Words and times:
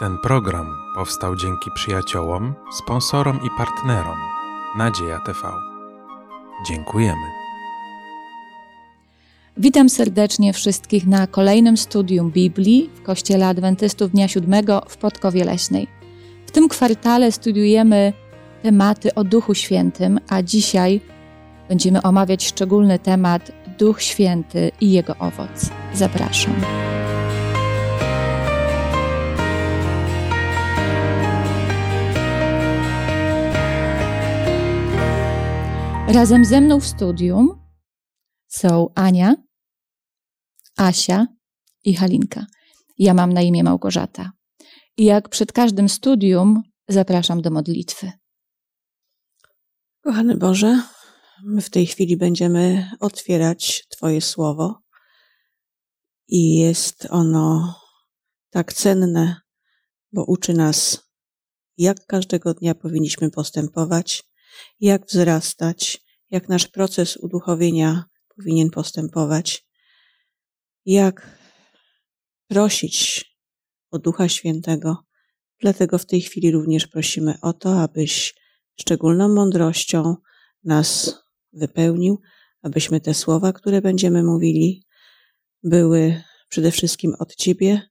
Ten 0.00 0.18
program 0.18 0.76
powstał 0.94 1.36
dzięki 1.36 1.70
przyjaciołom, 1.74 2.54
sponsorom 2.72 3.36
i 3.36 3.48
partnerom 3.58 4.18
Nadzieja 4.78 5.18
TV. 5.26 5.38
Dziękujemy. 6.68 7.26
Witam 9.56 9.88
serdecznie 9.88 10.52
wszystkich 10.52 11.06
na 11.06 11.26
kolejnym 11.26 11.76
studium 11.76 12.30
Biblii 12.30 12.90
w 12.94 13.02
Kościele 13.02 13.46
Adwentystów 13.46 14.10
Dnia 14.10 14.28
Siódmego 14.28 14.82
w 14.88 14.96
Podkowie 14.96 15.44
Leśnej. 15.44 15.88
W 16.46 16.50
tym 16.50 16.68
kwartale 16.68 17.32
studiujemy 17.32 18.12
tematy 18.62 19.14
o 19.14 19.24
Duchu 19.24 19.54
Świętym, 19.54 20.20
a 20.28 20.42
dzisiaj 20.42 21.00
będziemy 21.68 22.02
omawiać 22.02 22.46
szczególny 22.46 22.98
temat 22.98 23.52
Duch 23.78 24.02
Święty 24.02 24.70
i 24.80 24.92
Jego 24.92 25.16
owoc. 25.16 25.70
Zapraszam. 25.94 26.54
Razem 36.12 36.44
ze 36.44 36.60
mną 36.60 36.80
w 36.80 36.86
studium 36.86 37.62
są 38.48 38.88
Ania, 38.94 39.34
Asia 40.76 41.26
i 41.84 41.94
Halinka. 41.94 42.46
Ja 42.98 43.14
mam 43.14 43.32
na 43.32 43.42
imię 43.42 43.64
Małgorzata. 43.64 44.32
I 44.96 45.04
jak 45.04 45.28
przed 45.28 45.52
każdym 45.52 45.88
studium 45.88 46.62
zapraszam 46.88 47.42
do 47.42 47.50
modlitwy. 47.50 48.12
Kochany 50.04 50.36
Boże, 50.36 50.82
my 51.44 51.62
w 51.62 51.70
tej 51.70 51.86
chwili 51.86 52.16
będziemy 52.16 52.90
otwierać 53.00 53.86
Twoje 53.88 54.20
słowo 54.20 54.82
i 56.28 56.58
jest 56.58 57.06
ono 57.10 57.74
tak 58.50 58.72
cenne, 58.72 59.36
bo 60.12 60.24
uczy 60.24 60.54
nas, 60.54 61.08
jak 61.76 62.06
każdego 62.06 62.54
dnia 62.54 62.74
powinniśmy 62.74 63.30
postępować, 63.30 64.30
jak 64.80 65.06
wzrastać, 65.06 66.00
jak 66.30 66.48
nasz 66.48 66.66
proces 66.66 67.16
uduchowienia 67.16 68.04
powinien 68.36 68.70
postępować, 68.70 69.66
jak 70.86 71.38
prosić 72.48 73.24
o 73.90 73.98
Ducha 73.98 74.28
Świętego. 74.28 74.96
Dlatego 75.60 75.98
w 75.98 76.06
tej 76.06 76.20
chwili 76.20 76.50
również 76.50 76.86
prosimy 76.86 77.34
o 77.42 77.52
to, 77.52 77.80
abyś 77.80 78.34
szczególną 78.80 79.28
mądrością 79.28 80.16
nas 80.64 81.20
wypełnił, 81.52 82.20
abyśmy 82.62 83.00
te 83.00 83.14
słowa, 83.14 83.52
które 83.52 83.82
będziemy 83.82 84.22
mówili, 84.22 84.84
były 85.62 86.22
przede 86.48 86.70
wszystkim 86.70 87.14
od 87.18 87.36
Ciebie 87.36 87.82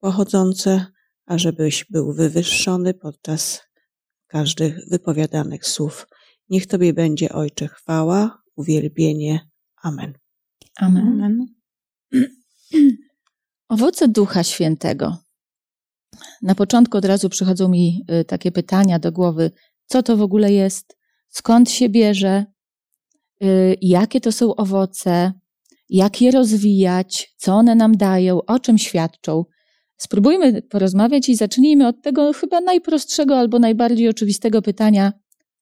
pochodzące, 0.00 0.86
ażebyś 1.26 1.84
był 1.90 2.12
wywyższony 2.12 2.94
podczas 2.94 3.60
każdych 4.26 4.74
wypowiadanych 4.90 5.66
słów. 5.66 6.06
Niech 6.50 6.66
Tobie 6.66 6.92
będzie, 6.92 7.32
Ojcze, 7.32 7.68
chwała, 7.68 8.42
uwielbienie. 8.56 9.48
Amen. 9.82 10.14
Amen. 10.76 11.06
Amen. 11.06 11.46
Owoce 13.68 14.08
Ducha 14.08 14.42
Świętego. 14.42 15.16
Na 16.42 16.54
początku 16.54 16.98
od 16.98 17.04
razu 17.04 17.28
przychodzą 17.28 17.68
mi 17.68 18.04
y, 18.20 18.24
takie 18.24 18.52
pytania 18.52 18.98
do 18.98 19.12
głowy: 19.12 19.50
co 19.86 20.02
to 20.02 20.16
w 20.16 20.22
ogóle 20.22 20.52
jest, 20.52 20.98
skąd 21.28 21.70
się 21.70 21.88
bierze, 21.88 22.44
y, 23.42 23.76
jakie 23.80 24.20
to 24.20 24.32
są 24.32 24.54
owoce, 24.54 25.32
jak 25.88 26.20
je 26.20 26.30
rozwijać, 26.30 27.34
co 27.36 27.54
one 27.54 27.74
nam 27.74 27.96
dają, 27.96 28.42
o 28.44 28.58
czym 28.58 28.78
świadczą. 28.78 29.44
Spróbujmy 29.96 30.62
porozmawiać 30.62 31.28
i 31.28 31.36
zacznijmy 31.36 31.86
od 31.86 32.02
tego 32.02 32.32
chyba 32.32 32.60
najprostszego 32.60 33.38
albo 33.38 33.58
najbardziej 33.58 34.08
oczywistego 34.08 34.62
pytania: 34.62 35.12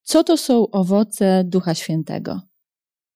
co 0.08 0.24
to 0.24 0.36
są 0.36 0.70
owoce 0.70 1.44
Ducha 1.44 1.74
Świętego? 1.74 2.40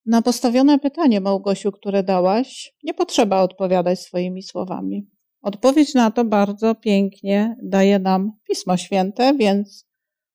Na 0.06 0.22
postawione 0.22 0.78
pytanie, 0.78 1.20
Małgosiu, 1.20 1.72
które 1.72 2.02
dałaś, 2.02 2.74
nie 2.82 2.94
potrzeba 2.94 3.42
odpowiadać 3.42 4.00
swoimi 4.00 4.42
słowami. 4.42 5.06
Odpowiedź 5.42 5.94
na 5.94 6.10
to 6.10 6.24
bardzo 6.24 6.74
pięknie 6.74 7.56
daje 7.62 7.98
nam 7.98 8.32
Pismo 8.48 8.76
Święte, 8.76 9.34
więc 9.36 9.86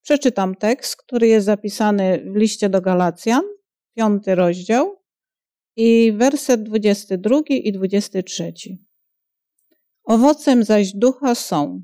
przeczytam 0.02 0.56
tekst, 0.56 0.96
który 0.96 1.28
jest 1.28 1.46
zapisany 1.46 2.32
w 2.34 2.36
liście 2.36 2.70
do 2.70 2.82
Galacjan, 2.82 3.44
piąty 3.96 4.36
rozdział 4.36 4.96
i 5.76 6.12
werset 6.12 6.64
22 6.64 7.40
i 7.50 7.72
23. 7.72 8.54
Owocem 10.04 10.64
zaś 10.64 10.94
ducha 10.94 11.36
są 11.36 11.82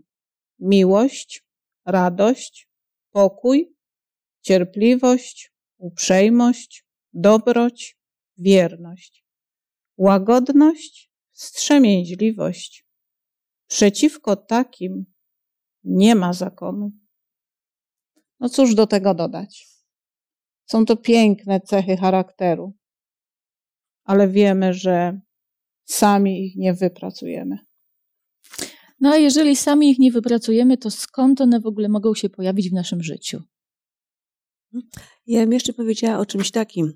miłość, 0.59 1.44
radość, 1.86 2.70
pokój, 3.12 3.72
cierpliwość, 4.44 5.54
uprzejmość, 5.78 6.86
dobroć, 7.14 7.98
wierność, 8.38 9.26
łagodność, 9.98 11.12
wstrzemięźliwość. 11.31 12.86
Przeciwko 13.68 14.36
takim 14.36 15.06
nie 15.84 16.16
ma 16.16 16.34
zakonu. 16.34 16.92
No 18.40 18.50
cóż 18.50 18.76
do 18.76 18.88
tego 18.88 19.14
dodać? 19.14 19.68
Są 20.66 20.86
to 20.86 20.98
piękne 20.98 21.62
cechy 21.62 21.98
charakteru, 21.98 22.74
ale 24.03 24.28
wiemy, 24.28 24.74
że 24.74 25.20
sami 25.86 26.46
ich 26.46 26.56
nie 26.56 26.74
wypracujemy. 26.74 27.58
No 29.00 29.09
a 29.09 29.18
jeżeli 29.18 29.56
sami 29.56 29.92
ich 29.92 30.00
nie 30.00 30.12
wypracujemy, 30.12 30.78
to 30.78 30.92
skąd 30.92 31.42
one 31.42 31.59
w 31.59 31.66
ogóle 31.66 31.90
mogą 31.90 32.16
się 32.16 32.30
pojawić 32.30 32.70
w 32.70 32.74
naszym 32.74 33.03
życiu? 33.03 33.44
Ja 35.28 35.41
bym 35.41 35.53
jeszcze 35.53 35.73
powiedziała 35.73 36.19
o 36.19 36.25
czymś 36.25 36.51
takim, 36.51 36.94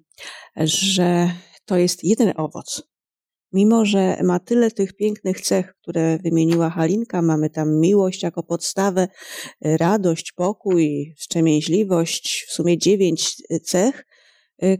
że 0.56 1.32
to 1.66 1.78
jest 1.78 2.04
jeden 2.04 2.34
owoc. 2.36 2.84
Mimo, 3.54 3.86
że 3.86 4.20
ma 4.24 4.40
tyle 4.40 4.72
tych 4.72 4.96
pięknych 4.96 5.42
cech, 5.42 5.76
które 5.82 6.18
wymieniła 6.18 6.70
Halinka, 6.70 7.22
mamy 7.22 7.50
tam 7.50 7.80
miłość 7.80 8.24
jako 8.24 8.44
podstawę, 8.44 9.08
radość, 9.62 10.32
pokój, 10.32 11.14
wstrzemięźliwość, 11.18 12.46
w 12.48 12.52
sumie 12.52 12.78
dziewięć 12.78 13.36
cech, 13.64 14.06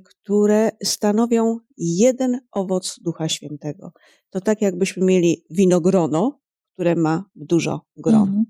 które 0.04 0.72
stanowią 0.84 1.58
jeden 1.78 2.40
owoc 2.52 3.00
Ducha 3.04 3.30
Świętego. 3.30 3.92
To 4.30 4.42
tak 4.42 4.62
jakbyśmy 4.62 5.06
mieli 5.06 5.46
winogrono, 5.50 6.40
które 6.74 6.96
ma 6.96 7.26
dużo 7.36 7.82
gron. 7.98 8.30
Mm 8.30 8.46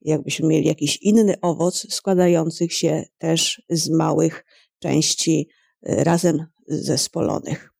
jakbyśmy 0.00 0.48
mieli 0.48 0.66
jakiś 0.66 0.96
inny 0.96 1.40
owoc 1.40 1.94
składających 1.94 2.72
się 2.72 3.04
też 3.18 3.62
z 3.70 3.90
małych 3.90 4.44
części 4.78 5.48
y, 5.88 6.04
razem 6.04 6.46
zespolonych. 6.68 7.72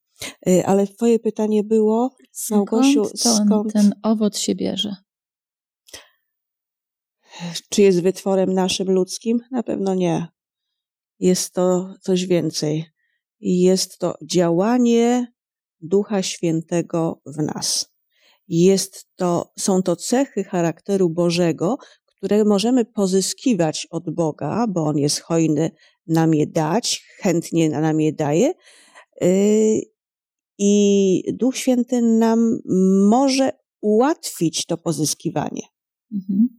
Y, 0.48 0.66
ale 0.66 0.86
twoje 0.86 1.18
pytanie 1.18 1.64
było, 1.64 2.16
Małgosiu, 2.50 3.04
skąd, 3.04 3.46
skąd 3.46 3.72
ten 3.72 3.92
owoc 4.02 4.38
się 4.38 4.54
bierze? 4.54 4.96
Czy 7.70 7.82
jest 7.82 8.02
wytworem 8.02 8.54
naszym 8.54 8.90
ludzkim? 8.90 9.40
Na 9.50 9.62
pewno 9.62 9.94
nie. 9.94 10.28
Jest 11.18 11.52
to 11.52 11.94
coś 12.00 12.26
więcej. 12.26 12.84
Jest 13.40 13.98
to 13.98 14.14
działanie 14.22 15.32
Ducha 15.80 16.22
Świętego 16.22 17.20
w 17.26 17.42
nas. 17.42 17.92
Jest 18.48 19.06
to, 19.16 19.52
są 19.58 19.82
to 19.82 19.96
cechy 19.96 20.44
charakteru 20.44 21.10
Bożego, 21.10 21.76
które 22.18 22.44
możemy 22.44 22.84
pozyskiwać 22.84 23.86
od 23.90 24.10
Boga, 24.10 24.66
bo 24.68 24.84
On 24.84 24.98
jest 24.98 25.20
hojny 25.20 25.70
nam 26.06 26.34
je 26.34 26.46
dać, 26.46 27.04
chętnie 27.18 27.70
nam 27.70 28.00
je 28.00 28.12
daje. 28.12 28.52
Y, 29.22 29.80
I 30.58 31.22
Duch 31.32 31.56
Święty 31.56 32.02
nam 32.02 32.58
może 33.08 33.50
ułatwić 33.80 34.66
to 34.66 34.78
pozyskiwanie. 34.78 35.62
Mhm. 36.12 36.58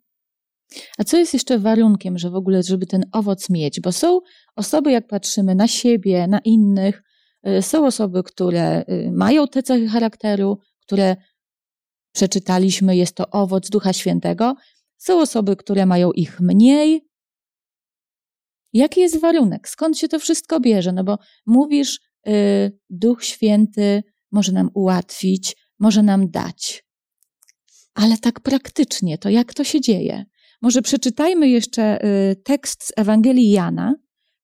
A 0.97 1.03
co 1.03 1.17
jest 1.17 1.33
jeszcze 1.33 1.59
warunkiem, 1.59 2.17
że 2.17 2.29
w 2.29 2.35
ogóle, 2.35 2.63
żeby 2.63 2.85
ten 2.85 3.05
owoc 3.11 3.49
mieć? 3.49 3.81
Bo 3.81 3.91
są 3.91 4.19
osoby, 4.55 4.91
jak 4.91 5.07
patrzymy 5.07 5.55
na 5.55 5.67
siebie, 5.67 6.27
na 6.27 6.39
innych, 6.39 7.03
y, 7.47 7.61
są 7.61 7.85
osoby, 7.85 8.23
które 8.23 8.81
y, 8.81 9.11
mają 9.11 9.47
te 9.47 9.63
cechy 9.63 9.87
charakteru, 9.87 10.57
które 10.81 11.15
przeczytaliśmy, 12.13 12.95
jest 12.95 13.15
to 13.15 13.29
owoc 13.29 13.69
Ducha 13.69 13.93
Świętego, 13.93 14.55
są 14.99 15.21
osoby, 15.21 15.55
które 15.55 15.85
mają 15.85 16.11
ich 16.11 16.39
mniej. 16.39 17.09
Jaki 18.73 19.01
jest 19.01 19.19
warunek? 19.19 19.69
Skąd 19.69 19.97
się 19.97 20.07
to 20.07 20.19
wszystko 20.19 20.59
bierze? 20.59 20.91
No 20.91 21.03
bo 21.03 21.17
mówisz, 21.45 21.99
yy, 22.25 22.33
Duch 22.89 23.23
Święty 23.23 24.03
może 24.31 24.51
nam 24.51 24.69
ułatwić, 24.73 25.55
może 25.79 26.03
nam 26.03 26.29
dać. 26.31 26.83
Ale 27.93 28.17
tak 28.17 28.39
praktycznie, 28.39 29.17
to 29.17 29.29
jak 29.29 29.53
to 29.53 29.63
się 29.63 29.81
dzieje? 29.81 30.25
Może 30.61 30.81
przeczytajmy 30.81 31.49
jeszcze 31.49 32.05
y, 32.05 32.35
tekst 32.35 32.83
z 32.83 32.91
Ewangelii 32.97 33.51
Jana, 33.51 33.95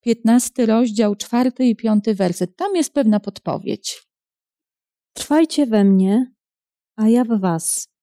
15 0.02 0.66
rozdział, 0.66 1.16
4 1.16 1.52
i 1.60 1.76
5 1.76 2.06
werset. 2.14 2.56
Tam 2.56 2.76
jest 2.76 2.94
pewna 2.94 3.20
podpowiedź. 3.20 4.04
Trwajcie 5.14 5.66
we 5.66 5.84
mnie, 5.84 6.34
a 6.96 7.10
ja 7.10 7.24
w 7.24 7.40
was. 7.40 7.95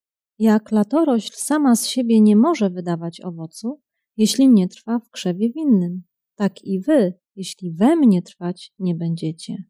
Jak 0.42 0.72
latorośl 0.72 1.32
sama 1.34 1.76
z 1.76 1.86
siebie 1.86 2.20
nie 2.20 2.36
może 2.36 2.70
wydawać 2.70 3.20
owocu, 3.20 3.80
jeśli 4.16 4.48
nie 4.48 4.68
trwa 4.68 4.98
w 4.98 5.10
krzewie 5.10 5.50
winnym, 5.50 6.02
tak 6.34 6.64
i 6.64 6.80
wy, 6.80 7.14
jeśli 7.36 7.72
we 7.72 7.96
mnie 7.96 8.22
trwać 8.22 8.72
nie 8.78 8.94
będziecie. 8.94 9.64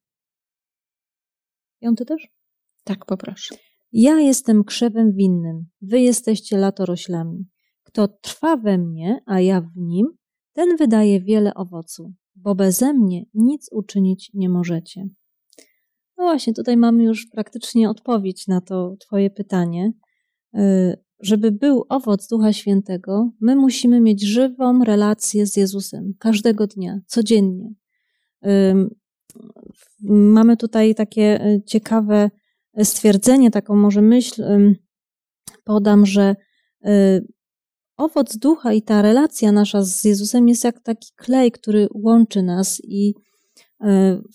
Piąty 1.80 2.04
też? 2.04 2.28
Tak, 2.84 3.06
poproszę. 3.06 3.54
Ja 3.92 4.20
jestem 4.20 4.64
krzewem 4.64 5.12
winnym, 5.12 5.66
wy 5.80 6.00
jesteście 6.00 6.58
latoroślami. 6.58 7.48
Kto 7.82 8.08
trwa 8.08 8.56
we 8.56 8.78
mnie, 8.78 9.22
a 9.26 9.40
ja 9.40 9.60
w 9.60 9.76
nim, 9.76 10.06
ten 10.52 10.76
wydaje 10.76 11.20
wiele 11.20 11.54
owocu, 11.54 12.12
bo 12.34 12.54
beze 12.54 12.94
mnie 12.94 13.24
nic 13.34 13.69
uczynić 13.72 14.30
nie 14.34 14.48
możecie. 14.48 15.04
No 16.19 16.24
właśnie, 16.24 16.54
tutaj 16.54 16.76
mamy 16.76 17.04
już 17.04 17.26
praktycznie 17.26 17.90
odpowiedź 17.90 18.46
na 18.46 18.60
to 18.60 18.96
Twoje 19.00 19.30
pytanie. 19.30 19.92
Y, 20.58 20.96
żeby 21.20 21.52
był 21.52 21.84
owoc 21.88 22.28
Ducha 22.28 22.52
Świętego, 22.52 23.31
my 23.40 23.56
musimy 23.56 24.00
mieć 24.00 24.22
żywą 24.22 24.84
relację 24.84 25.46
z 25.46 25.56
Jezusem 25.56 26.14
każdego 26.19 26.66
dnia, 26.66 27.00
codziennie. 27.06 27.75
Mamy 30.08 30.56
tutaj 30.56 30.94
takie 30.94 31.46
y, 31.46 31.62
ciekawe 31.66 32.31
stwierdzenie, 32.82 33.50
taką 33.50 33.76
może 33.76 34.02
myśl 34.02 34.44
podam, 35.64 36.06
że 36.06 36.37
y, 36.87 37.26
owoc 37.96 38.37
ducha 38.37 38.72
i 38.72 38.82
ta 38.82 39.02
relacja 39.02 39.52
nasza 39.52 39.82
z 39.82 40.05
Jezusem 40.05 40.48
jest 40.48 40.64
jak 40.64 40.81
taki 40.81 41.08
klej, 41.16 41.52
który 41.52 41.88
łączy 41.94 42.43
nas 42.43 42.81
i 42.84 43.14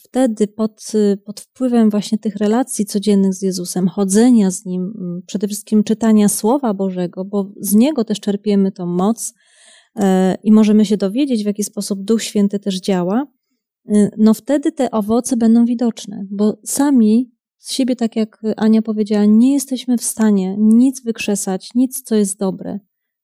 wtedy 0.04 0.48
pod, 0.48 0.92
pod 1.26 1.40
wpływem 1.40 1.90
właśnie 1.90 2.18
tych 2.18 2.36
relacji 2.36 2.86
codziennych 2.86 3.34
z 3.34 3.42
Jezusem, 3.42 3.88
chodzenia 3.88 4.52
z 4.52 4.66
Nim, 4.66 4.94
przede 5.28 5.48
wszystkim 5.48 5.84
czytania 5.84 6.30
Słowa 6.30 6.74
Bożego, 6.74 7.26
bo 7.26 7.52
z 7.60 7.76
Niego 7.76 8.04
też 8.04 8.20
czerpiemy 8.20 8.72
tą 8.72 8.86
moc 8.86 9.34
e, 9.96 10.36
i 10.44 10.52
możemy 10.52 10.86
się 10.86 10.98
dowiedzieć, 10.98 11.44
w 11.44 11.46
jaki 11.46 11.64
sposób 11.64 12.04
Duch 12.04 12.24
Święty 12.24 12.60
też 12.60 12.80
działa, 12.80 13.28
e, 13.90 14.10
no 14.18 14.34
wtedy 14.34 14.72
te 14.72 14.92
owoce 14.92 15.38
będą 15.38 15.66
widoczne, 15.66 16.26
bo 16.32 16.60
sami 16.66 17.32
z 17.58 17.74
siebie, 17.74 17.96
tak 17.96 18.16
jak 18.16 18.42
Ania 18.58 18.82
powiedziała, 18.82 19.26
nie 19.26 19.54
jesteśmy 19.54 19.98
w 19.98 20.04
stanie 20.04 20.56
nic 20.60 21.04
wykrzesać, 21.04 21.70
nic, 21.76 22.02
co 22.02 22.16
jest 22.16 22.40
dobre. 22.40 22.80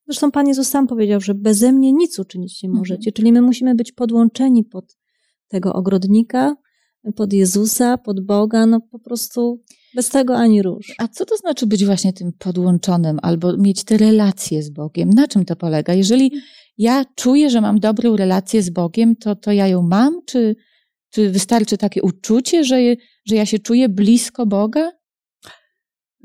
Zresztą 0.07 0.31
Pan 0.31 0.47
Jezus 0.47 0.67
sam 0.67 0.87
powiedział, 0.87 1.21
że 1.21 1.33
beze 1.33 1.71
mnie 1.71 1.93
nic 1.93 2.19
uczynić 2.19 2.63
nie 2.63 2.69
możecie. 2.69 3.09
Mhm. 3.09 3.13
Czyli 3.13 3.33
my 3.33 3.41
musimy 3.41 3.75
być 3.75 3.91
podłączeni 3.91 4.63
pod 4.63 4.97
tego 5.53 5.73
ogrodnika, 5.73 6.55
pod 7.15 7.33
Jezusa, 7.33 7.97
pod 7.97 8.25
Boga, 8.25 8.65
no 8.65 8.81
po 8.91 8.99
prostu 8.99 9.63
bez 9.95 10.09
tego 10.09 10.35
ani 10.35 10.61
róż. 10.61 10.93
A 10.97 11.07
co 11.07 11.25
to 11.25 11.37
znaczy 11.37 11.67
być 11.67 11.85
właśnie 11.85 12.13
tym 12.13 12.31
podłączonym 12.39 13.19
albo 13.21 13.57
mieć 13.57 13.83
te 13.83 13.97
relacje 13.97 14.63
z 14.63 14.69
Bogiem? 14.69 15.09
Na 15.09 15.27
czym 15.27 15.45
to 15.45 15.55
polega? 15.55 15.93
Jeżeli 15.93 16.31
ja 16.77 17.05
czuję, 17.15 17.49
że 17.49 17.61
mam 17.61 17.79
dobrą 17.79 18.15
relację 18.15 18.61
z 18.61 18.69
Bogiem, 18.69 19.15
to, 19.15 19.35
to 19.35 19.51
ja 19.51 19.67
ją 19.67 19.81
mam? 19.81 20.21
Czy, 20.25 20.55
czy 21.09 21.29
wystarczy 21.29 21.77
takie 21.77 22.01
uczucie, 22.01 22.63
że, 22.63 22.77
że 23.25 23.35
ja 23.35 23.45
się 23.45 23.59
czuję 23.59 23.89
blisko 23.89 24.45
Boga? 24.45 24.91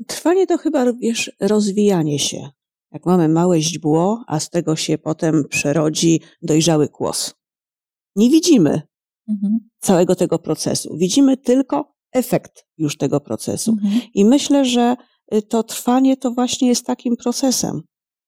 Trwanie 0.07 0.47
to 0.47 0.57
chyba, 0.57 0.93
wiesz, 0.93 1.31
rozwijanie 1.39 2.19
się 2.19 2.49
jak 2.91 3.05
mamy 3.05 3.29
małe 3.29 3.61
źdźbło, 3.61 4.23
a 4.27 4.39
z 4.39 4.49
tego 4.49 4.75
się 4.75 4.97
potem 4.97 5.43
przerodzi 5.49 6.21
dojrzały 6.41 6.89
kłos. 6.89 7.33
Nie 8.15 8.29
widzimy 8.29 8.81
mhm. 9.29 9.59
całego 9.79 10.15
tego 10.15 10.39
procesu. 10.39 10.97
Widzimy 10.97 11.37
tylko 11.37 11.93
efekt 12.11 12.65
już 12.77 12.97
tego 12.97 13.19
procesu. 13.19 13.71
Mhm. 13.71 14.01
I 14.13 14.25
myślę, 14.25 14.65
że 14.65 14.95
y, 15.33 15.41
to 15.41 15.63
trwanie 15.63 16.17
to 16.17 16.31
właśnie 16.31 16.67
jest 16.67 16.85
takim 16.85 17.17
procesem 17.17 17.81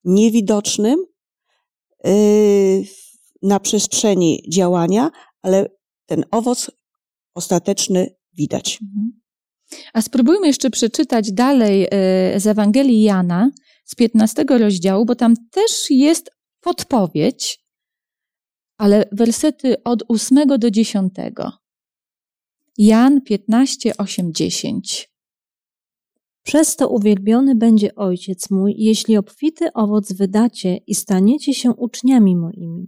niewidocznym 0.03 1.05
yy, 2.03 2.11
na 3.41 3.59
przestrzeni 3.59 4.43
działania, 4.53 5.11
ale 5.41 5.69
ten 6.05 6.23
owoc 6.31 6.71
ostateczny 7.35 8.15
widać. 8.33 8.79
Mhm. 8.81 9.21
A 9.93 10.01
spróbujmy 10.01 10.47
jeszcze 10.47 10.69
przeczytać 10.69 11.31
dalej 11.31 11.83
y, 11.83 12.39
z 12.39 12.47
Ewangelii 12.47 13.01
Jana, 13.01 13.51
z 13.85 13.95
15 13.95 14.45
rozdziału, 14.49 15.05
bo 15.05 15.15
tam 15.15 15.33
też 15.51 15.89
jest 15.89 16.31
podpowiedź, 16.61 17.60
ale 18.81 19.05
wersety 19.11 19.83
od 19.83 20.03
8 20.07 20.47
do 20.59 20.71
10. 20.71 21.13
Jan 22.77 23.21
15, 23.21 23.97
8, 23.97 24.33
10. 24.33 25.11
Przez 26.43 26.75
to 26.75 26.89
uwielbiony 26.89 27.55
będzie 27.55 27.95
Ojciec 27.95 28.49
mój, 28.49 28.75
jeśli 28.77 29.17
obfity 29.17 29.73
owoc 29.73 30.13
wydacie 30.13 30.77
i 30.87 30.95
staniecie 30.95 31.53
się 31.53 31.71
uczniami 31.71 32.35
moimi. 32.35 32.87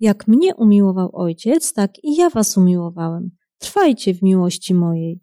Jak 0.00 0.28
mnie 0.28 0.54
umiłował 0.54 1.16
Ojciec, 1.16 1.72
tak 1.72 2.04
i 2.04 2.16
ja 2.16 2.30
was 2.30 2.56
umiłowałem. 2.56 3.30
Trwajcie 3.58 4.14
w 4.14 4.22
miłości 4.22 4.74
mojej. 4.74 5.20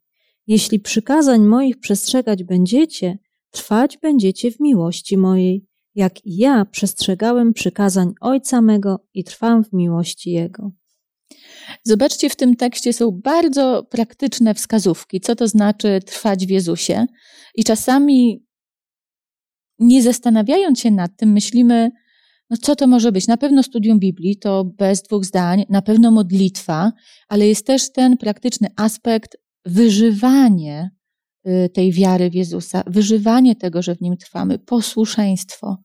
Jeśli 0.47 0.79
przykazań 0.79 1.41
moich 1.41 1.79
przestrzegać 1.79 2.43
będziecie, 2.43 3.17
trwać 3.51 3.97
będziecie 3.97 4.51
w 4.51 4.59
miłości 4.59 5.17
mojej, 5.17 5.65
jak 5.95 6.25
i 6.25 6.37
ja 6.37 6.65
przestrzegałem 6.65 7.53
przykazań 7.53 8.13
Ojca 8.21 8.61
mego 8.61 9.07
i 9.13 9.23
trwam 9.23 9.63
w 9.63 9.73
miłości 9.73 10.31
Jego. 10.31 10.71
Zobaczcie, 11.83 12.29
w 12.29 12.35
tym 12.35 12.55
tekście 12.55 12.93
są 12.93 13.11
bardzo 13.11 13.83
praktyczne 13.83 14.53
wskazówki, 14.53 15.21
co 15.21 15.35
to 15.35 15.47
znaczy 15.47 15.99
trwać 16.05 16.45
w 16.45 16.49
Jezusie. 16.49 17.05
I 17.55 17.63
czasami, 17.63 18.45
nie 19.79 20.03
zastanawiając 20.03 20.79
się 20.79 20.91
nad 20.91 21.17
tym, 21.17 21.31
myślimy, 21.31 21.91
no 22.49 22.57
co 22.57 22.75
to 22.75 22.87
może 22.87 23.11
być? 23.11 23.27
Na 23.27 23.37
pewno 23.37 23.63
studium 23.63 23.99
Biblii 23.99 24.37
to 24.37 24.63
bez 24.63 25.01
dwóch 25.01 25.25
zdań, 25.25 25.65
na 25.69 25.81
pewno 25.81 26.11
modlitwa, 26.11 26.91
ale 27.27 27.47
jest 27.47 27.65
też 27.65 27.91
ten 27.91 28.17
praktyczny 28.17 28.67
aspekt 28.75 29.37
wyżywanie 29.65 30.94
tej 31.73 31.91
wiary 31.91 32.29
w 32.29 32.35
Jezusa, 32.35 32.83
wyżywanie 32.87 33.55
tego, 33.55 33.81
że 33.81 33.95
w 33.95 34.01
nim 34.01 34.17
trwamy, 34.17 34.59
posłuszeństwo. 34.59 35.77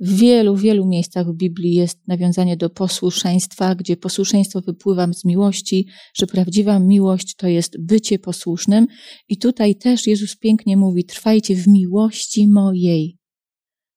W 0.00 0.18
wielu, 0.18 0.56
wielu 0.56 0.86
miejscach 0.86 1.26
w 1.26 1.36
Biblii 1.36 1.74
jest 1.74 1.98
nawiązanie 2.08 2.56
do 2.56 2.70
posłuszeństwa, 2.70 3.74
gdzie 3.74 3.96
posłuszeństwo 3.96 4.60
wypływa 4.60 5.12
z 5.12 5.24
miłości, 5.24 5.86
że 6.14 6.26
prawdziwa 6.26 6.78
miłość 6.78 7.34
to 7.34 7.48
jest 7.48 7.76
bycie 7.80 8.18
posłusznym. 8.18 8.86
I 9.28 9.38
tutaj 9.38 9.76
też 9.76 10.06
Jezus 10.06 10.36
pięknie 10.36 10.76
mówi: 10.76 11.04
trwajcie 11.04 11.56
w 11.56 11.66
miłości 11.68 12.48
mojej, 12.48 13.18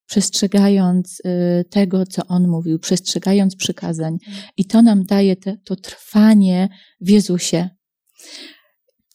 przestrzegając 0.08 1.20
y, 1.20 1.66
tego, 1.70 2.06
co 2.06 2.22
On 2.28 2.48
mówił, 2.48 2.80
przestrzegając 2.80 3.56
przykazań. 3.56 4.18
I 4.58 4.66
to 4.66 4.82
nam 4.82 5.04
daje 5.04 5.36
te, 5.36 5.58
to 5.66 5.76
trwanie 5.76 6.70
w 7.02 7.10
Jezusie. 7.10 7.70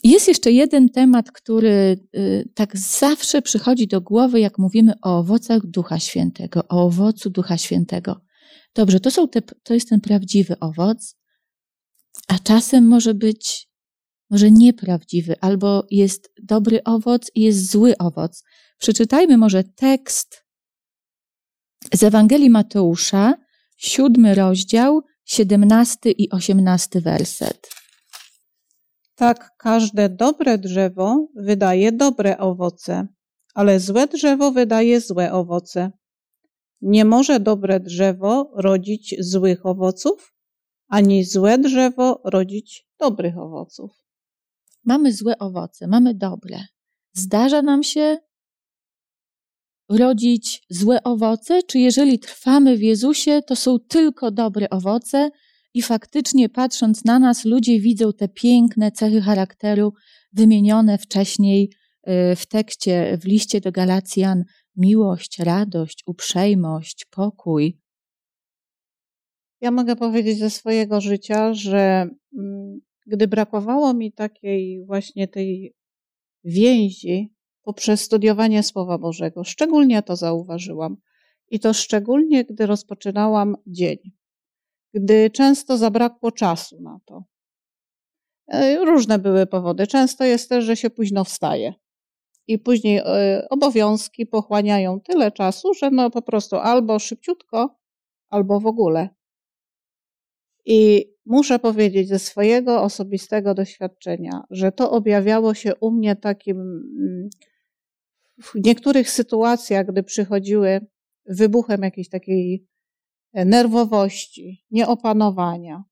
Jest 0.05 0.29
jeszcze 0.29 0.53
jeden 0.53 0.89
temat, 0.89 1.33
który 1.33 2.01
y, 2.17 2.49
tak 2.55 2.77
zawsze 2.77 3.43
przychodzi 3.43 3.89
do 3.89 4.01
głowy, 4.01 4.41
jak 4.41 4.59
mówimy 4.59 4.93
o 5.03 5.19
owocach 5.19 5.67
Ducha 5.67 5.99
Świętego, 5.99 6.69
o 6.69 6.85
owocu 6.85 7.31
Ducha 7.31 7.59
Świętego. 7.59 8.21
Dobrze, 8.75 9.01
to, 9.01 9.11
są 9.11 9.29
te, 9.29 9.43
to 9.43 9.75
jest 9.75 9.89
ten 9.89 10.01
prawdziwy 10.01 10.59
owoc, 10.61 11.17
a 12.29 12.39
czasem 12.39 12.89
może 12.89 13.15
być 13.15 13.69
może 14.31 14.51
nieprawdziwy, 14.51 15.35
albo 15.41 15.87
jest 15.91 16.33
dobry 16.43 16.85
owoc 16.85 17.31
i 17.35 17.41
jest 17.41 17.71
zły 17.71 17.99
owoc. 17.99 18.43
Przeczytajmy 18.79 19.37
może 19.37 19.65
tekst 19.65 20.45
z 21.95 22.03
Ewangelii 22.03 22.51
Mateusza, 22.51 23.35
siódmy 23.77 24.35
rozdział, 24.35 25.03
siedemnasty 25.25 26.11
i 26.11 26.31
osiemnasty 26.31 27.01
werset. 27.01 27.71
Tak 29.17 29.57
każde 29.57 30.09
dobre 30.09 30.59
drzewo 30.59 31.29
wydaje 31.35 31.93
dobre 31.93 32.39
owoce, 32.39 33.07
ale 33.55 33.81
złe 33.81 34.07
drzewo 34.07 34.53
wydaje 34.53 35.01
złe 35.01 35.33
owoce. 35.33 35.91
Nie 36.81 37.05
może 37.05 37.41
dobre 37.41 37.81
drzewo 37.81 38.51
rodzić 38.57 39.15
złych 39.19 39.67
owoców, 39.67 40.35
ani 40.89 41.25
złe 41.25 41.59
drzewo 41.59 42.21
rodzić 42.25 42.87
dobrych 42.99 43.39
owoców. 43.39 43.91
Mamy 44.85 45.13
złe 45.13 45.39
owoce, 45.39 45.87
mamy 45.87 46.15
dobre. 46.15 46.59
Zdarza 47.13 47.63
nam 47.63 47.83
się 47.83 48.19
rodzić 49.89 50.67
złe 50.71 51.03
owoce, 51.03 51.63
czy 51.63 51.79
jeżeli 51.79 52.19
trwamy 52.19 52.77
w 52.77 52.83
Jezusie, 52.83 53.43
to 53.47 53.57
są 53.57 53.79
tylko 53.89 54.31
dobre 54.31 54.71
owoce, 54.71 55.31
i 55.77 55.83
faktycznie 55.83 56.49
patrząc 56.49 57.05
na 57.05 57.19
nas, 57.19 57.45
ludzie 57.45 57.81
widzą 57.81 58.13
te 58.13 58.29
piękne 58.29 58.93
cechy 58.93 59.21
charakteru 59.21 59.93
wymienione 60.33 60.99
wcześniej 60.99 61.71
y, 62.33 62.37
w 62.37 62.47
tekście, 62.47 63.19
w 63.21 63.25
liście 63.25 63.61
do 63.61 63.73
Galacjan: 63.73 64.45
miłość, 64.77 65.39
radość, 65.39 66.03
uprzejmość, 66.07 67.07
pokój. 67.11 67.81
Ja 69.61 69.71
mogę 69.71 69.97
powiedzieć 69.97 70.39
ze 70.39 70.51
swojego 70.51 71.01
życia, 71.01 71.55
że 71.55 72.09
mm, 72.39 72.81
gdy 73.07 73.29
brakowało 73.29 73.95
mi 73.95 74.13
takiej 74.13 74.85
właśnie 74.87 75.29
tej 75.29 75.75
więzi, 76.45 77.35
poprzez 77.63 78.01
studiowanie 78.01 78.63
Słowa 78.63 78.99
Bożego. 78.99 79.45
Szczególnie 79.45 80.03
to 80.03 80.17
zauważyłam. 80.17 80.97
I 81.49 81.61
to 81.61 81.73
szczególnie, 81.73 82.45
gdy 82.45 82.67
rozpoczynałam 82.67 83.57
dzień, 83.67 83.99
gdy 84.95 85.31
często 85.31 85.77
zabrakło 85.77 86.33
czasu 86.33 86.83
na 86.83 86.99
to. 87.05 87.25
E, 88.49 88.85
różne 88.85 89.19
były 89.19 89.47
powody. 89.47 89.87
Często 89.87 90.25
jest 90.25 90.49
też, 90.49 90.65
że 90.65 90.77
się 90.77 90.91
późno 90.91 91.25
wstaje. 91.25 91.75
I 92.47 92.59
później 92.59 92.99
e, 92.99 93.47
obowiązki 93.51 94.27
pochłaniają 94.27 95.01
tyle 95.01 95.33
czasu, 95.33 95.75
że 95.75 95.91
no 95.91 96.11
po 96.11 96.23
prostu 96.23 96.57
albo 96.57 96.99
szybciutko, 96.99 97.79
albo 98.29 98.61
w 98.61 98.67
ogóle. 98.67 99.09
I 100.65 101.07
muszę 101.27 101.59
powiedzieć 101.59 102.09
ze 102.09 102.19
swojego 102.19 102.83
osobistego 102.83 103.55
doświadczenia, 103.55 104.43
że 104.51 104.73
to 104.73 104.91
objawiało 104.91 105.55
się 105.55 105.75
u 105.81 105.91
mnie 105.91 106.17
takim 106.17 106.61
mm, 106.61 107.29
w 108.43 108.55
niektórych 108.65 109.11
sytuacjach, 109.11 109.87
gdy 109.87 110.03
przychodziły 110.03 110.81
wybuchem 111.27 111.83
jakiejś 111.83 112.09
takiej 112.09 112.67
nerwowości, 113.45 114.65
nieopanowania. 114.71 115.85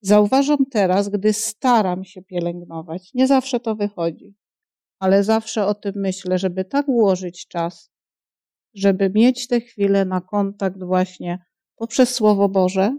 Zauważam 0.00 0.58
teraz, 0.70 1.08
gdy 1.08 1.32
staram 1.32 2.04
się 2.04 2.22
pielęgnować, 2.22 3.10
nie 3.14 3.26
zawsze 3.26 3.60
to 3.60 3.76
wychodzi, 3.76 4.34
ale 4.98 5.24
zawsze 5.24 5.66
o 5.66 5.74
tym 5.74 5.92
myślę, 5.96 6.38
żeby 6.38 6.64
tak 6.64 6.88
ułożyć 6.88 7.48
czas, 7.48 7.90
żeby 8.74 9.10
mieć 9.10 9.46
te 9.46 9.60
chwile 9.60 10.04
na 10.04 10.20
kontakt 10.20 10.84
właśnie 10.84 11.44
poprzez 11.76 12.14
Słowo 12.14 12.48
Boże, 12.48 12.98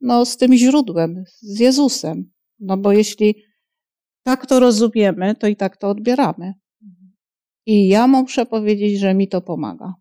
no 0.00 0.26
z 0.26 0.36
tym 0.36 0.54
źródłem, 0.54 1.24
z 1.40 1.60
Jezusem. 1.60 2.32
No 2.60 2.76
bo 2.76 2.92
jeśli 2.92 3.34
tak 4.22 4.46
to 4.46 4.60
rozumiemy, 4.60 5.34
to 5.34 5.46
i 5.46 5.56
tak 5.56 5.76
to 5.76 5.88
odbieramy. 5.88 6.54
I 7.66 7.88
ja 7.88 8.06
muszę 8.06 8.46
powiedzieć, 8.46 8.98
że 8.98 9.14
mi 9.14 9.28
to 9.28 9.40
pomaga. 9.40 9.94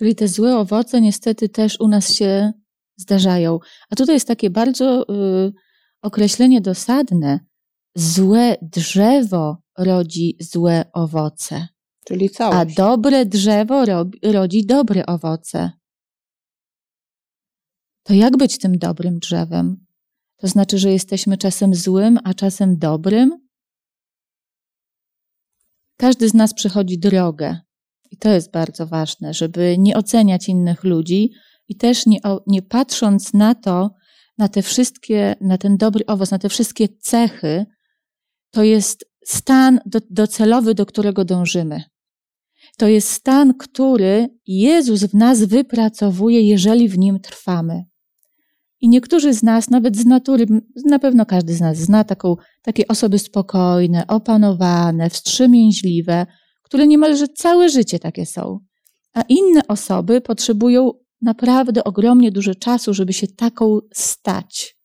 Czyli 0.00 0.14
te 0.14 0.28
złe 0.28 0.58
owoce 0.58 1.00
niestety 1.00 1.48
też 1.48 1.80
u 1.80 1.88
nas 1.88 2.14
się 2.14 2.52
zdarzają. 2.96 3.58
A 3.90 3.96
tutaj 3.96 4.16
jest 4.16 4.28
takie 4.28 4.50
bardzo 4.50 5.02
y, 5.02 5.52
określenie 6.02 6.60
dosadne. 6.60 7.40
Złe 7.94 8.56
drzewo 8.62 9.56
rodzi 9.78 10.36
złe 10.40 10.84
owoce. 10.92 11.68
Czyli 12.04 12.30
całość. 12.30 12.58
A 12.58 12.64
dobre 12.64 13.26
drzewo 13.26 13.84
rodzi 14.22 14.66
dobre 14.66 15.06
owoce. 15.06 15.70
To 18.02 18.14
jak 18.14 18.36
być 18.36 18.58
tym 18.58 18.78
dobrym 18.78 19.18
drzewem? 19.18 19.86
To 20.36 20.48
znaczy, 20.48 20.78
że 20.78 20.92
jesteśmy 20.92 21.36
czasem 21.36 21.74
złym, 21.74 22.18
a 22.24 22.34
czasem 22.34 22.78
dobrym? 22.78 23.48
Każdy 25.96 26.28
z 26.28 26.34
nas 26.34 26.54
przechodzi 26.54 26.98
drogę. 26.98 27.60
I 28.10 28.16
to 28.16 28.28
jest 28.28 28.52
bardzo 28.52 28.86
ważne, 28.86 29.34
żeby 29.34 29.76
nie 29.78 29.96
oceniać 29.96 30.48
innych 30.48 30.84
ludzi 30.84 31.30
i 31.68 31.76
też 31.76 32.06
nie, 32.06 32.18
nie 32.46 32.62
patrząc 32.62 33.32
na 33.32 33.54
to, 33.54 33.90
na 34.38 34.48
te 34.48 34.62
wszystkie, 34.62 35.34
na 35.40 35.58
ten 35.58 35.76
dobry 35.76 36.06
owoc, 36.06 36.30
na 36.30 36.38
te 36.38 36.48
wszystkie 36.48 36.88
cechy, 36.88 37.66
to 38.50 38.62
jest 38.62 39.04
stan 39.24 39.80
do, 39.86 39.98
docelowy, 40.10 40.74
do 40.74 40.86
którego 40.86 41.24
dążymy. 41.24 41.82
To 42.78 42.88
jest 42.88 43.10
stan, 43.10 43.54
który 43.54 44.28
Jezus 44.46 45.04
w 45.04 45.14
nas 45.14 45.44
wypracowuje, 45.44 46.40
jeżeli 46.40 46.88
w 46.88 46.98
nim 46.98 47.20
trwamy. 47.20 47.84
I 48.80 48.88
niektórzy 48.88 49.34
z 49.34 49.42
nas, 49.42 49.70
nawet 49.70 49.96
z 49.96 50.06
natury, 50.06 50.46
na 50.84 50.98
pewno 50.98 51.26
każdy 51.26 51.54
z 51.54 51.60
nas 51.60 51.76
zna 51.76 52.04
taką, 52.04 52.36
takie 52.62 52.88
osoby 52.88 53.18
spokojne, 53.18 54.06
opanowane, 54.06 55.10
wstrzemięźliwe, 55.10 56.26
które 56.70 56.86
niemalże 56.86 57.28
całe 57.28 57.68
życie 57.68 57.98
takie 57.98 58.26
są. 58.26 58.58
A 59.12 59.22
inne 59.22 59.60
osoby 59.68 60.20
potrzebują 60.20 60.92
naprawdę 61.22 61.84
ogromnie 61.84 62.32
dużo 62.32 62.54
czasu, 62.54 62.94
żeby 62.94 63.12
się 63.12 63.26
taką 63.26 63.78
stać. 63.94 64.76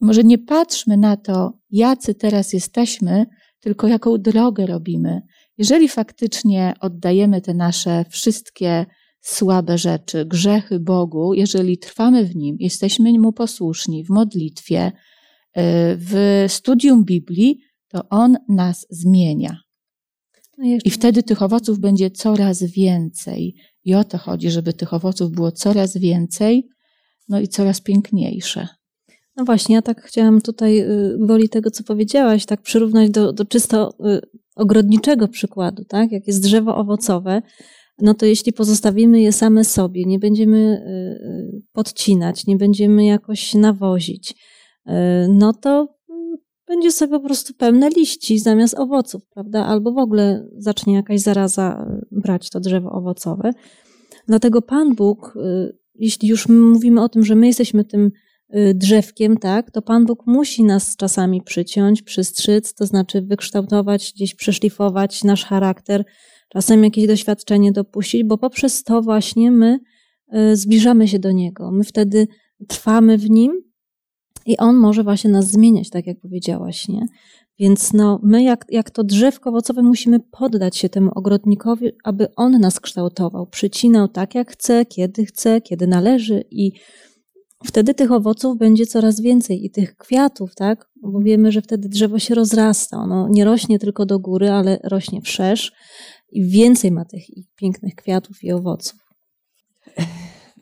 Może 0.00 0.24
nie 0.24 0.38
patrzmy 0.38 0.96
na 0.96 1.16
to, 1.16 1.52
jacy 1.70 2.14
teraz 2.14 2.52
jesteśmy, 2.52 3.26
tylko 3.60 3.86
jaką 3.88 4.18
drogę 4.18 4.66
robimy. 4.66 5.22
Jeżeli 5.58 5.88
faktycznie 5.88 6.74
oddajemy 6.80 7.40
te 7.40 7.54
nasze 7.54 8.04
wszystkie 8.10 8.86
słabe 9.20 9.78
rzeczy, 9.78 10.24
grzechy 10.24 10.80
Bogu, 10.80 11.34
jeżeli 11.34 11.78
trwamy 11.78 12.24
w 12.24 12.36
Nim, 12.36 12.56
jesteśmy 12.58 13.18
Mu 13.18 13.32
posłuszni 13.32 14.04
w 14.04 14.10
modlitwie, 14.10 14.86
y, 14.86 14.92
w 15.96 16.44
studium 16.48 17.04
Biblii, 17.04 17.60
to 17.88 18.08
On 18.08 18.36
nas 18.48 18.86
zmienia. 18.90 19.69
No 20.60 20.78
I 20.84 20.90
wtedy 20.90 21.22
tych 21.22 21.42
owoców 21.42 21.78
będzie 21.78 22.10
coraz 22.10 22.62
więcej. 22.62 23.54
I 23.84 23.94
o 23.94 24.04
to 24.04 24.18
chodzi, 24.18 24.50
żeby 24.50 24.72
tych 24.72 24.94
owoców 24.94 25.30
było 25.30 25.52
coraz 25.52 25.96
więcej, 25.96 26.68
no 27.28 27.40
i 27.40 27.48
coraz 27.48 27.80
piękniejsze. 27.80 28.68
No 29.36 29.44
właśnie, 29.44 29.74
ja 29.74 29.82
tak 29.82 30.02
chciałam 30.02 30.40
tutaj, 30.40 30.80
y, 30.80 31.18
woli 31.26 31.48
tego, 31.48 31.70
co 31.70 31.84
powiedziałaś, 31.84 32.46
tak 32.46 32.62
przyrównać 32.62 33.10
do, 33.10 33.32
do 33.32 33.44
czysto 33.44 33.94
y, 34.06 34.20
ogrodniczego 34.56 35.28
przykładu, 35.28 35.84
tak? 35.84 36.12
Jak 36.12 36.26
jest 36.26 36.42
drzewo 36.42 36.76
owocowe, 36.76 37.42
no 37.98 38.14
to 38.14 38.26
jeśli 38.26 38.52
pozostawimy 38.52 39.20
je 39.20 39.32
same 39.32 39.64
sobie, 39.64 40.04
nie 40.04 40.18
będziemy 40.18 40.58
y, 40.58 41.62
podcinać, 41.72 42.46
nie 42.46 42.56
będziemy 42.56 43.04
jakoś 43.04 43.54
nawozić, 43.54 44.34
no 45.28 45.52
to 45.52 45.99
będzie 46.70 46.92
sobie 46.92 47.10
po 47.10 47.20
prostu 47.20 47.54
pełne 47.54 47.90
liści 47.90 48.38
zamiast 48.38 48.78
owoców, 48.78 49.26
prawda? 49.26 49.66
Albo 49.66 49.92
w 49.92 49.98
ogóle 49.98 50.48
zacznie 50.56 50.94
jakaś 50.94 51.20
zaraza 51.20 51.86
brać 52.10 52.50
to 52.50 52.60
drzewo 52.60 52.92
owocowe. 52.92 53.52
Dlatego 54.28 54.62
Pan 54.62 54.94
Bóg, 54.94 55.34
jeśli 55.94 56.28
już 56.28 56.48
mówimy 56.48 57.02
o 57.02 57.08
tym, 57.08 57.24
że 57.24 57.34
my 57.34 57.46
jesteśmy 57.46 57.84
tym 57.84 58.10
Y, 58.54 58.74
drzewkiem, 58.74 59.36
tak, 59.36 59.70
to 59.70 59.82
Pan 59.82 60.06
Bóg 60.06 60.26
musi 60.26 60.64
nas 60.64 60.96
czasami 60.96 61.42
przyciąć, 61.42 62.02
przystrzyc, 62.02 62.74
to 62.74 62.86
znaczy 62.86 63.22
wykształtować, 63.22 64.12
gdzieś 64.14 64.34
przeszlifować 64.34 65.24
nasz 65.24 65.44
charakter, 65.44 66.04
czasem 66.48 66.84
jakieś 66.84 67.06
doświadczenie 67.06 67.72
dopuścić, 67.72 68.24
bo 68.24 68.38
poprzez 68.38 68.84
to 68.84 69.02
właśnie 69.02 69.50
my 69.50 69.78
y, 70.34 70.56
zbliżamy 70.56 71.08
się 71.08 71.18
do 71.18 71.32
Niego. 71.32 71.70
My 71.70 71.84
wtedy 71.84 72.28
trwamy 72.68 73.18
w 73.18 73.30
Nim 73.30 73.52
i 74.46 74.56
On 74.58 74.76
może 74.76 75.04
właśnie 75.04 75.30
nas 75.30 75.46
zmieniać, 75.46 75.90
tak 75.90 76.06
jak 76.06 76.20
powiedziałaś, 76.20 76.88
nie? 76.88 77.06
Więc 77.58 77.92
no, 77.92 78.20
my 78.22 78.42
jak, 78.42 78.66
jak 78.68 78.90
to 78.90 79.04
drzewko 79.04 79.50
owocowe 79.50 79.82
musimy 79.82 80.20
poddać 80.20 80.76
się 80.76 80.88
temu 80.88 81.10
ogrodnikowi, 81.14 81.90
aby 82.04 82.34
on 82.34 82.52
nas 82.52 82.80
kształtował, 82.80 83.46
przycinał 83.46 84.08
tak 84.08 84.34
jak 84.34 84.52
chce, 84.52 84.86
kiedy 84.86 85.26
chce, 85.26 85.60
kiedy 85.60 85.86
należy 85.86 86.44
i 86.50 86.72
wtedy 87.64 87.94
tych 87.94 88.12
owoców 88.12 88.58
będzie 88.58 88.86
coraz 88.86 89.20
więcej 89.20 89.64
i 89.64 89.70
tych 89.70 89.96
kwiatów, 89.96 90.54
tak? 90.54 90.90
Bo 91.02 91.20
wiemy, 91.20 91.52
że 91.52 91.62
wtedy 91.62 91.88
drzewo 91.88 92.18
się 92.18 92.34
rozrasta. 92.34 92.96
Ono 92.96 93.28
nie 93.28 93.44
rośnie 93.44 93.78
tylko 93.78 94.06
do 94.06 94.18
góry, 94.18 94.50
ale 94.50 94.78
rośnie 94.84 95.20
wszerz 95.22 95.72
i 96.32 96.46
więcej 96.46 96.92
ma 96.92 97.04
tych 97.04 97.22
pięknych 97.56 97.94
kwiatów 97.94 98.44
i 98.44 98.52
owoców. 98.52 98.98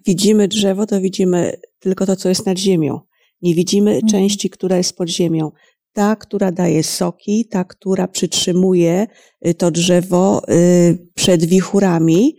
Widzimy 0.06 0.48
drzewo, 0.48 0.86
to 0.86 1.00
widzimy 1.00 1.52
tylko 1.78 2.06
to, 2.06 2.16
co 2.16 2.28
jest 2.28 2.46
nad 2.46 2.58
ziemią. 2.58 3.00
Nie 3.42 3.54
widzimy 3.54 3.90
mhm. 3.90 4.08
części, 4.08 4.50
która 4.50 4.76
jest 4.76 4.96
pod 4.96 5.08
ziemią. 5.08 5.50
Ta, 5.92 6.16
która 6.16 6.52
daje 6.52 6.82
soki, 6.82 7.48
ta, 7.50 7.64
która 7.64 8.08
przytrzymuje 8.08 9.06
y, 9.46 9.54
to 9.54 9.70
drzewo 9.70 10.42
y, 10.48 11.08
przed 11.14 11.44
wichurami 11.44 12.36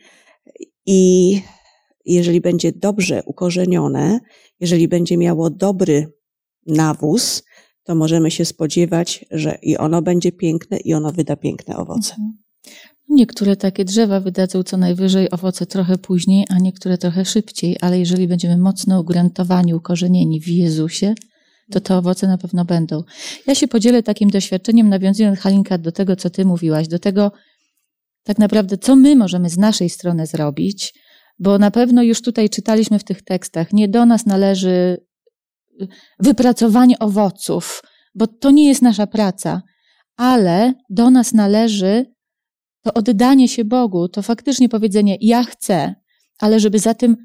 i 0.85 1.41
jeżeli 2.05 2.41
będzie 2.41 2.71
dobrze 2.71 3.23
ukorzenione, 3.25 4.19
jeżeli 4.59 4.87
będzie 4.87 5.17
miało 5.17 5.49
dobry 5.49 6.13
nawóz, 6.65 7.43
to 7.83 7.95
możemy 7.95 8.31
się 8.31 8.45
spodziewać, 8.45 9.25
że 9.31 9.57
i 9.61 9.77
ono 9.77 10.01
będzie 10.01 10.31
piękne 10.31 10.77
i 10.77 10.93
ono 10.93 11.11
wyda 11.11 11.35
piękne 11.35 11.77
owoce. 11.77 12.11
Mhm. 12.11 12.48
Niektóre 13.09 13.55
takie 13.55 13.85
drzewa 13.85 14.19
wydadzą 14.19 14.63
co 14.63 14.77
najwyżej 14.77 15.31
owoce 15.31 15.65
trochę 15.65 15.97
później, 15.97 16.45
a 16.49 16.59
niektóre 16.59 16.97
trochę 16.97 17.25
szybciej, 17.25 17.77
ale 17.81 17.99
jeżeli 17.99 18.27
będziemy 18.27 18.57
mocno 18.57 18.99
ugruntowani, 18.99 19.73
ukorzenieni 19.73 20.41
w 20.41 20.47
Jezusie, 20.47 21.15
to 21.71 21.79
te 21.79 21.97
owoce 21.97 22.27
na 22.27 22.37
pewno 22.37 22.65
będą. 22.65 23.03
Ja 23.47 23.55
się 23.55 23.67
podzielę 23.67 24.03
takim 24.03 24.29
doświadczeniem, 24.29 24.89
nawiązując 24.89 25.39
Halinka 25.39 25.77
do 25.77 25.91
tego, 25.91 26.15
co 26.15 26.29
ty 26.29 26.45
mówiłaś, 26.45 26.87
do 26.87 26.99
tego 26.99 27.31
tak 28.23 28.37
naprawdę, 28.37 28.77
co 28.77 28.95
my 28.95 29.15
możemy 29.15 29.49
z 29.49 29.57
naszej 29.57 29.89
strony 29.89 30.25
zrobić, 30.25 30.93
bo 31.39 31.57
na 31.57 31.71
pewno 31.71 32.03
już 32.03 32.21
tutaj 32.21 32.49
czytaliśmy 32.49 32.99
w 32.99 33.03
tych 33.03 33.21
tekstach, 33.21 33.73
nie 33.73 33.87
do 33.87 34.05
nas 34.05 34.25
należy 34.25 34.97
y, 35.81 35.87
wypracowanie 36.19 36.99
owoców, 36.99 37.81
bo 38.15 38.27
to 38.27 38.51
nie 38.51 38.67
jest 38.67 38.81
nasza 38.81 39.07
praca, 39.07 39.61
ale 40.17 40.73
do 40.89 41.09
nas 41.09 41.33
należy 41.33 42.05
to 42.89 42.93
oddanie 42.93 43.48
się 43.48 43.65
Bogu, 43.65 44.08
to 44.08 44.22
faktycznie 44.22 44.69
powiedzenie: 44.69 45.17
Ja 45.22 45.43
chcę, 45.43 45.96
ale 46.39 46.60
żeby 46.60 46.79
za 46.79 46.93
tym 46.93 47.17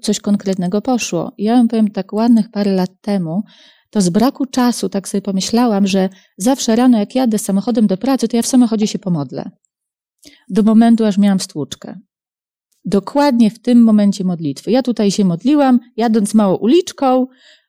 coś 0.00 0.20
konkretnego 0.20 0.82
poszło. 0.82 1.32
Ja 1.38 1.56
wam 1.56 1.68
powiem 1.68 1.90
tak 1.90 2.12
ładnych 2.12 2.50
parę 2.50 2.72
lat 2.72 2.90
temu, 3.00 3.42
to 3.90 4.00
z 4.00 4.08
braku 4.08 4.46
czasu 4.46 4.88
tak 4.88 5.08
sobie 5.08 5.22
pomyślałam, 5.22 5.86
że 5.86 6.08
zawsze 6.38 6.76
rano, 6.76 6.98
jak 6.98 7.14
jadę 7.14 7.38
samochodem 7.38 7.86
do 7.86 7.96
pracy, 7.96 8.28
to 8.28 8.36
ja 8.36 8.42
w 8.42 8.46
samochodzie 8.46 8.86
się 8.86 8.98
pomodlę. 8.98 9.50
Do 10.48 10.62
momentu, 10.62 11.04
aż 11.04 11.18
miałam 11.18 11.40
stłuczkę. 11.40 11.98
Dokładnie 12.84 13.50
w 13.50 13.58
tym 13.58 13.82
momencie 13.82 14.24
modlitwy. 14.24 14.70
Ja 14.70 14.82
tutaj 14.82 15.10
się 15.10 15.24
modliłam, 15.24 15.80
jadąc 15.96 16.34
małą 16.34 16.56
uliczką, 16.56 17.26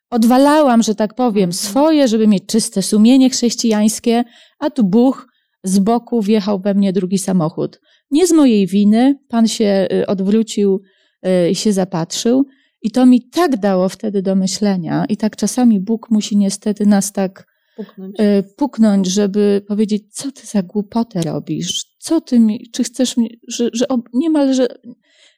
odwalałam, 0.09 0.83
że 0.83 0.95
tak 0.95 1.15
powiem, 1.15 1.53
swoje, 1.53 2.07
żeby 2.07 2.27
mieć 2.27 2.45
czyste 2.45 2.81
sumienie 2.81 3.29
chrześcijańskie, 3.29 4.23
a 4.59 4.69
tu 4.69 4.83
Bóg 4.83 5.27
z 5.63 5.79
boku 5.79 6.21
wjechał 6.21 6.59
we 6.59 6.73
mnie 6.73 6.93
drugi 6.93 7.17
samochód. 7.17 7.81
Nie 8.11 8.27
z 8.27 8.31
mojej 8.31 8.67
winy, 8.67 9.19
Pan 9.27 9.47
się 9.47 9.87
y, 9.93 10.07
odwrócił 10.07 10.81
y, 11.27 11.49
i 11.49 11.55
się 11.55 11.73
zapatrzył. 11.73 12.45
I 12.81 12.91
to 12.91 13.05
mi 13.05 13.29
tak 13.29 13.59
dało 13.59 13.89
wtedy 13.89 14.21
do 14.21 14.35
myślenia. 14.35 15.05
I 15.09 15.17
tak 15.17 15.35
czasami 15.35 15.79
Bóg 15.79 16.11
musi 16.11 16.37
niestety 16.37 16.85
nas 16.85 17.11
tak 17.11 17.45
puknąć, 17.75 18.19
y, 18.19 18.43
puknąć 18.57 19.07
żeby 19.07 19.61
powiedzieć, 19.67 20.03
co 20.15 20.31
ty 20.31 20.47
za 20.47 20.63
głupotę 20.63 21.21
robisz? 21.21 21.85
Co 21.99 22.21
ty 22.21 22.39
mi, 22.39 22.69
czy 22.71 22.83
chcesz 22.83 23.17
mi, 23.17 23.39
że, 23.47 23.69
że 23.73 23.85
niemal, 24.13 24.53
że 24.53 24.67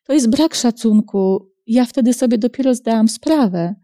to 0.06 0.14
jest 0.14 0.30
brak 0.30 0.56
szacunku. 0.56 1.50
Ja 1.68 1.86
wtedy 1.86 2.14
sobie 2.14 2.38
dopiero 2.38 2.76
zdałam 2.76 3.08
sprawę, 3.08 3.76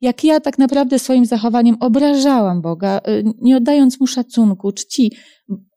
jak 0.00 0.24
ja 0.24 0.40
tak 0.40 0.58
naprawdę 0.58 0.98
swoim 0.98 1.26
zachowaniem 1.26 1.76
obrażałam 1.80 2.62
Boga, 2.62 3.00
y, 3.08 3.24
nie 3.40 3.56
oddając 3.56 4.00
mu 4.00 4.06
szacunku, 4.06 4.72
czci. 4.72 5.12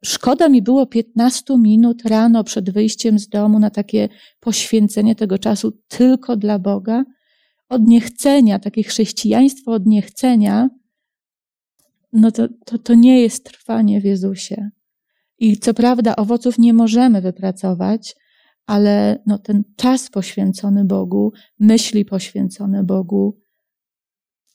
Szkoda 0.05 0.50
mi 0.50 0.62
było 0.62 0.86
15 0.86 1.57
minut 1.57 2.05
rano 2.05 2.43
przed 2.43 2.69
wyjściem 2.69 3.19
z 3.19 3.29
domu 3.29 3.59
na 3.59 3.69
takie 3.69 4.09
poświęcenie 4.39 5.15
tego 5.15 5.38
czasu 5.38 5.71
tylko 5.88 6.38
dla 6.38 6.59
Boga. 6.59 7.03
Od 7.69 7.88
niechcenia, 7.88 8.59
takie 8.59 8.83
chrześcijaństwo 8.83 9.71
od 9.71 9.86
niechcenia, 9.86 10.69
no 12.13 12.31
to, 12.31 12.47
to, 12.65 12.77
to 12.77 12.93
nie 12.93 13.21
jest 13.21 13.45
trwanie 13.45 14.01
w 14.01 14.03
Jezusie. 14.03 14.69
I 15.39 15.57
co 15.57 15.74
prawda 15.74 16.15
owoców 16.15 16.57
nie 16.57 16.74
możemy 16.74 17.21
wypracować, 17.21 18.15
ale 18.65 19.24
no 19.25 19.38
ten 19.38 19.63
czas 19.75 20.09
poświęcony 20.09 20.86
Bogu, 20.86 21.33
myśli 21.59 22.05
poświęcone 22.05 22.83
Bogu, 22.83 23.38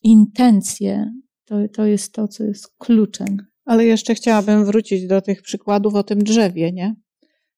intencje, 0.03 1.13
to, 1.45 1.57
to 1.75 1.87
jest 1.87 2.13
to, 2.13 2.29
co 2.29 2.45
jest 2.45 2.75
kluczem. 2.79 3.37
Ale 3.65 3.85
jeszcze 3.85 4.15
chciałabym 4.15 4.65
wrócić 4.65 5.07
do 5.07 5.21
tych 5.21 5.43
przykładów 5.43 5.95
o 5.95 6.03
tym 6.03 6.19
drzewie, 6.19 6.73
nie? 6.73 6.97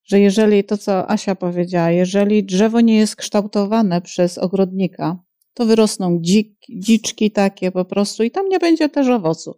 Że 0.04 0.20
jeżeli 0.20 0.64
to, 0.64 0.78
co 0.78 1.10
Asia 1.10 1.34
powiedziała, 1.34 1.90
jeżeli 1.90 2.44
drzewo 2.44 2.80
nie 2.80 2.96
jest 2.96 3.16
kształtowane 3.16 4.00
przez 4.00 4.38
ogrodnika, 4.38 5.18
to 5.54 5.66
wyrosną 5.66 6.18
dzik, 6.20 6.56
dziczki 6.68 7.30
takie 7.30 7.70
po 7.70 7.84
prostu 7.84 8.22
i 8.22 8.30
tam 8.30 8.48
nie 8.48 8.58
będzie 8.58 8.88
też 8.88 9.08
owocu. 9.08 9.54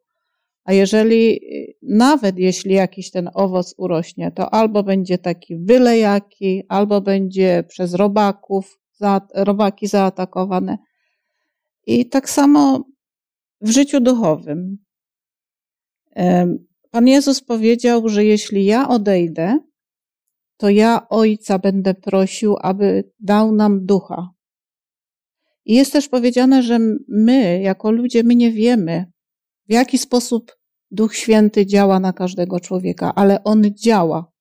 A 0.64 0.72
jeżeli, 0.72 1.40
nawet 1.82 2.38
jeśli 2.38 2.74
jakiś 2.74 3.10
ten 3.10 3.30
owoc 3.34 3.74
urośnie, 3.78 4.32
to 4.32 4.54
albo 4.54 4.82
będzie 4.82 5.18
taki 5.18 5.56
wylejaki, 5.56 6.62
albo 6.68 7.00
będzie 7.00 7.64
przez 7.68 7.94
robaków, 7.94 8.78
robaki 9.34 9.86
zaatakowane. 9.86 10.78
I 11.86 12.08
tak 12.08 12.30
samo 12.30 12.84
w 13.60 13.70
życiu 13.70 14.00
duchowym. 14.00 14.78
Pan 16.90 17.08
Jezus 17.08 17.40
powiedział, 17.40 18.08
że 18.08 18.24
jeśli 18.24 18.64
ja 18.64 18.88
odejdę, 18.88 19.58
to 20.56 20.68
ja 20.68 21.08
Ojca 21.08 21.58
będę 21.58 21.94
prosił, 21.94 22.56
aby 22.60 23.12
dał 23.20 23.54
nam 23.54 23.86
ducha. 23.86 24.30
I 25.64 25.74
jest 25.74 25.92
też 25.92 26.08
powiedziane, 26.08 26.62
że 26.62 26.78
my, 27.08 27.60
jako 27.62 27.90
ludzie, 27.90 28.22
my 28.22 28.34
nie 28.34 28.52
wiemy, 28.52 29.12
w 29.68 29.72
jaki 29.72 29.98
sposób 29.98 30.56
Duch 30.90 31.16
Święty 31.16 31.66
działa 31.66 32.00
na 32.00 32.12
każdego 32.12 32.60
człowieka, 32.60 33.12
ale 33.14 33.44
on 33.44 33.64
działa. 33.74 34.32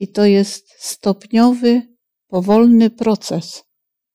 I 0.00 0.08
to 0.08 0.24
jest 0.24 0.66
stopniowy, 0.78 1.82
powolny 2.28 2.90
proces. 2.90 3.64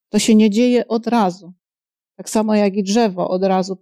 To 0.09 0.19
się 0.19 0.35
nie 0.35 0.49
dzieje 0.49 0.87
od 0.87 1.07
razu. 1.07 1.53
Tak 2.15 2.29
samo 2.29 2.55
jak 2.55 2.75
i 2.75 2.83
drzewo 2.83 3.29
od 3.29 3.43
razu, 3.43 3.77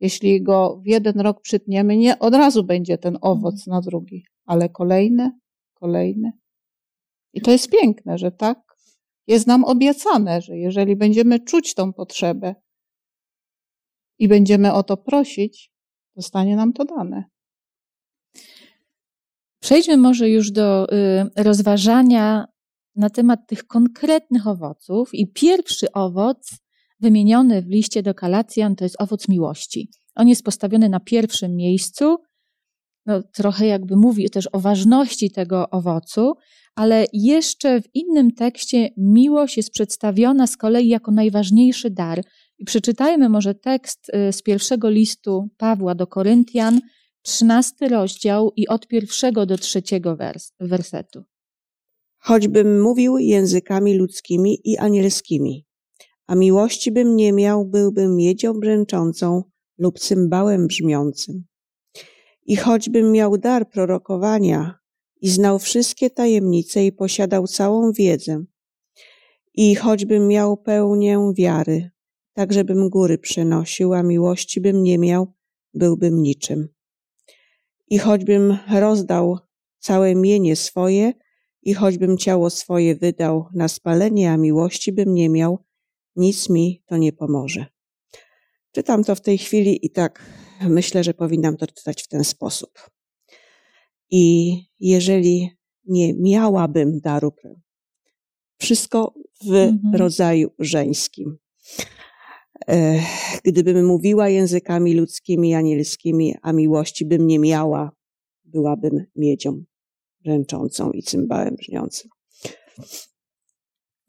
jeśli 0.00 0.42
go 0.42 0.80
w 0.84 0.86
jeden 0.86 1.20
rok 1.20 1.40
przytniemy, 1.40 1.96
nie 1.96 2.18
od 2.18 2.34
razu 2.34 2.64
będzie 2.64 2.98
ten 2.98 3.18
owoc 3.20 3.66
na 3.66 3.80
drugi, 3.80 4.26
ale 4.46 4.68
kolejne, 4.68 5.38
kolejne. 5.74 6.32
I 7.32 7.40
to 7.40 7.50
jest 7.50 7.70
piękne, 7.70 8.18
że 8.18 8.32
tak 8.32 8.58
jest 9.26 9.46
nam 9.46 9.64
obiecane, 9.64 10.40
że 10.40 10.56
jeżeli 10.56 10.96
będziemy 10.96 11.40
czuć 11.40 11.74
tą 11.74 11.92
potrzebę 11.92 12.54
i 14.18 14.28
będziemy 14.28 14.72
o 14.72 14.82
to 14.82 14.96
prosić, 14.96 15.72
zostanie 16.16 16.56
nam 16.56 16.72
to 16.72 16.84
dane. 16.84 17.24
Przejdźmy 19.62 19.96
może 19.96 20.30
już 20.30 20.50
do 20.50 20.92
y, 20.92 21.42
rozważania 21.42 22.46
na 22.96 23.10
temat 23.10 23.40
tych 23.46 23.66
konkretnych 23.66 24.46
owoców. 24.46 25.14
I 25.14 25.32
pierwszy 25.32 25.92
owoc 25.92 26.63
wymieniony 27.04 27.62
w 27.62 27.66
liście 27.66 28.02
do 28.02 28.14
Kalacjan 28.14 28.76
to 28.76 28.84
jest 28.84 28.96
owoc 28.98 29.28
miłości. 29.28 29.90
On 30.14 30.28
jest 30.28 30.42
postawiony 30.42 30.88
na 30.88 31.00
pierwszym 31.00 31.56
miejscu. 31.56 32.16
No, 33.06 33.22
trochę 33.22 33.66
jakby 33.66 33.96
mówi 33.96 34.30
też 34.30 34.48
o 34.52 34.60
ważności 34.60 35.30
tego 35.30 35.70
owocu, 35.70 36.32
ale 36.74 37.06
jeszcze 37.12 37.80
w 37.80 37.88
innym 37.94 38.30
tekście 38.30 38.88
miłość 38.96 39.56
jest 39.56 39.70
przedstawiona 39.70 40.46
z 40.46 40.56
kolei 40.56 40.88
jako 40.88 41.10
najważniejszy 41.10 41.90
dar. 41.90 42.24
I 42.58 42.64
przeczytajmy 42.64 43.28
może 43.28 43.54
tekst 43.54 44.08
y, 44.28 44.32
z 44.32 44.42
pierwszego 44.42 44.90
listu 44.90 45.48
Pawła 45.56 45.94
do 45.94 46.06
Koryntian, 46.06 46.80
trzynasty 47.22 47.88
rozdział 47.88 48.52
i 48.56 48.68
od 48.68 48.86
pierwszego 48.86 49.46
do 49.46 49.58
trzeciego 49.58 50.16
wers 50.16 50.52
wersetu. 50.60 51.22
Choćbym 52.18 52.82
mówił 52.82 53.18
językami 53.18 53.94
ludzkimi 53.94 54.58
i 54.64 54.78
anielskimi, 54.78 55.66
a 56.26 56.34
miłości 56.34 56.92
bym 56.92 57.16
nie 57.16 57.32
miał, 57.32 57.64
byłbym 57.64 58.16
miedzią 58.16 58.60
brzęczącą 58.60 59.42
lub 59.78 59.98
cymbałem 59.98 60.66
brzmiącym. 60.66 61.44
I 62.46 62.56
choćbym 62.56 63.12
miał 63.12 63.38
dar 63.38 63.70
prorokowania 63.70 64.78
i 65.20 65.28
znał 65.28 65.58
wszystkie 65.58 66.10
tajemnice 66.10 66.86
i 66.86 66.92
posiadał 66.92 67.46
całą 67.46 67.92
wiedzę, 67.92 68.44
i 69.54 69.74
choćbym 69.74 70.28
miał 70.28 70.56
pełnię 70.56 71.32
wiary, 71.36 71.90
tak 72.32 72.52
żebym 72.52 72.88
góry 72.88 73.18
przenosił, 73.18 73.94
a 73.94 74.02
miłości 74.02 74.60
bym 74.60 74.82
nie 74.82 74.98
miał, 74.98 75.34
byłbym 75.74 76.22
niczym. 76.22 76.68
I 77.88 77.98
choćbym 77.98 78.58
rozdał 78.80 79.38
całe 79.78 80.14
mienie 80.14 80.56
swoje, 80.56 81.12
i 81.62 81.74
choćbym 81.74 82.18
ciało 82.18 82.50
swoje 82.50 82.94
wydał 82.94 83.46
na 83.54 83.68
spalenie, 83.68 84.32
a 84.32 84.36
miłości 84.36 84.92
bym 84.92 85.14
nie 85.14 85.28
miał, 85.28 85.64
nic 86.16 86.48
mi 86.48 86.82
to 86.86 86.96
nie 86.96 87.12
pomoże. 87.12 87.66
Czytam 88.72 89.04
to 89.04 89.14
w 89.14 89.20
tej 89.20 89.38
chwili 89.38 89.86
i 89.86 89.90
tak 89.90 90.24
myślę, 90.60 91.04
że 91.04 91.14
powinnam 91.14 91.56
to 91.56 91.66
czytać 91.66 92.02
w 92.02 92.08
ten 92.08 92.24
sposób. 92.24 92.90
I 94.10 94.56
jeżeli 94.80 95.50
nie 95.84 96.14
miałabym 96.14 97.00
daru, 97.00 97.32
wszystko 98.58 99.14
w 99.44 99.54
mhm. 99.54 99.94
rodzaju 99.94 100.50
żeńskim. 100.58 101.38
E, 102.68 103.00
gdybym 103.44 103.86
mówiła 103.86 104.28
językami 104.28 104.94
ludzkimi, 104.94 105.54
anielskimi, 105.54 106.34
a 106.42 106.52
miłości 106.52 107.04
bym 107.04 107.26
nie 107.26 107.38
miała, 107.38 107.90
byłabym 108.44 109.06
miedzią 109.16 109.64
ręczącą 110.26 110.90
i 110.90 111.02
cymbałem 111.02 111.56
brzmiącym. 111.56 112.10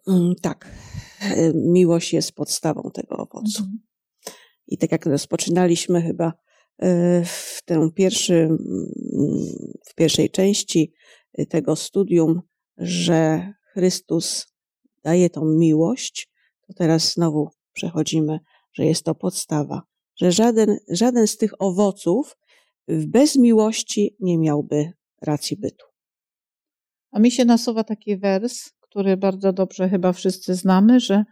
Mm, 0.08 0.36
tak, 0.42 0.72
miłość 1.76 2.14
jest 2.14 2.32
podstawą 2.32 2.92
tego 2.94 3.18
owocu. 3.18 3.64
Mhm. 3.64 3.80
I 4.68 4.78
tak 4.78 4.92
jak 4.92 5.06
rozpoczynaliśmy 5.06 6.02
chyba 6.02 6.34
e, 6.78 7.24
w, 7.26 7.62
ten 7.66 7.92
pierwszy, 7.92 8.50
w 9.86 9.96
pierwszej 9.96 10.30
części 10.30 10.94
tego 11.50 11.76
studium, 11.76 12.42
że 12.78 13.54
Chrystus 13.74 14.48
daje 15.04 15.30
tą 15.30 15.46
miłość, 15.46 16.30
to 16.68 16.74
teraz 16.74 17.14
znowu 17.14 17.50
przechodzimy, 17.74 18.40
że 18.74 18.86
jest 18.86 19.04
to 19.04 19.16
podstawa, 19.16 19.82
że 20.16 20.32
żaden, 20.32 20.78
żaden 20.90 21.28
z 21.28 21.38
tych 21.38 21.62
owoców 21.62 22.38
bez 22.88 23.36
miłości 23.36 24.16
nie 24.20 24.38
miałby 24.38 24.92
racji 25.22 25.58
bytu. 25.58 25.86
A 27.12 27.20
mi 27.20 27.32
się 27.32 27.46
nasuwa 27.46 27.84
taki 27.84 28.18
wers, 28.18 28.70
który 28.96 29.18
bardzo 29.18 29.54
dobrze 29.54 29.90
chyba 29.90 30.14
wszyscy 30.14 30.56
znamy, 30.56 31.00
że 31.00 31.24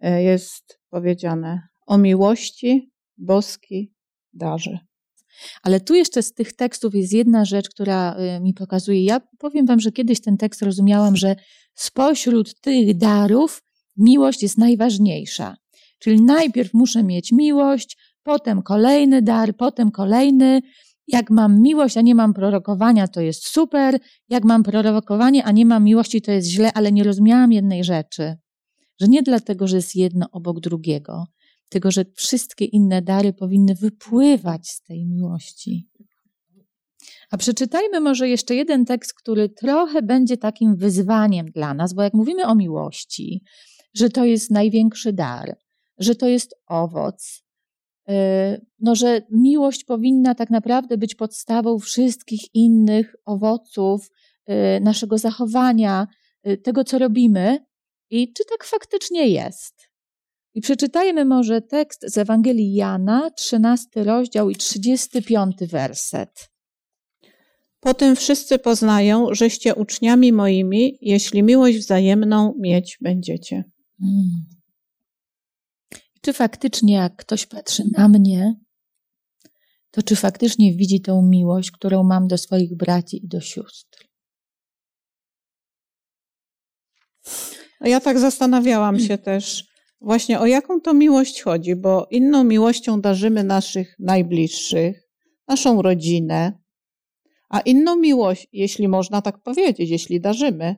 e, 0.00 0.22
jest 0.22 0.80
powiedziane 0.90 1.68
o 1.86 1.98
miłości 1.98 2.90
boski 3.16 3.92
darzy. 4.32 4.78
Ale 5.62 5.80
tu 5.80 5.94
jeszcze 5.94 6.22
z 6.22 6.32
tych 6.32 6.52
tekstów 6.52 6.94
jest 6.94 7.12
jedna 7.12 7.44
rzecz, 7.44 7.68
która 7.70 8.14
e, 8.14 8.40
mi 8.40 8.54
pokazuje. 8.54 9.04
Ja 9.04 9.20
powiem 9.38 9.66
Wam, 9.66 9.80
że 9.80 9.92
kiedyś 9.92 10.20
ten 10.20 10.36
tekst 10.36 10.62
rozumiałam, 10.62 11.16
że 11.16 11.36
spośród 11.74 12.60
tych 12.60 12.96
darów 12.96 13.62
miłość 13.96 14.42
jest 14.42 14.58
najważniejsza. 14.58 15.56
Czyli 15.98 16.22
najpierw 16.22 16.74
muszę 16.74 17.04
mieć 17.04 17.32
miłość, 17.32 17.96
potem 18.22 18.62
kolejny 18.62 19.22
dar, 19.22 19.56
potem 19.56 19.90
kolejny. 19.90 20.60
Jak 21.08 21.30
mam 21.30 21.62
miłość, 21.62 21.96
a 21.96 22.00
nie 22.00 22.14
mam 22.14 22.34
prorokowania, 22.34 23.08
to 23.08 23.20
jest 23.20 23.46
super. 23.46 23.98
Jak 24.28 24.44
mam 24.44 24.62
prorokowanie, 24.62 25.44
a 25.44 25.52
nie 25.52 25.66
mam 25.66 25.84
miłości, 25.84 26.22
to 26.22 26.32
jest 26.32 26.48
źle, 26.48 26.72
ale 26.72 26.92
nie 26.92 27.04
rozumiałam 27.04 27.52
jednej 27.52 27.84
rzeczy. 27.84 28.36
Że 29.00 29.08
nie 29.08 29.22
dlatego, 29.22 29.66
że 29.66 29.76
jest 29.76 29.96
jedno 29.96 30.26
obok 30.32 30.60
drugiego, 30.60 31.26
tylko 31.68 31.90
że 31.90 32.04
wszystkie 32.14 32.64
inne 32.64 33.02
dary 33.02 33.32
powinny 33.32 33.74
wypływać 33.74 34.68
z 34.68 34.82
tej 34.82 35.06
miłości. 35.06 35.88
A 37.30 37.36
przeczytajmy 37.36 38.00
może 38.00 38.28
jeszcze 38.28 38.54
jeden 38.54 38.84
tekst, 38.84 39.14
który 39.14 39.48
trochę 39.48 40.02
będzie 40.02 40.36
takim 40.36 40.76
wyzwaniem 40.76 41.46
dla 41.46 41.74
nas, 41.74 41.92
bo 41.92 42.02
jak 42.02 42.14
mówimy 42.14 42.46
o 42.46 42.54
miłości, 42.54 43.42
że 43.94 44.10
to 44.10 44.24
jest 44.24 44.50
największy 44.50 45.12
dar, 45.12 45.56
że 45.98 46.14
to 46.14 46.28
jest 46.28 46.54
owoc, 46.66 47.41
no, 48.80 48.94
że 48.94 49.22
miłość 49.30 49.84
powinna 49.84 50.34
tak 50.34 50.50
naprawdę 50.50 50.98
być 50.98 51.14
podstawą 51.14 51.78
wszystkich 51.78 52.54
innych 52.54 53.16
owoców 53.24 54.10
y, 54.50 54.80
naszego 54.80 55.18
zachowania, 55.18 56.06
y, 56.46 56.56
tego, 56.56 56.84
co 56.84 56.98
robimy. 56.98 57.58
I 58.10 58.32
czy 58.32 58.44
tak 58.44 58.64
faktycznie 58.64 59.28
jest? 59.28 59.74
I 60.54 60.60
przeczytajmy 60.60 61.24
może 61.24 61.62
tekst 61.62 62.04
z 62.06 62.18
Ewangelii 62.18 62.74
Jana, 62.74 63.30
13 63.30 64.04
rozdział 64.04 64.50
i 64.50 64.56
35 64.56 65.56
werset. 65.60 66.50
Potem 67.80 68.16
wszyscy 68.16 68.58
poznają, 68.58 69.34
żeście 69.34 69.74
uczniami 69.74 70.32
moimi, 70.32 70.98
jeśli 71.00 71.42
miłość 71.42 71.78
wzajemną 71.78 72.54
mieć 72.58 72.98
będziecie. 73.00 73.64
Hmm. 74.00 74.61
Czy 76.24 76.32
faktycznie, 76.32 76.94
jak 76.94 77.16
ktoś 77.16 77.46
patrzy 77.46 77.84
na 77.98 78.08
mnie, 78.08 78.54
to 79.90 80.02
czy 80.02 80.16
faktycznie 80.16 80.76
widzi 80.76 81.00
tą 81.00 81.22
miłość, 81.22 81.70
którą 81.70 82.02
mam 82.02 82.28
do 82.28 82.38
swoich 82.38 82.76
braci 82.76 83.24
i 83.24 83.28
do 83.28 83.40
sióstr? 83.40 84.08
Ja 87.80 88.00
tak 88.00 88.18
zastanawiałam 88.18 89.00
się 89.00 89.18
też, 89.18 89.64
właśnie 90.00 90.40
o 90.40 90.46
jaką 90.46 90.80
to 90.80 90.94
miłość 90.94 91.42
chodzi, 91.42 91.76
bo 91.76 92.06
inną 92.10 92.44
miłością 92.44 93.00
darzymy 93.00 93.44
naszych 93.44 93.96
najbliższych, 93.98 95.08
naszą 95.48 95.82
rodzinę, 95.82 96.58
a 97.48 97.60
inną 97.60 97.96
miłość, 97.96 98.48
jeśli 98.52 98.88
można 98.88 99.22
tak 99.22 99.42
powiedzieć, 99.42 99.90
jeśli 99.90 100.20
darzymy, 100.20 100.76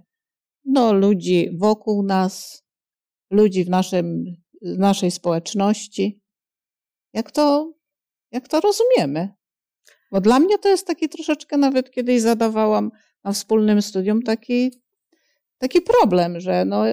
no 0.64 0.92
ludzi 0.92 1.50
wokół 1.59 2.02
nas, 2.02 2.62
ludzi 3.30 3.64
w 3.64 3.68
naszym, 3.68 4.24
naszej 4.64 5.11
społeczności. 5.11 6.20
Jak 7.12 7.31
to, 7.31 7.74
jak 8.33 8.48
to 8.48 8.61
rozumiemy? 8.61 9.35
Bo 10.12 10.20
dla 10.20 10.38
mnie 10.38 10.59
to 10.59 10.68
jest 10.68 10.87
taki 10.87 11.09
troszeczkę, 11.09 11.57
nawet 11.57 11.90
kiedyś 11.90 12.22
zadawałam 12.22 12.90
na 13.24 13.33
wspólnym 13.33 13.83
studium 13.83 14.22
taki, 14.22 14.70
taki 15.59 15.81
problem, 15.81 16.40
że 16.40 16.64
no, 16.64 16.85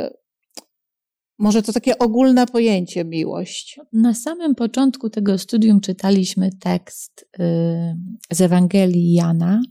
może 1.39 1.61
to 1.61 1.73
takie 1.73 1.97
ogólne 1.97 2.47
pojęcie 2.47 3.05
miłość. 3.05 3.79
Na 3.93 4.13
samym 4.13 4.55
początku 4.55 5.09
tego 5.09 5.37
studium 5.37 5.81
czytaliśmy 5.81 6.49
tekst 6.59 7.29
y, 7.39 7.43
z 8.31 8.41
Ewangelii 8.41 9.13
Jana. 9.13 9.61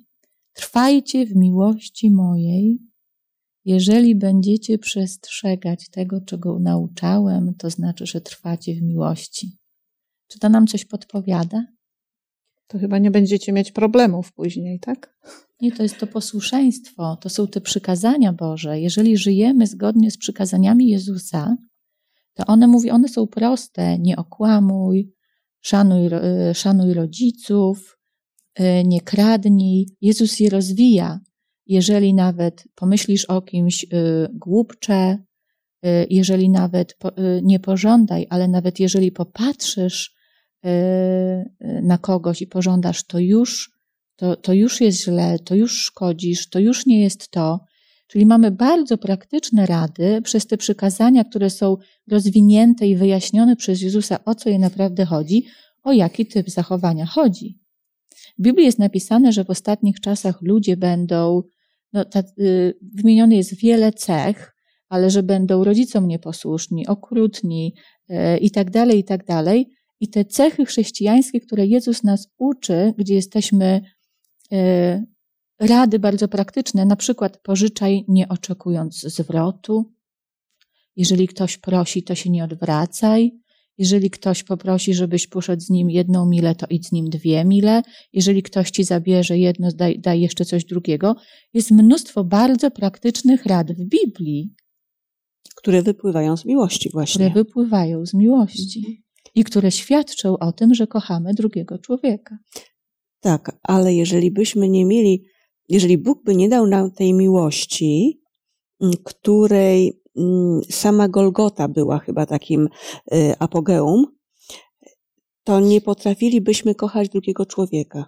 Trwajcie 0.53 1.27
w 1.27 1.37
miłości 1.37 2.11
mojej. 2.11 2.90
Jeżeli 3.65 4.15
będziecie 4.15 4.79
przestrzegać 4.79 5.89
tego, 5.91 6.21
czego 6.21 6.59
nauczałem, 6.59 7.55
to 7.55 7.71
znaczy, 7.71 8.07
że 8.07 8.21
trwacie 8.21 8.75
w 8.75 8.83
miłości. 8.83 9.57
Czy 10.29 10.39
to 10.39 10.49
nam 10.49 10.67
coś 10.67 10.85
podpowiada? 10.85 11.67
To 12.67 12.79
chyba 12.79 12.99
nie 12.99 13.11
będziecie 13.11 13.53
mieć 13.53 13.73
problemów 13.73 14.33
później, 14.33 14.81
tak? 14.81 15.19
Nie, 15.61 15.73
to 15.73 15.83
jest 15.83 15.99
to 15.99 16.07
posłuszeństwo, 16.07 17.17
to 17.21 17.29
są 17.29 17.49
te 17.49 17.61
przykazania 17.61 18.33
Boże. 18.33 18.81
Jeżeli 18.81 19.17
żyjemy 19.17 19.67
zgodnie 19.67 20.11
z 20.11 20.19
przykazaniami 20.19 20.89
Jezusa, 20.89 21.57
to 22.35 22.47
one 22.47 22.67
mówi, 22.67 22.91
one 22.91 23.09
są 23.09 23.27
proste. 23.27 23.99
Nie 23.99 24.17
okłamuj, 24.17 25.13
szanuj, 25.61 26.07
e, 26.13 26.55
szanuj 26.55 26.95
rodziców, 26.95 27.99
e, 28.55 28.85
nie 28.85 29.01
kradnij. 29.01 29.97
Jezus 30.01 30.41
je 30.41 30.51
rozwija. 30.51 31.21
Jeżeli 31.71 32.15
nawet 32.15 32.65
pomyślisz 32.75 33.25
o 33.25 33.43
kimś 33.43 33.85
e, 33.85 33.87
głupcze, 34.33 35.19
jeżeli 36.11 36.51
nawet 36.51 36.97
nie 37.43 37.61
pożądaj, 37.61 38.27
ale 38.31 38.49
nawet 38.49 38.81
jeżeli 38.81 39.13
popatrzysz 39.13 40.15
na 41.83 41.99
kogoś 41.99 42.43
i 42.43 42.47
pożądasz, 42.47 43.05
to 43.05 43.19
już 43.19 43.71
to, 44.21 44.37
to 44.37 44.53
już 44.53 44.81
jest 44.81 45.05
źle, 45.05 45.39
to 45.39 45.55
już 45.55 45.83
szkodzisz, 45.83 46.49
to 46.49 46.59
już 46.59 46.87
nie 46.87 47.03
jest 47.03 47.31
to. 47.31 47.61
Czyli 48.07 48.27
mamy 48.27 48.51
bardzo 48.51 48.99
praktyczne 48.99 49.67
rady 49.67 50.23
przez 50.23 50.47
te 50.47 50.57
przykazania, 50.57 51.25
które 51.25 51.51
są 51.51 51.77
rozwinięte 52.11 52.87
i 52.87 52.97
wyjaśnione 52.97 53.57
przez 53.57 53.83
Jezusa, 53.83 54.25
o 54.25 54.35
co 54.35 54.51
je 54.51 54.59
naprawdę 54.59 55.05
chodzi, 55.05 55.47
o 55.83 55.93
jaki 55.93 56.27
typ 56.27 56.51
zachowania 56.51 57.07
chodzi. 57.07 57.59
W 58.39 58.43
Biblii 58.43 58.67
jest 58.67 58.79
napisane, 58.79 59.33
że 59.33 59.45
w 59.45 59.51
ostatnich 59.51 60.01
czasach 60.01 60.43
ludzie 60.43 60.77
będą, 60.77 61.43
no, 61.93 62.05
ta, 62.05 62.23
y, 62.39 62.79
wymienione 62.95 63.37
jest 63.37 63.57
wiele 63.57 63.93
cech, 63.93 64.57
ale 64.89 65.11
że 65.11 65.23
będą 65.23 65.65
rodzicom 65.65 66.09
nieposłuszni, 66.09 66.87
okrutni 66.87 67.75
y, 68.11 68.39
i 68.39 68.51
tak 68.51 68.71
dalej, 68.71 68.99
i 68.99 69.05
tak 69.05 69.25
dalej. 69.25 69.71
I 70.01 70.09
te 70.09 70.25
cechy 70.25 70.65
chrześcijańskie, 70.65 71.41
które 71.41 71.67
Jezus 71.67 72.03
nas 72.05 72.29
uczy, 72.39 72.95
gdzie 72.99 73.15
jesteśmy 73.15 73.81
E, 74.53 75.05
rady 75.61 75.99
bardzo 75.99 76.29
praktyczne, 76.29 76.85
na 76.85 76.97
przykład 76.97 77.39
pożyczaj 77.43 78.05
nie 78.09 78.29
oczekując 78.29 79.01
zwrotu. 79.01 79.93
Jeżeli 80.97 81.29
ktoś 81.29 81.59
prosi, 81.59 82.03
to 82.03 82.15
się 82.15 82.31
nie 82.31 82.45
odwracaj. 82.45 83.41
Jeżeli 83.81 84.11
ktoś 84.11 84.43
poprosi, 84.43 84.95
żebyś 84.95 85.27
poszedł 85.27 85.63
z 85.63 85.71
nim 85.71 85.91
jedną 85.91 86.27
milę, 86.27 86.55
to 86.55 86.67
idź 86.71 86.87
z 86.87 86.93
nim 86.93 87.11
dwie 87.11 87.45
mile. 87.45 87.83
Jeżeli 88.13 88.43
ktoś 88.43 88.71
ci 88.71 88.85
zabierze 88.85 89.39
jedno, 89.39 89.69
daj, 89.75 90.01
daj 90.01 90.21
jeszcze 90.21 90.45
coś 90.45 90.65
drugiego. 90.65 91.17
Jest 91.55 91.71
mnóstwo 91.71 92.25
bardzo 92.25 92.71
praktycznych 92.71 93.47
rad 93.47 93.73
w 93.73 93.85
Biblii. 93.85 94.55
Które 95.57 95.83
wypływają 95.83 96.37
z 96.37 96.45
miłości 96.45 96.91
właśnie. 96.93 97.31
Które 97.31 97.45
wypływają 97.45 98.07
z 98.07 98.15
miłości. 98.15 99.05
I 99.35 99.45
które 99.45 99.71
świadczą 99.71 100.39
o 100.39 100.53
tym, 100.53 100.75
że 100.75 100.87
kochamy 100.87 101.35
drugiego 101.35 101.79
człowieka. 101.79 102.39
Tak, 103.21 103.59
ale 103.63 103.95
jeżeli 103.95 104.31
byśmy 104.31 104.69
nie 104.69 104.85
mieli, 104.85 105.25
jeżeli 105.69 105.99
Bóg 105.99 106.25
by 106.25 106.37
nie 106.37 106.49
dał 106.49 106.67
nam 106.67 106.91
tej 106.91 107.15
miłości, 107.15 108.21
której 109.05 110.00
sama 110.71 111.09
Golgota 111.09 111.69
była 111.69 111.99
chyba 111.99 112.27
takim 112.27 112.69
y, 113.15 113.35
apogeum, 113.39 114.07
to 115.45 115.61
nie 115.61 115.81
potrafilibyśmy 115.81 116.75
kochać 116.75 117.09
drugiego 117.09 117.47
człowieka. 117.47 118.05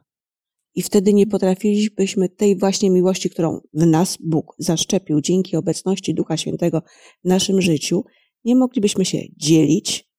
I 0.74 0.82
wtedy 0.82 1.14
nie 1.14 1.26
potrafilibyśmy 1.26 2.28
tej 2.28 2.58
właśnie 2.58 2.90
miłości, 2.90 3.30
którą 3.30 3.60
w 3.74 3.86
nas 3.86 4.18
Bóg 4.20 4.54
zaszczepił 4.58 5.20
dzięki 5.20 5.56
obecności 5.56 6.14
Ducha 6.14 6.36
Świętego 6.36 6.82
w 7.24 7.28
naszym 7.28 7.62
życiu, 7.62 8.04
nie 8.44 8.56
moglibyśmy 8.56 9.04
się 9.04 9.18
dzielić, 9.36 10.10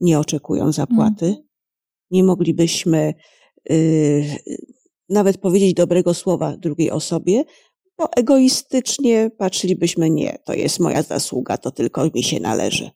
nie 0.00 0.18
oczekując 0.18 0.76
zapłaty, 0.76 1.26
mm. 1.26 1.36
nie 2.10 2.24
moglibyśmy 2.24 3.14
Y, 3.70 4.38
nawet 5.08 5.38
powiedzieć 5.38 5.74
dobrego 5.74 6.14
słowa 6.14 6.56
drugiej 6.56 6.90
osobie, 6.90 7.44
bo 7.98 8.12
egoistycznie 8.16 9.30
patrzylibyśmy, 9.38 10.10
nie, 10.10 10.38
to 10.44 10.54
jest 10.54 10.80
moja 10.80 11.02
zasługa, 11.02 11.58
to 11.58 11.70
tylko 11.70 12.10
mi 12.14 12.22
się 12.22 12.40
należy. 12.40 12.90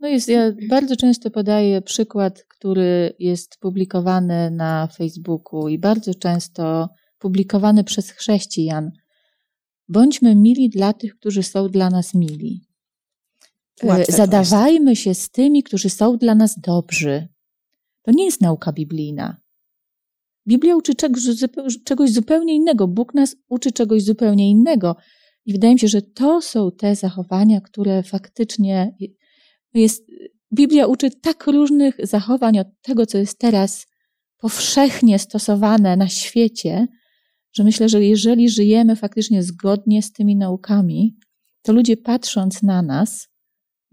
No 0.00 0.08
jest, 0.08 0.28
ja 0.28 0.52
bardzo 0.68 0.96
często 0.96 1.30
podaję 1.30 1.82
przykład, 1.82 2.44
który 2.48 3.14
jest 3.18 3.58
publikowany 3.60 4.50
na 4.50 4.86
Facebooku 4.86 5.68
i 5.68 5.78
bardzo 5.78 6.14
często 6.14 6.88
publikowany 7.18 7.84
przez 7.84 8.10
chrześcijan. 8.10 8.90
Bądźmy 9.88 10.34
mili 10.34 10.70
dla 10.70 10.92
tych, 10.92 11.16
którzy 11.16 11.42
są 11.42 11.68
dla 11.68 11.90
nas 11.90 12.14
mili. 12.14 12.68
Łatwe 13.82 14.12
Zadawajmy 14.12 14.96
się 14.96 15.14
z 15.14 15.30
tymi, 15.30 15.62
którzy 15.62 15.90
są 15.90 16.16
dla 16.16 16.34
nas 16.34 16.58
dobrzy. 16.60 17.28
To 18.02 18.10
nie 18.10 18.24
jest 18.24 18.40
nauka 18.40 18.72
biblijna. 18.72 19.36
Biblia 20.48 20.76
uczy 20.76 20.94
czegoś, 21.84 22.10
zupełnie 22.10 22.54
innego. 22.54 22.88
Bóg 22.88 23.14
nas 23.14 23.36
uczy 23.48 23.72
czegoś 23.72 24.02
zupełnie 24.02 24.50
innego. 24.50 24.96
I 25.46 25.52
wydaje 25.52 25.72
mi 25.72 25.80
się, 25.80 25.88
że 25.88 26.02
to 26.02 26.42
są 26.42 26.70
te 26.78 26.96
zachowania, 26.96 27.60
które 27.60 28.02
faktycznie 28.02 28.96
jest. 29.74 30.06
Biblia 30.54 30.86
uczy 30.86 31.10
tak 31.10 31.46
różnych 31.46 31.96
zachowań 32.02 32.58
od 32.58 32.66
tego, 32.82 33.06
co 33.06 33.18
jest 33.18 33.38
teraz 33.38 33.86
powszechnie 34.38 35.18
stosowane 35.18 35.96
na 35.96 36.08
świecie, 36.08 36.86
że 37.52 37.64
myślę, 37.64 37.88
że 37.88 38.04
jeżeli 38.04 38.48
żyjemy 38.48 38.96
faktycznie 38.96 39.42
zgodnie 39.42 40.02
z 40.02 40.12
tymi 40.12 40.36
naukami, 40.36 41.16
to 41.62 41.72
ludzie 41.72 41.96
patrząc 41.96 42.62
na 42.62 42.82
nas, 42.82 43.28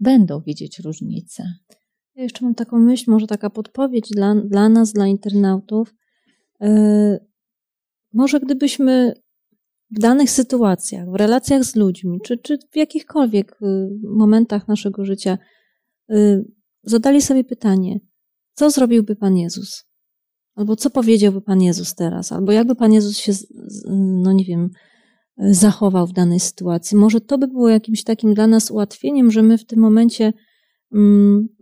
będą 0.00 0.40
widzieć 0.40 0.78
różnice. 0.78 1.52
Ja 2.14 2.22
jeszcze 2.22 2.44
mam 2.44 2.54
taką 2.54 2.78
myśl, 2.78 3.10
może 3.10 3.26
taka 3.26 3.50
podpowiedź 3.50 4.08
dla, 4.10 4.34
dla 4.34 4.68
nas, 4.68 4.92
dla 4.92 5.06
internautów. 5.06 5.94
Yy, 6.60 7.18
może 8.12 8.40
gdybyśmy 8.40 9.14
w 9.90 9.98
danych 9.98 10.30
sytuacjach, 10.30 11.10
w 11.10 11.14
relacjach 11.14 11.64
z 11.64 11.76
ludźmi, 11.76 12.18
czy, 12.24 12.38
czy 12.38 12.58
w 12.72 12.76
jakichkolwiek 12.76 13.62
y, 13.62 13.88
momentach 14.02 14.68
naszego 14.68 15.04
życia, 15.04 15.38
y, 16.10 16.44
zadali 16.82 17.22
sobie 17.22 17.44
pytanie, 17.44 18.00
co 18.54 18.70
zrobiłby 18.70 19.16
Pan 19.16 19.36
Jezus? 19.36 19.84
Albo 20.54 20.76
co 20.76 20.90
powiedziałby 20.90 21.40
Pan 21.40 21.62
Jezus 21.62 21.94
teraz? 21.94 22.32
Albo 22.32 22.52
jakby 22.52 22.74
Pan 22.74 22.92
Jezus 22.92 23.16
się, 23.16 23.32
no 24.22 24.32
nie 24.32 24.44
wiem, 24.44 24.70
zachował 25.38 26.06
w 26.06 26.12
danej 26.12 26.40
sytuacji? 26.40 26.96
Może 26.96 27.20
to 27.20 27.38
by 27.38 27.48
było 27.48 27.68
jakimś 27.68 28.04
takim 28.04 28.34
dla 28.34 28.46
nas 28.46 28.70
ułatwieniem, 28.70 29.30
że 29.30 29.42
my 29.42 29.58
w 29.58 29.66
tym 29.66 29.78
momencie 29.78 30.32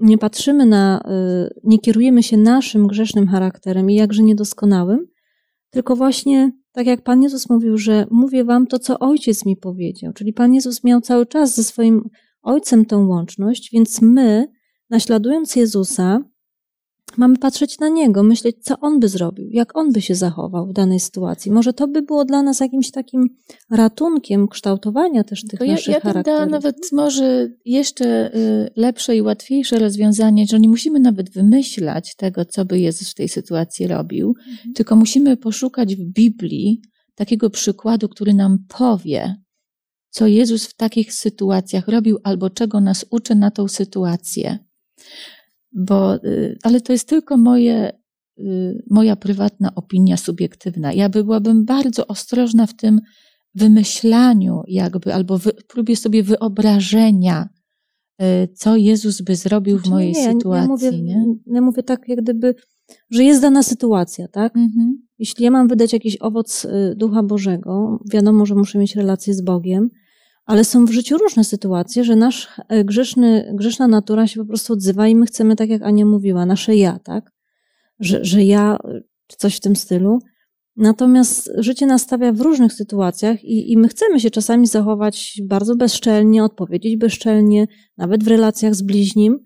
nie 0.01 0.19
patrzymy 0.19 0.67
na, 0.67 1.01
y, 1.47 1.61
nie 1.65 1.79
kierujemy 1.79 2.23
się 2.23 2.37
naszym 2.37 2.87
grzesznym 2.87 3.29
charakterem 3.29 3.91
i 3.91 3.95
jakże 3.95 4.23
niedoskonałym, 4.23 5.07
tylko 5.71 5.97
właśnie 5.97 6.53
tak 6.73 6.87
jak 6.87 7.03
Pan 7.03 7.23
Jezus 7.23 7.51
mówił, 7.51 7.79
że 7.79 8.07
mówię 8.11 8.45
wam 8.45 8.67
to, 8.67 8.79
co 8.79 8.99
Ojciec 8.99 9.47
mi 9.47 9.57
powiedział. 9.57 10.13
Czyli 10.13 10.33
Pan 10.33 10.55
Jezus 10.55 10.85
miał 10.85 11.01
cały 11.01 11.27
czas 11.27 11.55
ze 11.57 11.65
swoim 11.65 12.09
Ojcem 12.43 12.85
tą 12.85 13.07
łączność, 13.07 13.71
więc 13.73 14.03
my, 14.03 14.47
naśladując 14.91 15.57
Jezusa, 15.57 16.21
mamy 17.18 17.38
patrzeć 17.38 17.79
na 17.79 17.88
Niego, 17.88 18.22
myśleć, 18.22 18.57
co 18.62 18.81
On 18.81 19.00
by 19.00 19.09
zrobił, 19.09 19.48
jak 19.50 19.77
On 19.77 19.92
by 19.92 20.00
się 20.00 20.14
zachował 20.14 20.66
w 20.66 20.72
danej 20.72 21.00
sytuacji. 21.00 21.53
Może 21.53 21.72
to 21.72 21.88
by 21.88 22.03
było 22.03 22.24
dla 22.24 22.42
nas 22.42 22.61
jakimś 22.61 22.90
takim 22.90 23.29
ratunkiem 23.70 24.48
kształtowania 24.48 25.24
też 25.24 25.44
tych 25.44 25.61
naszych 25.61 25.88
ja, 25.88 25.94
ja 25.94 26.00
charakterów. 26.00 26.40
Ja 26.40 26.46
nawet 26.46 26.77
może 26.92 27.48
jeszcze 27.64 28.37
y, 28.37 28.70
lepsze 28.77 29.16
i 29.16 29.22
łatwiejsze 29.22 29.79
rozwiązanie, 29.79 30.46
że 30.46 30.61
nie 30.61 30.68
musimy 30.68 31.00
nawet 31.00 31.31
wymyślać 31.31 32.14
tego, 32.16 32.44
co 32.44 32.64
by 32.64 32.81
Jezus 32.81 33.11
w 33.11 33.14
tej 33.14 33.29
sytuacji 33.29 33.87
robił, 33.87 34.35
mhm. 34.38 34.72
tylko 34.74 34.96
musimy 34.96 35.37
poszukać 35.37 35.96
w 35.96 36.05
Biblii 36.05 36.83
takiego 37.14 37.50
przykładu, 37.50 38.09
który 38.09 38.35
nam 38.35 38.59
powie, 38.68 39.37
co 40.11 40.27
Jezus 40.27 40.66
w 40.66 40.74
takich 40.74 41.12
sytuacjach 41.12 41.88
robił 41.88 42.18
albo 42.24 42.50
czego 42.50 42.81
nas 42.81 43.07
uczy 43.11 43.35
na 43.35 43.50
tą 43.50 43.68
sytuację 43.68 44.59
bo, 45.75 46.15
y, 46.15 46.59
ale 46.63 46.81
to 46.81 46.93
jest 46.93 47.09
tylko 47.09 47.37
moje, 47.37 47.93
y, 48.39 48.85
moja 48.91 49.17
prywatna 49.17 49.75
opinia 49.75 50.17
subiektywna. 50.17 50.93
Ja 50.93 51.09
byłabym 51.09 51.65
bardzo 51.65 52.07
ostrożna 52.07 52.67
w 52.67 52.77
tym 52.77 53.01
wymyślaniu, 53.55 54.63
jakby, 54.69 55.15
albo 55.15 55.39
w 55.39 55.53
próbie 55.69 55.97
sobie 55.97 56.23
wyobrażenia, 56.23 57.49
y, 58.23 58.49
co 58.55 58.77
Jezus 58.77 59.21
by 59.21 59.37
zrobił 59.37 59.77
w 59.77 59.81
znaczy, 59.81 59.91
mojej 59.91 60.13
nie, 60.13 60.33
sytuacji. 60.33 60.87
Ja 60.87 60.91
mówię, 60.91 61.03
nie? 61.03 61.25
ja 61.47 61.61
mówię 61.61 61.83
tak, 61.83 62.09
jak 62.09 62.23
gdyby, 62.23 62.55
że 63.11 63.25
jest 63.25 63.43
dana 63.43 63.63
sytuacja, 63.63 64.29
tak? 64.29 64.57
Mhm. 64.57 65.03
Jeśli 65.19 65.45
ja 65.45 65.51
mam 65.51 65.69
wydać 65.69 65.93
jakiś 65.93 66.17
owoc 66.21 66.67
Ducha 66.97 67.23
Bożego, 67.23 67.99
wiadomo, 68.13 68.47
że 68.47 68.55
muszę 68.55 68.79
mieć 68.79 68.97
relację 68.97 69.35
z 69.35 69.41
Bogiem, 69.41 69.91
ale 70.46 70.64
są 70.64 70.85
w 70.85 70.90
życiu 70.90 71.18
różne 71.18 71.44
sytuacje, 71.44 72.04
że 72.04 72.16
nasz 72.16 72.48
e, 72.68 72.85
grzeszny, 72.85 73.52
grzeszna 73.54 73.88
natura 73.88 74.26
się 74.26 74.40
po 74.40 74.46
prostu 74.46 74.72
odzywa 74.72 75.09
i 75.09 75.14
my 75.14 75.26
chcemy, 75.26 75.57
tak 75.57 75.68
jak 75.68 75.83
Ania 75.83 76.07
mówiła, 76.07 76.46
nasze 76.46 76.76
ja, 76.76 76.98
tak? 76.98 77.33
Że, 78.00 78.24
że 78.24 78.44
ja, 78.44 78.78
czy 79.26 79.37
coś 79.37 79.57
w 79.57 79.61
tym 79.61 79.76
stylu. 79.76 80.18
Natomiast 80.76 81.50
życie 81.59 81.87
nastawia 81.87 82.33
w 82.33 82.40
różnych 82.40 82.72
sytuacjach 82.72 83.44
i, 83.44 83.72
i 83.72 83.76
my 83.76 83.88
chcemy 83.88 84.20
się 84.20 84.30
czasami 84.30 84.66
zachować 84.66 85.40
bardzo 85.44 85.76
bezczelnie, 85.76 86.44
odpowiedzieć 86.44 86.96
bezczelnie, 86.96 87.66
nawet 87.96 88.24
w 88.24 88.28
relacjach 88.28 88.74
z 88.74 88.83
bliźnim. 88.83 89.38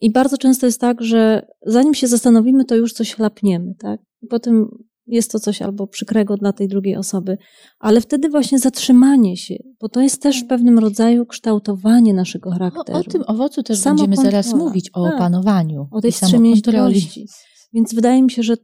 I 0.00 0.12
bardzo 0.12 0.38
często 0.38 0.66
jest 0.66 0.80
tak, 0.80 1.02
że 1.02 1.46
zanim 1.66 1.94
się 1.94 2.06
zastanowimy, 2.06 2.64
to 2.64 2.76
już 2.76 2.92
coś 2.92 3.14
chlapniemy, 3.14 3.74
tak? 3.78 4.00
I 4.22 4.26
potem 4.26 4.68
jest 5.06 5.32
to 5.32 5.40
coś 5.40 5.62
albo 5.62 5.86
przykrego 5.86 6.36
dla 6.36 6.52
tej 6.52 6.68
drugiej 6.68 6.96
osoby, 6.96 7.38
ale 7.78 8.00
wtedy 8.00 8.28
właśnie 8.28 8.58
zatrzymanie 8.58 9.36
się, 9.36 9.54
bo 9.80 9.88
to 9.88 10.00
jest 10.00 10.22
też 10.22 10.44
w 10.44 10.46
pewnym 10.46 10.78
rodzaju 10.78 11.26
kształtowanie 11.26 12.14
naszego 12.14 12.50
charakteru. 12.50 12.98
No, 12.98 12.98
o 12.98 13.04
tym 13.04 13.22
owocu 13.26 13.62
też 13.62 13.84
będziemy 13.84 14.16
zaraz 14.16 14.54
mówić, 14.54 14.90
o 14.92 15.04
tak, 15.04 15.14
opanowaniu. 15.14 15.88
O 15.90 16.00
tej 16.00 16.12
wstrzemięźliwości. 16.12 17.26
Więc 17.72 17.94
wydaje 17.94 18.22
mi 18.22 18.30
się, 18.30 18.42
że 18.42 18.56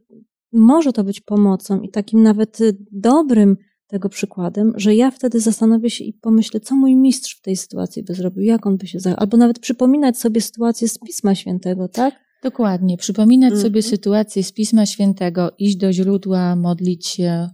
może 0.53 0.93
to 0.93 1.03
być 1.03 1.21
pomocą 1.21 1.81
i 1.81 1.89
takim 1.89 2.23
nawet 2.23 2.59
dobrym 2.91 3.57
tego 3.87 4.09
przykładem, 4.09 4.73
że 4.75 4.95
ja 4.95 5.11
wtedy 5.11 5.39
zastanowię 5.39 5.89
się 5.89 6.03
i 6.03 6.13
pomyślę, 6.13 6.59
co 6.59 6.75
mój 6.75 6.95
mistrz 6.95 7.37
w 7.37 7.41
tej 7.41 7.55
sytuacji 7.55 8.03
by 8.03 8.13
zrobił, 8.13 8.43
jak 8.43 8.65
on 8.65 8.77
by 8.77 8.87
się 8.87 8.99
zachował, 8.99 9.21
albo 9.21 9.37
nawet 9.37 9.59
przypominać 9.59 10.17
sobie 10.17 10.41
sytuację 10.41 10.87
z 10.87 10.99
Pisma 10.99 11.35
Świętego, 11.35 11.87
tak? 11.87 12.26
Dokładnie. 12.43 12.97
Przypominać 12.97 13.51
mm. 13.51 13.63
sobie 13.63 13.81
sytuację 13.81 14.43
z 14.43 14.51
Pisma 14.51 14.85
Świętego, 14.85 15.51
iść 15.57 15.75
do 15.75 15.93
źródła, 15.93 16.55
modlić 16.55 17.07
się. 17.07 17.49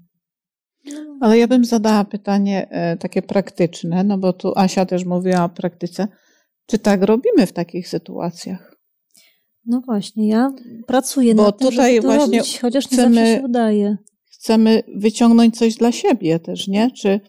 Ale 1.21 1.37
ja 1.37 1.47
bym 1.47 1.65
zadała 1.65 2.05
pytanie 2.05 2.67
e, 2.69 2.97
takie 2.97 3.21
praktyczne, 3.21 4.03
no 4.03 4.17
bo 4.17 4.33
tu 4.33 4.53
Asia 4.55 4.85
też 4.85 5.05
mówiła 5.05 5.43
o 5.43 5.49
praktyce. 5.49 6.07
Czy 6.65 6.79
tak 6.79 7.03
robimy 7.03 7.45
w 7.45 7.53
takich 7.53 7.87
sytuacjach? 7.87 8.75
No 9.65 9.81
właśnie, 9.85 10.27
ja 10.27 10.51
pracuję 10.87 11.35
bo 11.35 11.43
nad 11.43 11.57
tym, 11.57 11.69
tutaj 11.69 11.95
żeby 11.95 12.07
to 12.07 12.13
właśnie 12.13 12.37
robić, 12.37 12.59
chociaż 12.59 12.91
nie 12.91 12.97
chcemy, 12.97 13.15
zawsze 13.15 13.35
się 13.35 13.41
udaje. 13.41 13.97
Chcemy 14.31 14.83
wyciągnąć 14.95 15.57
coś 15.57 15.75
dla 15.75 15.91
siebie 15.91 16.39
też, 16.39 16.67
nie? 16.67 16.91
Czy 16.91 17.19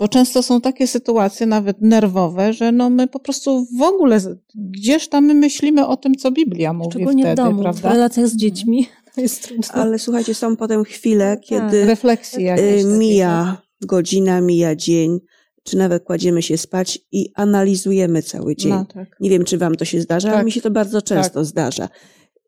bo 0.00 0.08
często 0.08 0.42
są 0.42 0.60
takie 0.60 0.86
sytuacje, 0.86 1.46
nawet 1.46 1.80
nerwowe, 1.80 2.52
że 2.52 2.72
no 2.72 2.90
my 2.90 3.06
po 3.06 3.20
prostu 3.20 3.66
w 3.78 3.82
ogóle, 3.82 4.18
gdzież 4.54 5.08
tam 5.08 5.24
my 5.24 5.34
myślimy 5.34 5.86
o 5.86 5.96
tym, 5.96 6.14
co 6.14 6.32
Biblia 6.32 6.72
mówi 6.72 6.90
Szczególnie 6.90 7.22
wtedy, 7.22 7.42
w 7.42 7.44
domu, 7.44 7.62
prawda? 7.62 7.88
w 7.88 7.92
relacjach 7.92 8.28
z 8.28 8.36
dziećmi. 8.36 8.86
To 9.14 9.20
jest 9.20 9.42
trudne. 9.42 9.68
Ale 9.72 9.98
słuchajcie, 9.98 10.34
są 10.34 10.56
potem 10.56 10.84
chwile, 10.84 11.36
tak. 11.36 11.46
kiedy 11.46 11.84
Refleksji 11.84 12.44
jakieś 12.44 12.84
mija 12.84 13.56
takie. 13.56 13.86
godzina, 13.86 14.40
mija 14.40 14.76
dzień, 14.76 15.18
czy 15.64 15.76
nawet 15.76 16.04
kładziemy 16.04 16.42
się 16.42 16.58
spać 16.58 16.98
i 17.12 17.32
analizujemy 17.34 18.22
cały 18.22 18.56
dzień. 18.56 18.72
No, 18.72 18.84
tak. 18.84 19.16
Nie 19.20 19.30
wiem, 19.30 19.44
czy 19.44 19.58
wam 19.58 19.74
to 19.74 19.84
się 19.84 20.00
zdarza, 20.00 20.28
tak. 20.28 20.36
ale 20.36 20.44
mi 20.44 20.52
się 20.52 20.60
to 20.60 20.70
bardzo 20.70 21.02
często 21.02 21.34
tak. 21.34 21.44
zdarza. 21.44 21.88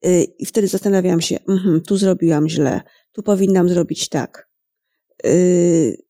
Y, 0.07 0.27
I 0.39 0.47
wtedy 0.47 0.69
zastanawiam 0.69 1.21
się, 1.21 1.39
mm, 1.49 1.81
tu 1.81 1.97
zrobiłam 1.97 2.49
źle, 2.49 2.81
tu 3.13 3.23
powinnam 3.23 3.69
zrobić 3.69 4.09
tak. 4.09 4.49
Y, 5.27 6.03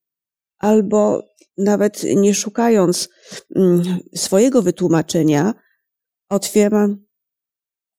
albo 0.62 1.32
nawet 1.58 2.02
nie 2.16 2.34
szukając 2.34 3.08
mm, 3.56 3.82
swojego 4.14 4.62
wytłumaczenia, 4.62 5.54
otwieram 6.28 7.04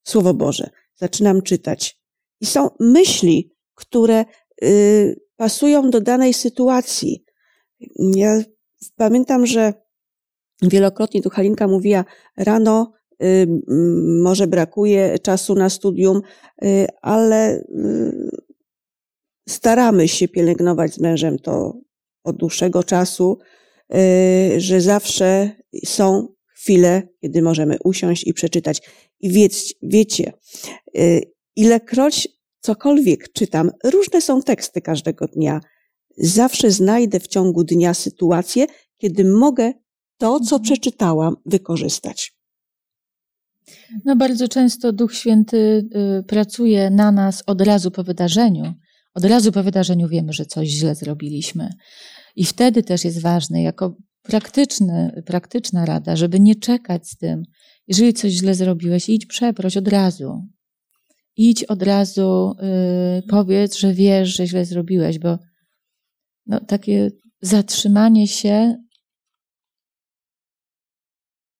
Słowo 0.04 0.34
Boże, 0.34 0.70
zaczynam 0.96 1.42
czytać. 1.42 2.00
I 2.42 2.46
są 2.46 2.70
myśli, 2.80 3.56
które 3.76 4.26
y, 4.64 5.22
pasują 5.36 5.90
do 5.90 6.02
danej 6.02 6.34
sytuacji. 6.34 7.24
Ja 8.16 8.42
pamiętam, 8.96 9.46
że 9.46 9.74
wielokrotnie 10.62 11.22
tu 11.22 11.30
Halinka 11.30 11.68
mówiła, 11.68 12.06
rano 12.38 12.94
y, 13.24 13.48
może 14.24 14.48
brakuje 14.48 15.20
czasu 15.20 15.56
na 15.56 15.70
studium, 15.70 16.22
y, 16.64 16.88
ale 17.02 17.64
staramy 19.50 20.08
się 20.08 20.28
pielęgnować 20.28 20.94
z 20.94 21.00
mężem 21.00 21.40
to 21.40 21.74
od 22.24 22.38
dłuższego 22.38 22.84
czasu, 22.84 23.38
y, 23.96 24.62
że 24.62 24.82
zawsze 24.82 25.52
są 25.86 26.28
chwile, 26.48 27.08
kiedy 27.22 27.42
możemy 27.42 27.78
usiąść 27.84 28.28
i 28.28 28.34
przeczytać. 28.34 28.82
I 29.20 29.30
wiec, 29.30 29.74
wiecie, 29.82 30.34
y, 30.98 31.22
ilekroć 31.56 32.28
cokolwiek 32.60 33.32
czytam, 33.34 33.72
różne 33.84 34.22
są 34.22 34.42
teksty 34.42 34.82
każdego 34.82 35.28
dnia, 35.28 35.60
zawsze 36.18 36.72
znajdę 36.72 37.20
w 37.20 37.28
ciągu 37.28 37.64
dnia 37.64 37.94
sytuację, 37.94 38.66
kiedy 38.98 39.26
mogę 39.26 39.74
to, 40.18 40.40
co 40.40 40.56
mhm. 40.56 40.62
przeczytałam, 40.62 41.36
wykorzystać. 41.46 42.34
No 44.06 44.16
bardzo 44.16 44.48
często 44.48 44.92
Duch 44.92 45.16
Święty 45.16 45.58
y, 46.20 46.24
pracuje 46.24 46.90
na 46.90 47.12
nas 47.12 47.44
od 47.48 47.62
razu 47.62 47.92
po 47.92 48.04
wydarzeniu. 48.04 48.74
Od 49.14 49.26
razu 49.26 49.52
po 49.52 49.64
wydarzeniu 49.64 50.08
wiemy, 50.08 50.34
że 50.34 50.46
coś 50.46 50.68
źle 50.68 50.96
zrobiliśmy. 50.96 51.70
I 52.36 52.46
wtedy 52.46 52.84
też 52.84 53.06
jest 53.06 53.22
ważne, 53.22 53.62
jako 53.62 53.96
praktyczny, 54.22 55.24
praktyczna 55.26 55.86
rada, 55.86 56.16
żeby 56.16 56.40
nie 56.40 56.56
czekać 56.56 57.08
z 57.08 57.18
tym. 57.18 57.44
Jeżeli 57.88 58.14
coś 58.14 58.32
źle 58.32 58.56
zrobiłeś, 58.56 59.10
idź 59.10 59.26
przeproś 59.26 59.78
od 59.78 59.88
razu. 59.88 60.48
Idź 61.38 61.64
od 61.64 61.84
razu, 61.84 62.56
yy, 62.62 63.22
powiedz, 63.30 63.76
że 63.76 63.94
wiesz, 63.94 64.36
że 64.36 64.48
źle 64.48 64.66
zrobiłeś, 64.66 65.20
bo 65.20 65.38
no, 66.46 66.60
takie 66.60 67.12
zatrzymanie 67.42 68.28
się 68.28 68.76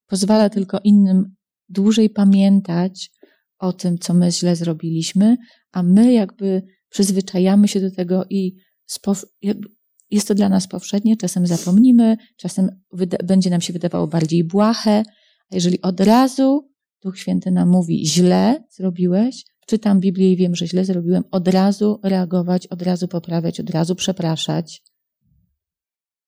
pozwala 0.06 0.50
tylko 0.50 0.78
innym 0.84 1.34
dłużej 1.68 2.10
pamiętać 2.10 3.10
o 3.58 3.72
tym, 3.72 3.98
co 3.98 4.14
my 4.14 4.32
źle 4.32 4.56
zrobiliśmy, 4.56 5.36
a 5.72 5.82
my 5.82 6.12
jakby 6.12 6.62
przyzwyczajamy 6.94 7.68
się 7.68 7.80
do 7.80 7.90
tego 7.90 8.24
i 8.30 8.56
jest 10.10 10.28
to 10.28 10.34
dla 10.34 10.48
nas 10.48 10.68
powszednie, 10.68 11.16
czasem 11.16 11.46
zapomnimy, 11.46 12.16
czasem 12.36 12.68
będzie 13.24 13.50
nam 13.50 13.60
się 13.60 13.72
wydawało 13.72 14.06
bardziej 14.06 14.44
błahe, 14.44 15.02
A 15.50 15.54
jeżeli 15.54 15.82
od 15.82 16.00
razu 16.00 16.70
Duch 17.02 17.18
Święty 17.18 17.50
nam 17.50 17.68
mówi, 17.68 18.06
źle 18.06 18.64
zrobiłeś, 18.70 19.44
czytam 19.66 20.00
Biblię 20.00 20.32
i 20.32 20.36
wiem, 20.36 20.54
że 20.54 20.66
źle 20.66 20.84
zrobiłem, 20.84 21.24
od 21.30 21.48
razu 21.48 22.00
reagować, 22.02 22.66
od 22.66 22.82
razu 22.82 23.08
poprawiać, 23.08 23.60
od 23.60 23.70
razu 23.70 23.94
przepraszać. 23.94 24.82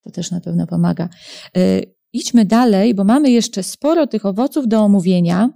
To 0.03 0.11
też 0.11 0.31
na 0.31 0.41
pewno 0.41 0.67
pomaga. 0.67 1.09
Y, 1.57 1.95
idźmy 2.13 2.45
dalej, 2.45 2.95
bo 2.95 3.05
mamy 3.05 3.31
jeszcze 3.31 3.63
sporo 3.63 4.07
tych 4.07 4.27
owoców 4.27 4.69
do 4.69 4.81
omówienia. 4.81 5.51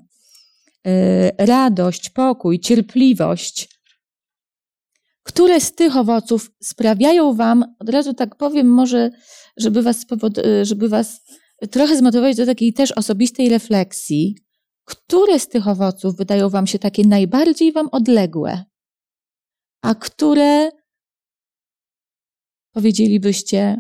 Y, 0.87 0.91
radość, 1.39 2.11
pokój, 2.11 2.61
cierpliwość. 2.61 3.80
Które 5.23 5.61
z 5.61 5.75
tych 5.75 5.97
owoców 5.97 6.51
sprawiają 6.63 7.35
Wam, 7.35 7.65
od 7.79 7.89
razu 7.89 8.15
tak 8.15 8.37
powiem, 8.37 8.67
może, 8.67 9.11
żeby 9.57 9.83
Was, 9.83 10.07
y, 10.39 10.65
żeby 10.65 10.89
was 10.89 11.21
trochę 11.71 11.97
zmotywować 11.97 12.37
do 12.37 12.47
takiej 12.47 12.73
też 12.73 12.93
osobistej 12.93 13.49
refleksji, 13.49 14.37
które 14.85 15.39
z 15.39 15.49
tych 15.49 15.69
owoców 15.69 16.17
wydają 16.17 16.49
Wam 16.49 16.67
się 16.67 16.79
takie 16.79 17.07
najbardziej 17.07 17.73
Wam 17.73 17.89
odległe, 17.93 18.65
a 19.83 19.95
które 19.95 20.71
powiedzielibyście, 22.73 23.77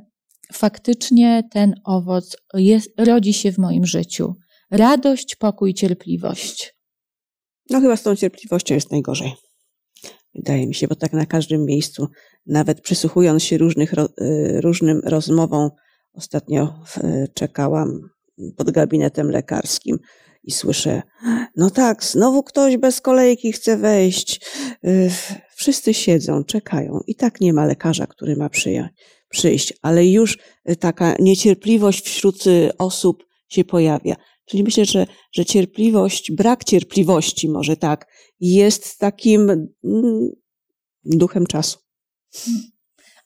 faktycznie 0.52 1.48
ten 1.50 1.74
owoc 1.84 2.36
jest, 2.54 2.90
rodzi 2.98 3.32
się 3.32 3.52
w 3.52 3.58
moim 3.58 3.86
życiu. 3.86 4.34
Radość, 4.70 5.36
pokój, 5.36 5.74
cierpliwość. 5.74 6.74
No 7.70 7.80
chyba 7.80 7.96
z 7.96 8.02
tą 8.02 8.16
cierpliwością 8.16 8.74
jest 8.74 8.90
najgorzej. 8.90 9.32
Wydaje 10.34 10.66
mi 10.66 10.74
się, 10.74 10.88
bo 10.88 10.94
tak 10.94 11.12
na 11.12 11.26
każdym 11.26 11.64
miejscu, 11.64 12.08
nawet 12.46 12.80
przysłuchując 12.80 13.42
się 13.42 13.58
różnych, 13.58 13.94
y, 13.94 14.60
różnym 14.60 15.00
rozmowom, 15.04 15.70
ostatnio 16.12 16.82
czekałam 17.34 18.00
pod 18.56 18.70
gabinetem 18.70 19.30
lekarskim 19.30 19.98
i 20.44 20.52
słyszę, 20.52 21.02
no 21.56 21.70
tak, 21.70 22.04
znowu 22.04 22.42
ktoś 22.42 22.76
bez 22.76 23.00
kolejki 23.00 23.52
chce 23.52 23.76
wejść. 23.76 24.40
Y, 24.86 25.10
wszyscy 25.54 25.94
siedzą, 25.94 26.44
czekają 26.44 27.00
i 27.06 27.14
tak 27.14 27.40
nie 27.40 27.52
ma 27.52 27.66
lekarza, 27.66 28.06
który 28.06 28.36
ma 28.36 28.48
przyjść, 29.28 29.74
ale 29.82 30.06
już 30.06 30.38
y, 30.70 30.76
taka 30.76 31.14
niecierpliwość 31.18 32.04
wśród 32.04 32.44
osób 32.78 33.24
się 33.48 33.64
pojawia. 33.64 34.16
Czyli 34.50 34.62
myślę, 34.62 34.84
że, 34.84 35.06
że 35.32 35.44
cierpliwość, 35.44 36.32
brak 36.32 36.64
cierpliwości 36.64 37.48
może 37.48 37.76
tak, 37.76 38.06
jest 38.40 38.98
takim 38.98 39.50
mm, 39.50 40.28
duchem 41.04 41.46
czasu. 41.46 41.78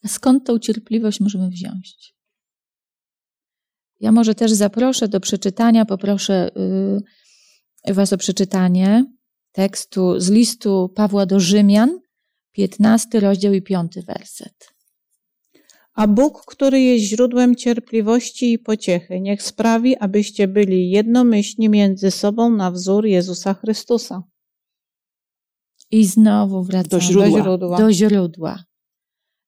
A 0.04 0.08
skąd 0.08 0.46
tą 0.46 0.58
cierpliwość 0.58 1.20
możemy 1.20 1.48
wziąć? 1.48 2.14
Ja 4.00 4.12
może 4.12 4.34
też 4.34 4.52
zaproszę 4.52 5.08
do 5.08 5.20
przeczytania, 5.20 5.84
poproszę 5.84 6.50
y, 7.88 7.94
Was 7.94 8.12
o 8.12 8.18
przeczytanie 8.18 9.04
tekstu 9.52 10.20
z 10.20 10.30
listu 10.30 10.88
Pawła 10.94 11.26
do 11.26 11.40
Rzymian, 11.40 12.00
15 12.52 13.20
rozdział 13.20 13.54
i 13.54 13.62
5 13.62 13.92
werset. 14.06 14.73
A 15.94 16.06
Bóg, 16.06 16.44
który 16.46 16.80
jest 16.80 17.04
źródłem 17.04 17.56
cierpliwości 17.56 18.52
i 18.52 18.58
pociechy, 18.58 19.20
niech 19.20 19.42
sprawi, 19.42 19.96
abyście 19.96 20.48
byli 20.48 20.90
jednomyślni 20.90 21.68
między 21.68 22.10
sobą 22.10 22.50
na 22.50 22.70
wzór 22.70 23.06
Jezusa 23.06 23.54
Chrystusa. 23.54 24.22
I 25.90 26.06
znowu 26.06 26.62
wracamy 26.62 26.88
do 26.90 27.00
źródła. 27.00 27.28
Do 27.30 27.42
źródła. 27.42 27.78
Do 27.78 27.92
źródła. 27.92 28.64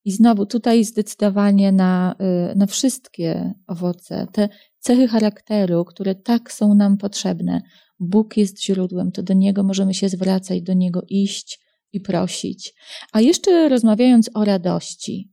I 0.05 0.13
znowu 0.13 0.47
tutaj 0.47 0.85
zdecydowanie 0.85 1.73
na, 1.73 2.15
y, 2.53 2.57
na 2.57 2.67
wszystkie 2.67 3.55
owoce, 3.67 4.27
te 4.33 4.49
cechy 4.79 5.09
charakteru, 5.09 5.85
które 5.85 6.15
tak 6.15 6.53
są 6.53 6.75
nam 6.75 6.97
potrzebne. 6.97 7.63
Bóg 8.01 8.37
jest 8.37 8.65
źródłem, 8.65 9.13
to 9.13 9.23
do 9.23 9.35
Niego 9.35 9.63
możemy 9.63 9.95
się 9.95 10.09
zwracać, 10.09 10.63
do 10.63 10.75
Niego 10.75 11.03
iść 11.09 11.61
i 11.93 12.01
prosić. 12.01 12.75
A 13.13 13.21
jeszcze 13.21 13.69
rozmawiając 13.69 14.31
o 14.35 14.45
radości, 14.45 15.33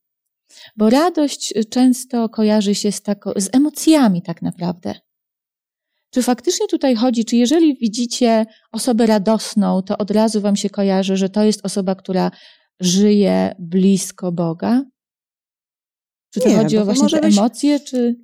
bo 0.76 0.90
radość 0.90 1.54
często 1.70 2.30
kojarzy 2.30 2.76
się 2.76 2.92
z, 2.92 3.02
tako, 3.02 3.34
z 3.36 3.50
emocjami, 3.56 4.22
tak 4.22 4.42
naprawdę. 4.42 4.94
Czy 6.14 6.24
faktycznie 6.24 6.68
tutaj 6.68 6.96
chodzi, 6.96 7.26
czy 7.26 7.36
jeżeli 7.36 7.78
widzicie 7.78 8.46
osobę 8.72 9.06
radosną, 9.06 9.82
to 9.82 9.98
od 9.98 10.12
razu 10.12 10.42
wam 10.42 10.56
się 10.56 10.70
kojarzy, 10.70 11.18
że 11.18 11.30
to 11.30 11.44
jest 11.44 11.66
osoba, 11.66 11.96
która 11.96 12.32
żyje 12.80 13.56
blisko 13.60 14.32
Boga? 14.32 14.84
Czy 16.34 16.40
to 16.40 16.50
Nie, 16.50 16.56
chodzi 16.56 16.78
o 16.78 16.86
właśnie 16.86 17.10
te 17.10 17.22
być... 17.22 17.38
emocje, 17.38 17.80
czy. 17.80 18.16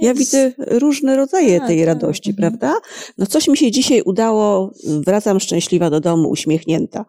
Ja 0.00 0.14
widzę 0.14 0.52
różne 0.58 1.16
rodzaje 1.16 1.58
tak, 1.58 1.68
tej 1.68 1.78
tak, 1.78 1.86
radości, 1.86 2.34
tak. 2.34 2.36
prawda? 2.36 2.74
No 3.18 3.26
coś 3.26 3.48
mi 3.48 3.56
się 3.56 3.70
dzisiaj 3.70 4.02
udało, 4.02 4.72
wracam 5.06 5.40
szczęśliwa 5.40 5.90
do 5.90 6.00
domu, 6.00 6.28
uśmiechnięta. 6.28 7.04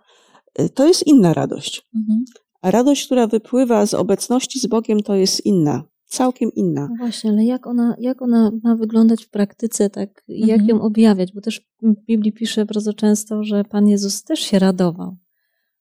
To 0.73 0.87
jest 0.87 1.07
inna 1.07 1.33
radość. 1.33 1.81
Mhm. 1.95 2.25
A 2.63 2.71
radość, 2.71 3.05
która 3.05 3.27
wypływa 3.27 3.85
z 3.85 3.93
obecności 3.93 4.59
z 4.59 4.67
Bogiem, 4.67 4.99
to 4.99 5.15
jest 5.15 5.45
inna, 5.45 5.83
całkiem 6.05 6.49
inna. 6.55 6.87
No 6.91 6.95
właśnie, 6.97 7.29
ale 7.29 7.45
jak 7.45 7.67
ona, 7.67 7.95
jak 7.99 8.21
ona 8.21 8.51
ma 8.63 8.75
wyglądać 8.75 9.25
w 9.25 9.29
praktyce, 9.29 9.89
tak, 9.89 10.23
mhm. 10.29 10.49
jak 10.49 10.67
ją 10.67 10.81
objawiać? 10.81 11.33
Bo 11.33 11.41
też 11.41 11.61
w 11.81 12.05
Biblii 12.05 12.33
pisze 12.33 12.65
bardzo 12.65 12.93
często, 12.93 13.43
że 13.43 13.63
Pan 13.63 13.87
Jezus 13.87 14.23
też 14.23 14.39
się 14.39 14.59
radował. 14.59 15.17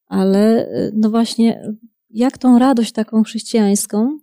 Ale 0.06 0.68
y, 0.68 0.92
no 0.94 1.10
właśnie, 1.10 1.72
jak 2.10 2.38
tą 2.38 2.58
radość 2.58 2.92
taką 2.92 3.22
chrześcijańską 3.22 4.18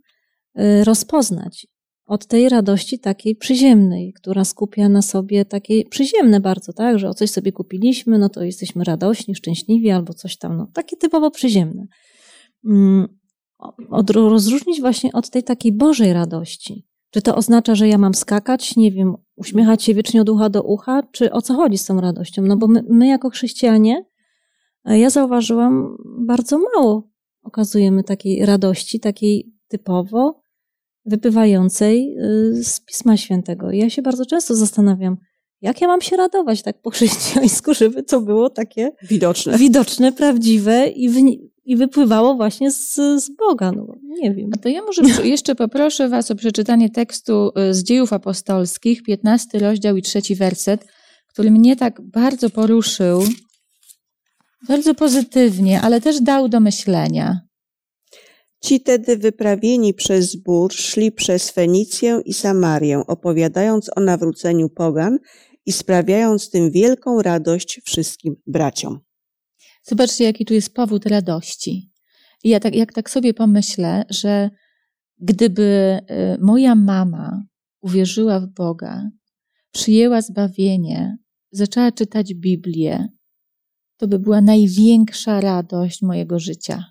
y, 0.60 0.84
rozpoznać? 0.84 1.68
Od 2.06 2.26
tej 2.26 2.50
radości 2.50 3.00
takiej 3.00 3.36
przyziemnej, 3.36 4.14
która 4.14 4.46
skupia 4.46 4.90
na 4.90 5.02
sobie 5.02 5.46
takie 5.46 5.86
przyziemne 5.86 6.40
bardzo, 6.40 6.74
tak, 6.74 7.00
że 7.00 7.10
o 7.10 7.14
coś 7.14 7.32
sobie 7.32 7.52
kupiliśmy, 7.52 8.18
no 8.18 8.30
to 8.30 8.44
jesteśmy 8.44 8.84
radośni, 8.84 9.36
szczęśliwi 9.36 9.90
albo 9.90 10.14
coś 10.14 10.38
tam, 10.38 10.58
no 10.58 10.68
takie 10.74 10.98
typowo 10.98 11.32
przyziemne. 11.32 11.88
Mm, 12.66 13.08
od, 13.90 14.10
rozróżnić 14.10 14.82
właśnie 14.82 15.12
od 15.14 15.30
tej 15.30 15.44
takiej 15.44 15.72
Bożej 15.72 16.14
radości. 16.14 16.88
Czy 17.12 17.22
to 17.22 17.36
oznacza, 17.36 17.76
że 17.76 17.88
ja 17.88 17.98
mam 17.98 18.14
skakać, 18.14 18.76
nie 18.76 18.92
wiem, 18.92 19.16
uśmiechać 19.36 19.84
się 19.84 19.94
wiecznie 19.94 20.22
od 20.22 20.30
ucha 20.30 20.50
do 20.50 20.64
ucha, 20.64 21.04
czy 21.12 21.32
o 21.32 21.42
co 21.42 21.54
chodzi 21.54 21.78
z 21.78 21.86
tą 21.86 22.02
radością? 22.02 22.42
No 22.42 22.58
bo 22.58 22.68
my, 22.68 22.84
my 22.90 23.08
jako 23.08 23.30
chrześcijanie, 23.30 24.06
e, 24.86 25.00
ja 25.00 25.10
zauważyłam, 25.10 25.98
bardzo 26.28 26.58
mało 26.58 27.10
okazujemy 27.44 28.04
takiej 28.04 28.46
radości, 28.46 29.00
takiej 29.00 29.54
typowo 29.68 30.42
wypływającej 31.06 32.18
y, 32.18 32.64
z 32.64 32.80
Pisma 32.80 33.18
Świętego. 33.18 33.72
Ja 33.72 33.90
się 33.90 34.02
bardzo 34.02 34.26
często 34.26 34.56
zastanawiam, 34.56 35.18
jak 35.62 35.82
ja 35.82 35.88
mam 35.88 36.02
się 36.02 36.18
radować 36.18 36.62
tak 36.62 36.82
po 36.82 36.90
chrześcijańsku, 36.96 37.74
żeby 37.74 38.04
to 38.04 38.22
było 38.22 38.50
takie 38.50 38.92
widoczne, 39.02 39.58
widoczne 39.58 40.12
prawdziwe 40.12 40.88
i, 40.88 41.10
w, 41.10 41.18
i 41.70 41.76
wypływało 41.76 42.36
właśnie 42.36 42.72
z, 42.72 42.96
z 42.96 43.30
Boga. 43.36 43.72
No, 43.72 43.96
nie 44.04 44.34
wiem. 44.34 44.50
A 44.54 44.58
to 44.58 44.70
ja 44.70 44.82
może 44.82 45.28
jeszcze 45.28 45.56
poproszę 45.56 46.10
Was 46.10 46.32
o 46.32 46.36
przeczytanie 46.36 46.90
tekstu 46.90 47.52
y, 47.70 47.74
z 47.74 47.84
dziejów 47.84 48.14
apostolskich, 48.14 49.04
15 49.04 49.60
rozdział 49.60 49.98
i 49.98 50.02
trzeci 50.02 50.36
werset, 50.36 50.86
który 51.28 51.52
mnie 51.52 51.76
tak 51.76 52.02
bardzo 52.02 52.50
poruszył, 52.50 53.24
bardzo 54.68 54.96
pozytywnie, 54.96 55.82
ale 55.82 56.02
też 56.02 56.22
dał 56.22 56.50
do 56.50 56.60
myślenia. 56.60 57.40
Ci 58.64 58.82
tedy 58.82 59.18
wyprawieni 59.18 59.94
przez 59.94 60.32
zbór 60.32 60.74
szli 60.74 61.12
przez 61.12 61.50
Fenicję 61.50 62.22
i 62.26 62.34
Samarię, 62.34 63.02
opowiadając 63.08 63.90
o 63.96 64.02
nawróceniu 64.02 64.70
pogan 64.70 65.18
i 65.66 65.72
sprawiając 65.72 66.50
tym 66.50 66.72
wielką 66.72 67.22
radość 67.22 67.82
wszystkim 67.86 68.36
braciom. 68.48 69.09
Zobaczcie, 69.90 70.24
jaki 70.24 70.46
tu 70.46 70.54
jest 70.54 70.74
powód 70.74 71.06
radości. 71.06 71.92
I 72.44 72.50
ja 72.50 72.60
tak, 72.60 72.76
jak 72.76 72.94
tak 72.94 73.10
sobie 73.10 73.34
pomyślę, 73.34 74.06
że 74.10 74.50
gdyby 75.18 76.00
y, 76.12 76.38
moja 76.42 76.76
mama 76.76 77.44
uwierzyła 77.82 78.40
w 78.40 78.48
Boga, 78.48 79.10
przyjęła 79.72 80.22
zbawienie, 80.22 81.18
zaczęła 81.52 81.92
czytać 81.92 82.34
Biblię, 82.34 83.08
to 83.98 84.08
by 84.08 84.20
była 84.20 84.42
największa 84.42 85.42
radość 85.42 86.02
mojego 86.02 86.40
życia. 86.40 86.86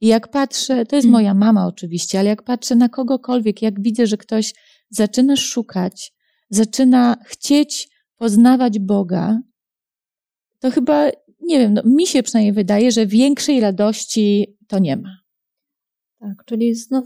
I 0.00 0.06
jak 0.06 0.30
patrzę, 0.30 0.86
to 0.86 0.96
jest 0.96 1.06
hmm. 1.06 1.12
moja 1.12 1.34
mama 1.34 1.66
oczywiście, 1.66 2.18
ale 2.18 2.28
jak 2.28 2.42
patrzę 2.42 2.76
na 2.76 2.88
kogokolwiek, 2.88 3.62
jak 3.62 3.80
widzę, 3.80 4.06
że 4.06 4.16
ktoś 4.16 4.54
zaczyna 4.90 5.36
szukać, 5.36 6.12
zaczyna 6.50 7.16
chcieć 7.26 7.88
poznawać 8.16 8.78
Boga, 8.78 9.40
to 10.58 10.70
chyba 10.70 11.10
nie 11.46 11.58
wiem, 11.58 11.74
no, 11.74 11.82
mi 11.84 12.06
się 12.06 12.22
przynajmniej 12.22 12.52
wydaje, 12.52 12.92
że 12.92 13.06
większej 13.06 13.60
radości 13.60 14.56
to 14.68 14.78
nie 14.78 14.96
ma. 14.96 15.24
Tak, 16.20 16.44
czyli 16.44 16.74
znów 16.74 17.04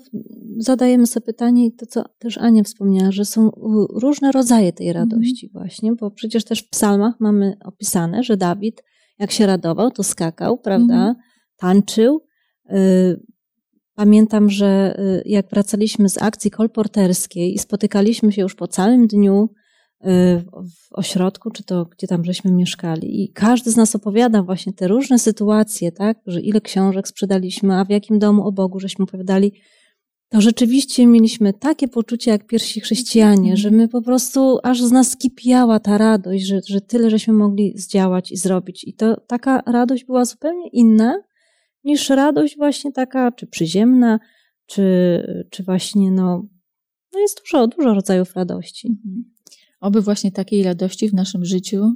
zadajemy 0.56 1.06
sobie 1.06 1.26
pytanie, 1.26 1.72
to 1.72 1.86
co 1.86 2.04
też 2.18 2.38
Ania 2.38 2.62
wspomniała, 2.62 3.12
że 3.12 3.24
są 3.24 3.50
różne 3.94 4.32
rodzaje 4.32 4.72
tej 4.72 4.88
mhm. 4.88 5.08
radości 5.10 5.46
mm. 5.46 5.52
właśnie, 5.52 5.92
bo 5.92 6.10
przecież 6.10 6.44
też 6.44 6.62
w 6.62 6.68
psalmach 6.68 7.14
mamy 7.20 7.56
opisane, 7.64 8.22
że 8.22 8.36
Dawid 8.36 8.82
jak 9.18 9.30
się 9.30 9.46
radował, 9.46 9.90
to 9.90 10.02
skakał, 10.02 10.58
prawda, 10.58 10.94
mm. 10.94 11.14
tańczył. 11.56 12.24
Y, 12.70 13.22
pamiętam, 13.94 14.50
że 14.50 15.00
y, 15.00 15.22
jak 15.26 15.50
wracaliśmy 15.50 16.08
z 16.08 16.22
akcji 16.22 16.50
kolporterskiej 16.50 17.54
i 17.54 17.58
spotykaliśmy 17.58 18.32
się 18.32 18.42
już 18.42 18.54
po 18.54 18.68
całym 18.68 19.06
dniu 19.06 19.48
w 20.00 20.92
ośrodku, 20.92 21.50
czy 21.50 21.64
to 21.64 21.84
gdzie 21.84 22.06
tam 22.06 22.24
żeśmy 22.24 22.52
mieszkali. 22.52 23.24
I 23.24 23.32
każdy 23.32 23.70
z 23.70 23.76
nas 23.76 23.94
opowiada 23.94 24.42
właśnie 24.42 24.72
te 24.72 24.88
różne 24.88 25.18
sytuacje, 25.18 25.92
tak, 25.92 26.18
że 26.26 26.40
ile 26.40 26.60
książek 26.60 27.08
sprzedaliśmy, 27.08 27.74
a 27.74 27.84
w 27.84 27.90
jakim 27.90 28.18
domu 28.18 28.46
o 28.46 28.52
Bogu 28.52 28.80
żeśmy 28.80 29.02
opowiadali. 29.02 29.52
To 30.28 30.40
rzeczywiście 30.40 31.06
mieliśmy 31.06 31.52
takie 31.52 31.88
poczucie 31.88 32.30
jak 32.30 32.46
pierwsi 32.46 32.80
chrześcijanie, 32.80 33.56
że 33.56 33.70
my 33.70 33.88
po 33.88 34.02
prostu 34.02 34.58
aż 34.62 34.82
z 34.82 34.90
nas 34.90 35.16
kipiała 35.16 35.80
ta 35.80 35.98
radość, 35.98 36.44
że, 36.44 36.60
że 36.66 36.80
tyle 36.80 37.10
żeśmy 37.10 37.32
mogli 37.34 37.72
zdziałać 37.76 38.32
i 38.32 38.36
zrobić. 38.36 38.84
I 38.84 38.94
to 38.94 39.16
taka 39.26 39.62
radość 39.66 40.04
była 40.04 40.24
zupełnie 40.24 40.68
inna 40.68 41.22
niż 41.84 42.10
radość 42.10 42.56
właśnie 42.56 42.92
taka, 42.92 43.32
czy 43.32 43.46
przyziemna, 43.46 44.18
czy, 44.66 45.46
czy 45.50 45.62
właśnie 45.62 46.10
no, 46.10 46.46
no 47.12 47.20
jest 47.20 47.40
dużo, 47.40 47.66
dużo 47.66 47.94
rodzajów 47.94 48.36
radości. 48.36 48.98
Oby 49.80 50.02
właśnie 50.02 50.32
takiej 50.32 50.62
radości 50.62 51.08
w 51.08 51.14
naszym 51.14 51.44
życiu, 51.44 51.94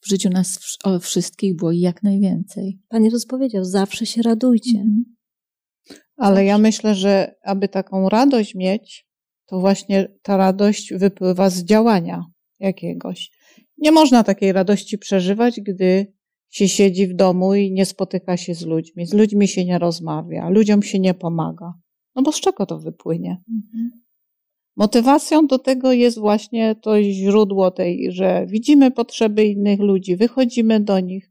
w 0.00 0.08
życiu 0.08 0.30
nas 0.30 0.58
wszystkich 1.00 1.56
było 1.56 1.72
jak 1.72 2.02
najwięcej. 2.02 2.78
Pan 2.88 3.04
Jezus 3.04 3.26
powiedział, 3.26 3.64
zawsze 3.64 4.06
się 4.06 4.22
radujcie. 4.22 4.78
Mhm. 4.78 5.04
Ale 6.16 6.44
ja 6.44 6.58
myślę, 6.58 6.94
że 6.94 7.34
aby 7.42 7.68
taką 7.68 8.08
radość 8.08 8.54
mieć, 8.54 9.06
to 9.46 9.60
właśnie 9.60 10.08
ta 10.22 10.36
radość 10.36 10.94
wypływa 10.94 11.50
z 11.50 11.64
działania 11.64 12.24
jakiegoś. 12.58 13.30
Nie 13.78 13.92
można 13.92 14.24
takiej 14.24 14.52
radości 14.52 14.98
przeżywać, 14.98 15.60
gdy 15.60 16.12
się 16.50 16.68
siedzi 16.68 17.06
w 17.06 17.14
domu 17.14 17.54
i 17.54 17.72
nie 17.72 17.86
spotyka 17.86 18.36
się 18.36 18.54
z 18.54 18.62
ludźmi. 18.62 19.06
Z 19.06 19.12
ludźmi 19.12 19.48
się 19.48 19.64
nie 19.64 19.78
rozmawia, 19.78 20.48
ludziom 20.48 20.82
się 20.82 20.98
nie 20.98 21.14
pomaga. 21.14 21.72
No 22.14 22.22
bo 22.22 22.32
z 22.32 22.40
czego 22.40 22.66
to 22.66 22.78
wypłynie? 22.78 23.36
Mhm. 23.48 23.90
Motywacją 24.80 25.46
do 25.46 25.58
tego 25.58 25.92
jest 25.92 26.18
właśnie 26.18 26.74
to 26.74 27.02
źródło 27.02 27.70
tej, 27.70 28.12
że 28.12 28.46
widzimy 28.46 28.90
potrzeby 28.90 29.44
innych 29.44 29.80
ludzi, 29.80 30.16
wychodzimy 30.16 30.80
do 30.80 31.00
nich, 31.00 31.30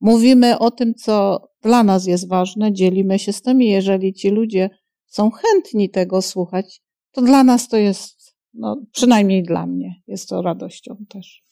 mówimy 0.00 0.58
o 0.58 0.70
tym, 0.70 0.94
co 0.94 1.48
dla 1.62 1.82
nas 1.82 2.06
jest 2.06 2.28
ważne, 2.28 2.72
dzielimy 2.72 3.18
się 3.18 3.32
z 3.32 3.42
tym 3.42 3.62
i 3.62 3.68
jeżeli 3.68 4.14
ci 4.14 4.30
ludzie 4.30 4.70
są 5.06 5.30
chętni 5.30 5.90
tego 5.90 6.22
słuchać, 6.22 6.82
to 7.12 7.22
dla 7.22 7.44
nas 7.44 7.68
to 7.68 7.76
jest, 7.76 8.36
no, 8.54 8.82
przynajmniej 8.92 9.42
dla 9.42 9.66
mnie, 9.66 9.94
jest 10.06 10.28
to 10.28 10.42
radością 10.42 10.96
też. 11.08 11.42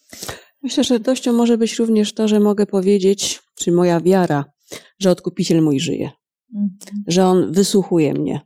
Myślę, 0.62 0.84
że 0.84 0.94
radością 0.94 1.32
może 1.32 1.58
być 1.58 1.78
również 1.78 2.14
to, 2.14 2.28
że 2.28 2.40
mogę 2.40 2.66
powiedzieć, 2.66 3.40
czy 3.54 3.72
moja 3.72 4.00
wiara, 4.00 4.44
że 4.98 5.10
odkupiciel 5.10 5.62
mój 5.62 5.80
żyje, 5.80 6.10
mhm. 6.54 7.04
że 7.06 7.26
on 7.26 7.52
wysłuchuje 7.52 8.14
mnie. 8.14 8.40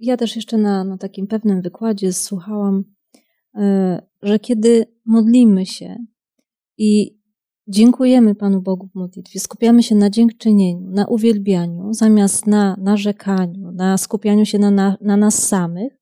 Ja 0.00 0.16
też 0.16 0.36
jeszcze 0.36 0.56
na, 0.56 0.84
na 0.84 0.98
takim 0.98 1.26
pewnym 1.26 1.62
wykładzie 1.62 2.12
słuchałam, 2.12 2.84
y, 3.56 3.60
że 4.22 4.38
kiedy 4.38 4.86
modlimy 5.04 5.66
się 5.66 5.96
i 6.78 7.18
dziękujemy 7.68 8.34
Panu 8.34 8.62
Bogu 8.62 8.88
w 8.88 8.94
modlitwie, 8.94 9.40
skupiamy 9.40 9.82
się 9.82 9.94
na 9.94 10.10
dziękczynieniu, 10.10 10.90
na 10.90 11.06
uwielbianiu, 11.06 11.92
zamiast 11.92 12.46
na 12.46 12.76
narzekaniu, 12.80 13.72
na 13.72 13.98
skupianiu 13.98 14.46
się 14.46 14.58
na, 14.58 14.70
na, 14.70 14.96
na 15.00 15.16
nas 15.16 15.48
samych, 15.48 15.92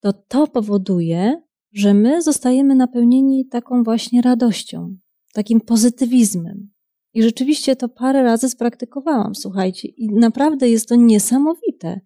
to 0.00 0.12
to 0.12 0.46
powoduje, 0.46 1.42
że 1.72 1.94
my 1.94 2.22
zostajemy 2.22 2.74
napełnieni 2.74 3.46
taką 3.46 3.82
właśnie 3.82 4.22
radością, 4.22 4.96
takim 5.32 5.60
pozytywizmem. 5.60 6.70
I 7.14 7.22
rzeczywiście 7.22 7.76
to 7.76 7.88
parę 7.88 8.22
razy 8.22 8.48
spraktykowałam, 8.48 9.34
słuchajcie, 9.34 9.88
i 9.88 10.08
naprawdę 10.08 10.68
jest 10.68 10.88
to 10.88 10.94
niesamowite, 10.94 12.00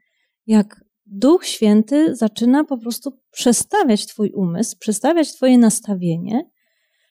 jak 0.47 0.85
Duch 1.11 1.47
Święty 1.47 2.17
zaczyna 2.17 2.65
po 2.65 2.79
prostu 2.79 3.13
przestawiać 3.31 4.07
Twój 4.07 4.33
umysł, 4.33 4.77
przestawiać 4.79 5.33
Twoje 5.33 5.59
nastawienie. 5.59 6.51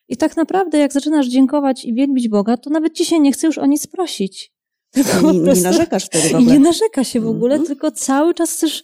I 0.08 0.18
tak 0.18 0.38
naprawdę, 0.38 0.78
jak 0.78 0.93
zaczynasz 0.93 1.28
dziękować 1.28 1.86
i 1.86 1.93
wielbić 1.93 2.30
Boga, 2.30 2.58
to 2.58 2.70
nawet 2.70 2.93
ci 2.93 3.06
się 3.06 3.20
nie 3.20 3.32
chce 3.32 3.48
już 3.48 3.58
o 3.58 3.66
nic 3.66 3.88
prosić. 3.88 4.54
Tylko 4.91 5.32
nie, 5.32 5.39
nie 5.39 5.62
narzekasz 5.62 6.06
wtedy 6.06 6.30
w 6.30 6.36
ogóle. 6.36 6.43
I 6.43 6.54
nie 6.54 6.60
narzeka 6.60 7.04
się 7.04 7.22
w 7.22 7.28
ogóle, 7.28 7.56
mm 7.56 7.66
-hmm. 7.66 7.68
tylko 7.68 7.91
cały 7.91 8.34
czas 8.34 8.54
chcesz 8.54 8.84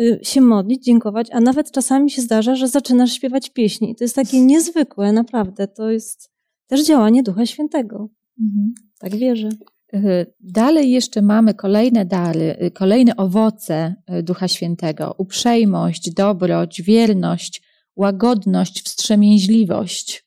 y, 0.00 0.20
się 0.22 0.40
modlić, 0.40 0.84
dziękować, 0.84 1.28
a 1.32 1.40
nawet 1.40 1.70
czasami 1.70 2.10
się 2.10 2.22
zdarza, 2.22 2.56
że 2.56 2.68
zaczynasz 2.68 3.12
śpiewać 3.12 3.50
pieśni. 3.50 3.90
I 3.90 3.96
to 3.96 4.04
jest 4.04 4.14
takie 4.14 4.40
niezwykłe, 4.40 5.12
naprawdę. 5.12 5.68
To 5.68 5.90
jest 5.90 6.30
też 6.66 6.84
działanie 6.84 7.22
Ducha 7.22 7.46
Świętego. 7.46 8.08
Mhm. 8.40 8.74
Tak 8.98 9.16
wierzę. 9.16 9.48
Y, 9.94 10.34
dalej 10.40 10.90
jeszcze 10.90 11.22
mamy 11.22 11.54
kolejne 11.54 12.04
dary, 12.04 12.56
y, 12.62 12.70
kolejne 12.70 13.16
owoce 13.16 13.94
y, 14.18 14.22
Ducha 14.22 14.48
Świętego: 14.48 15.14
uprzejmość, 15.18 16.10
dobroć, 16.10 16.82
wierność, 16.82 17.62
łagodność, 17.96 18.82
wstrzemięźliwość. 18.82 20.26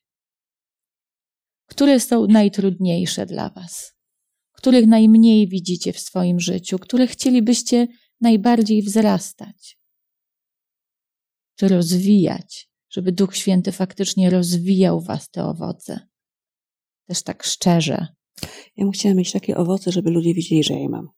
Które 1.66 2.00
są 2.00 2.26
najtrudniejsze 2.26 3.26
dla 3.26 3.50
Was? 3.50 3.94
Których 4.52 4.86
najmniej 4.86 5.48
widzicie 5.48 5.92
w 5.92 6.00
swoim 6.00 6.40
życiu? 6.40 6.78
Które 6.78 7.06
chcielibyście 7.06 7.88
najbardziej 8.20 8.82
wzrastać? 8.82 9.78
Czy 11.56 11.68
rozwijać, 11.68 12.70
żeby 12.90 13.12
Duch 13.12 13.36
Święty 13.36 13.72
faktycznie 13.72 14.30
rozwijał 14.30 15.00
Was 15.00 15.30
te 15.30 15.44
owoce? 15.44 16.08
Też 17.06 17.22
tak 17.22 17.42
szczerze, 17.42 18.06
ja 18.76 18.84
bym 18.84 18.92
chciała 18.92 19.14
mieć 19.14 19.32
takie 19.32 19.56
owoce, 19.56 19.92
żeby 19.92 20.10
ludzie 20.10 20.34
widzieli, 20.34 20.64
że 20.64 20.74
ja 20.74 20.80
je 20.80 20.88
mam. 20.88 21.08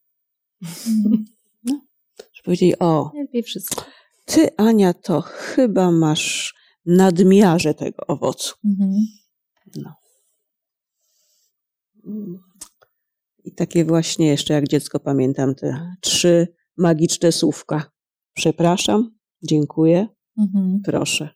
No, 1.64 1.80
żeby 2.18 2.44
powiedzieli, 2.44 2.78
o, 2.78 3.10
wszystko. 3.44 3.84
ty 4.24 4.56
Ania 4.56 4.94
to 4.94 5.20
chyba 5.20 5.90
masz 5.90 6.54
nadmiarze 6.86 7.74
tego 7.74 8.06
owocu. 8.06 8.54
Mhm. 8.64 8.92
No. 9.76 9.94
I 13.44 13.54
takie 13.54 13.84
właśnie 13.84 14.26
jeszcze 14.26 14.54
jak 14.54 14.68
dziecko 14.68 15.00
pamiętam 15.00 15.54
te 15.54 15.94
trzy 16.00 16.48
magiczne 16.76 17.32
słówka. 17.32 17.90
Przepraszam, 18.34 19.14
dziękuję, 19.42 20.08
mhm. 20.38 20.80
proszę. 20.84 21.28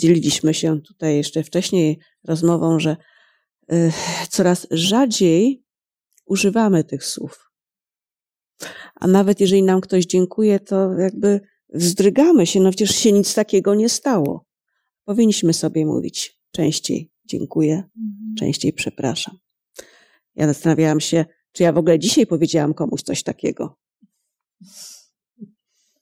Dzieliliśmy 0.00 0.54
się 0.54 0.80
tutaj 0.80 1.16
jeszcze 1.16 1.42
wcześniej 1.42 1.98
rozmową, 2.24 2.80
że 2.80 2.96
coraz 4.28 4.66
rzadziej 4.70 5.64
używamy 6.26 6.84
tych 6.84 7.04
słów. 7.04 7.50
A 8.94 9.06
nawet 9.06 9.40
jeżeli 9.40 9.62
nam 9.62 9.80
ktoś 9.80 10.06
dziękuje, 10.06 10.60
to 10.60 10.92
jakby 10.92 11.40
wzdrygamy 11.74 12.46
się, 12.46 12.60
no 12.60 12.70
przecież 12.70 12.96
się 12.96 13.12
nic 13.12 13.34
takiego 13.34 13.74
nie 13.74 13.88
stało. 13.88 14.46
Powinniśmy 15.04 15.52
sobie 15.52 15.86
mówić 15.86 16.40
częściej 16.50 17.10
dziękuję, 17.24 17.74
mhm. 17.74 18.34
częściej 18.38 18.72
przepraszam. 18.72 19.38
Ja 20.34 20.46
zastanawiałam 20.46 21.00
się, 21.00 21.24
czy 21.52 21.62
ja 21.62 21.72
w 21.72 21.78
ogóle 21.78 21.98
dzisiaj 21.98 22.26
powiedziałam 22.26 22.74
komuś 22.74 23.02
coś 23.02 23.22
takiego. 23.22 23.78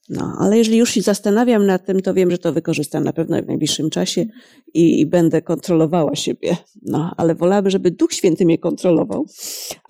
No, 0.09 0.35
ale 0.39 0.57
jeżeli 0.57 0.77
już 0.77 0.91
się 0.91 1.01
zastanawiam 1.01 1.65
nad 1.65 1.85
tym, 1.85 2.01
to 2.01 2.13
wiem, 2.13 2.31
że 2.31 2.37
to 2.37 2.53
wykorzystam 2.53 3.03
na 3.03 3.13
pewno 3.13 3.41
w 3.41 3.47
najbliższym 3.47 3.89
czasie 3.89 4.25
i, 4.73 4.99
i 4.99 5.05
będę 5.05 5.41
kontrolowała 5.41 6.15
siebie. 6.15 6.57
No, 6.81 7.13
ale 7.17 7.35
wolałabym, 7.35 7.69
żeby 7.69 7.91
Duch 7.91 8.13
Święty 8.13 8.45
mnie 8.45 8.57
kontrolował. 8.57 9.25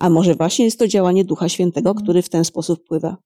A 0.00 0.10
może 0.10 0.34
właśnie 0.34 0.64
jest 0.64 0.78
to 0.78 0.88
działanie 0.88 1.24
Ducha 1.24 1.48
Świętego, 1.48 1.90
mhm. 1.90 2.04
który 2.04 2.22
w 2.22 2.28
ten 2.28 2.44
sposób 2.44 2.80
wpływa. 2.84 3.16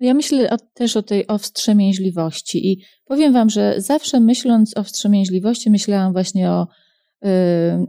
Ja 0.00 0.14
myślę 0.14 0.50
o, 0.50 0.56
też 0.74 0.96
o 0.96 1.02
tej 1.02 1.26
o 1.26 1.38
wstrzemięźliwości 1.38 2.72
i 2.72 2.82
powiem 3.04 3.32
wam, 3.32 3.50
że 3.50 3.74
zawsze 3.78 4.20
myśląc 4.20 4.76
o 4.76 4.84
wstrzemięźliwości 4.84 5.70
myślałam 5.70 6.12
właśnie 6.12 6.50
o 6.50 6.66
y, 7.24 7.28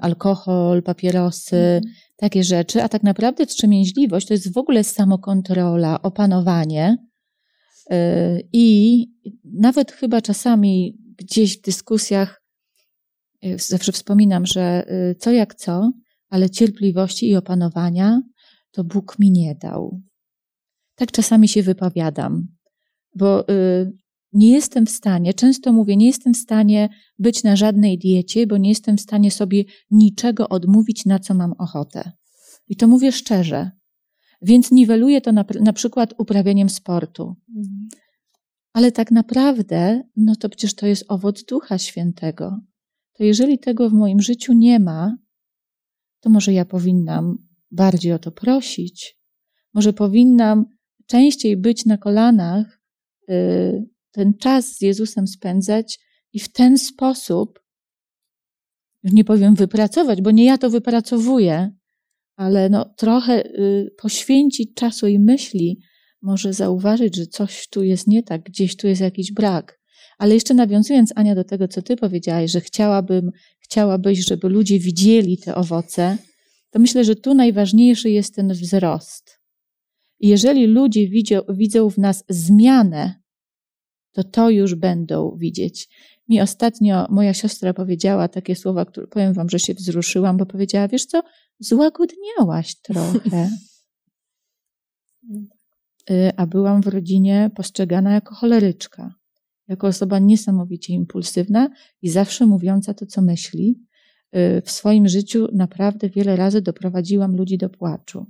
alkohol, 0.01 0.84
papierosy, 0.84 1.55
mhm. 1.55 1.84
takie 2.17 2.43
rzeczy, 2.43 2.84
a 2.84 2.89
tak 2.89 3.03
naprawdę 3.03 3.45
wstrzemięźliwość 3.45 4.28
to 4.28 4.34
jest 4.34 4.53
w 4.53 4.57
ogóle 4.57 4.84
samokontrola, 4.84 6.01
opanowanie, 6.01 6.97
I 8.53 9.07
nawet 9.43 9.91
chyba 9.91 10.21
czasami 10.21 10.97
gdzieś 11.17 11.57
w 11.57 11.61
dyskusjach 11.61 12.41
y, 13.45 13.57
zawsze 13.59 13.91
wspominam, 13.91 14.45
że 14.45 14.86
y, 15.11 15.15
co 15.15 15.31
jak 15.31 15.55
co, 15.55 15.91
ale 16.29 16.49
cierpliwości 16.49 17.29
i 17.29 17.36
opanowania 17.36 18.21
to 18.71 18.84
Bóg 18.84 19.19
mi 19.19 19.31
nie 19.31 19.55
dał. 19.55 20.01
Tak 20.95 21.11
czasami 21.11 21.47
się 21.47 21.63
wypowiadam, 21.63 22.47
bo 23.15 23.45
nie 24.34 24.51
jestem 24.51 24.86
w 24.86 24.89
stanie, 24.89 25.34
często 25.34 25.73
mówię, 25.73 25.97
nie 25.97 26.05
jestem 26.05 26.34
w 26.34 26.38
stanie 26.38 26.89
być 27.19 27.43
na 27.43 27.55
żadnej 27.55 27.97
diecie, 27.97 28.47
bo 28.47 28.57
nie 28.57 28.69
jestem 28.69 28.97
w 28.97 29.01
stanie 29.01 29.31
sobie 29.31 29.63
niczego 29.91 30.49
odmówić, 30.49 31.05
na 31.05 31.19
co 31.19 31.34
mam 31.34 31.53
ochotę. 31.57 32.11
I 32.67 32.75
to 32.75 32.88
mówię 32.88 33.11
szczerze. 33.11 33.71
Więc 34.43 34.71
niweluje 34.71 35.21
to 35.21 35.31
na, 35.31 35.45
na 35.61 35.73
przykład 35.73 36.13
uprawianiem 36.17 36.69
sportu. 36.69 37.35
Mhm. 37.49 37.87
Ale 38.73 38.91
tak 38.91 39.11
naprawdę, 39.11 40.03
no 40.15 40.35
to 40.35 40.49
przecież 40.49 40.75
to 40.75 40.87
jest 40.87 41.05
owoc 41.07 41.43
Ducha 41.43 41.77
Świętego. 41.77 42.59
To 43.13 43.23
jeżeli 43.23 43.59
tego 43.59 43.89
w 43.89 43.93
moim 43.93 44.21
życiu 44.21 44.53
nie 44.53 44.79
ma, 44.79 45.17
to 46.19 46.29
może 46.29 46.53
ja 46.53 46.65
powinnam 46.65 47.37
bardziej 47.71 48.13
o 48.13 48.19
to 48.19 48.31
prosić. 48.31 49.19
Może 49.73 49.93
powinnam 49.93 50.65
częściej 51.05 51.57
być 51.57 51.85
na 51.85 51.97
kolanach 51.97 52.79
yy, 53.27 53.85
ten 54.11 54.33
czas 54.33 54.77
z 54.77 54.81
Jezusem 54.81 55.27
spędzać 55.27 55.99
i 56.33 56.39
w 56.39 56.51
ten 56.51 56.77
sposób, 56.77 57.63
już 59.03 59.13
nie 59.13 59.23
powiem 59.23 59.55
wypracować, 59.55 60.21
bo 60.21 60.31
nie 60.31 60.45
ja 60.45 60.57
to 60.57 60.69
wypracowuję, 60.69 61.71
ale 62.36 62.69
no, 62.69 62.93
trochę 62.97 63.45
y, 63.45 63.91
poświęcić 63.97 64.73
czasu 64.75 65.07
i 65.07 65.19
myśli, 65.19 65.79
może 66.21 66.53
zauważyć, 66.53 67.15
że 67.15 67.27
coś 67.27 67.67
tu 67.67 67.84
jest 67.84 68.07
nie 68.07 68.23
tak, 68.23 68.43
gdzieś 68.43 68.77
tu 68.77 68.88
jest 68.88 69.01
jakiś 69.01 69.31
brak. 69.31 69.79
Ale 70.17 70.34
jeszcze 70.34 70.53
nawiązując, 70.53 71.13
Ania, 71.15 71.36
do 71.36 71.43
tego, 71.43 71.67
co 71.67 71.81
ty 71.81 71.95
powiedziałaś, 71.95 72.51
że 72.51 72.61
chciałabym, 72.61 73.31
chciałabyś, 73.59 74.25
żeby 74.27 74.49
ludzie 74.49 74.79
widzieli 74.79 75.38
te 75.38 75.55
owoce, 75.55 76.17
to 76.69 76.79
myślę, 76.79 77.03
że 77.03 77.15
tu 77.15 77.34
najważniejszy 77.34 78.09
jest 78.09 78.36
ten 78.36 78.53
wzrost. 78.53 79.39
Jeżeli 80.19 80.67
ludzie 80.67 81.07
widzą, 81.07 81.39
widzą 81.49 81.89
w 81.89 81.97
nas 81.97 82.23
zmianę, 82.29 83.23
to 84.11 84.23
to 84.23 84.49
już 84.49 84.75
będą 84.75 85.38
widzieć. 85.38 85.89
Mi 86.30 86.41
ostatnio 86.41 87.07
moja 87.09 87.34
siostra 87.34 87.74
powiedziała 87.74 88.28
takie 88.28 88.55
słowa, 88.55 88.86
które 88.86 89.07
powiem 89.07 89.34
wam, 89.34 89.49
że 89.49 89.59
się 89.59 89.74
wzruszyłam, 89.74 90.38
bo 90.38 90.45
powiedziała, 90.45 90.88
wiesz 90.88 91.05
co, 91.05 91.24
złagodniałaś 91.59 92.76
trochę. 92.82 93.49
Y, 96.09 96.32
a 96.38 96.47
byłam 96.47 96.82
w 96.82 96.88
rodzinie 96.88 97.51
postrzegana 97.55 98.13
jako 98.13 98.36
choleryczka, 98.36 99.15
jako 99.67 99.88
osoba 99.88 100.19
niesamowicie 100.19 100.93
impulsywna 100.93 101.69
i 102.01 102.09
zawsze 102.09 102.45
mówiąca 102.45 102.93
to, 102.93 103.05
co 103.05 103.21
myśli. 103.21 103.80
Y, 104.36 104.61
w 104.65 104.71
swoim 104.71 105.07
życiu 105.07 105.47
naprawdę 105.53 106.09
wiele 106.09 106.36
razy 106.36 106.61
doprowadziłam 106.61 107.36
ludzi 107.36 107.57
do 107.57 107.69
płaczu. 107.69 108.26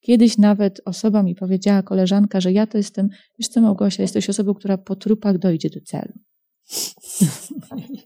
Kiedyś 0.00 0.38
nawet 0.38 0.80
osoba 0.84 1.22
mi 1.22 1.34
powiedziała, 1.34 1.82
koleżanka, 1.82 2.40
że 2.40 2.52
ja 2.52 2.66
to 2.66 2.78
jestem, 2.78 3.08
wiesz 3.38 3.48
co 3.48 3.60
Małgosia, 3.60 4.02
jesteś 4.02 4.30
osobą, 4.30 4.54
która 4.54 4.78
po 4.78 4.96
trupach 4.96 5.38
dojdzie 5.38 5.70
do 5.70 5.80
celu. 5.80 6.12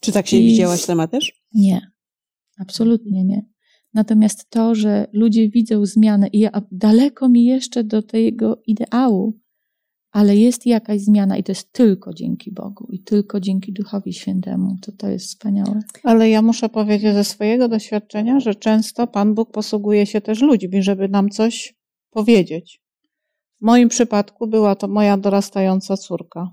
Czy 0.00 0.12
tak 0.12 0.26
się 0.26 0.36
I- 0.36 0.46
widziałaś 0.46 0.80
sama 0.80 1.08
też? 1.08 1.32
Nie, 1.54 1.90
absolutnie 2.58 3.24
nie. 3.24 3.46
Natomiast 3.94 4.50
to, 4.50 4.74
że 4.74 5.06
ludzie 5.12 5.48
widzą 5.48 5.86
zmianę 5.86 6.28
i 6.28 6.38
ja, 6.38 6.50
daleko 6.72 7.28
mi 7.28 7.44
jeszcze 7.44 7.84
do 7.84 8.02
tego 8.02 8.62
ideału, 8.66 9.40
ale 10.10 10.36
jest 10.36 10.66
jakaś 10.66 11.00
zmiana 11.00 11.36
i 11.36 11.44
to 11.44 11.52
jest 11.52 11.72
tylko 11.72 12.14
dzięki 12.14 12.52
Bogu 12.52 12.86
i 12.90 13.02
tylko 13.02 13.40
dzięki 13.40 13.72
Duchowi 13.72 14.12
Świętemu, 14.12 14.76
to 14.82 14.92
to 14.92 15.08
jest 15.08 15.26
wspaniałe. 15.26 15.80
Ale 16.02 16.30
ja 16.30 16.42
muszę 16.42 16.68
powiedzieć 16.68 17.14
ze 17.14 17.24
swojego 17.24 17.68
doświadczenia, 17.68 18.40
że 18.40 18.54
często 18.54 19.06
Pan 19.06 19.34
Bóg 19.34 19.52
posługuje 19.52 20.06
się 20.06 20.20
też 20.20 20.40
ludźmi, 20.40 20.82
żeby 20.82 21.08
nam 21.08 21.30
coś 21.30 21.74
powiedzieć. 22.10 22.82
W 23.60 23.64
moim 23.64 23.88
przypadku 23.88 24.46
była 24.46 24.74
to 24.74 24.88
moja 24.88 25.16
dorastająca 25.16 25.96
córka. 25.96 26.50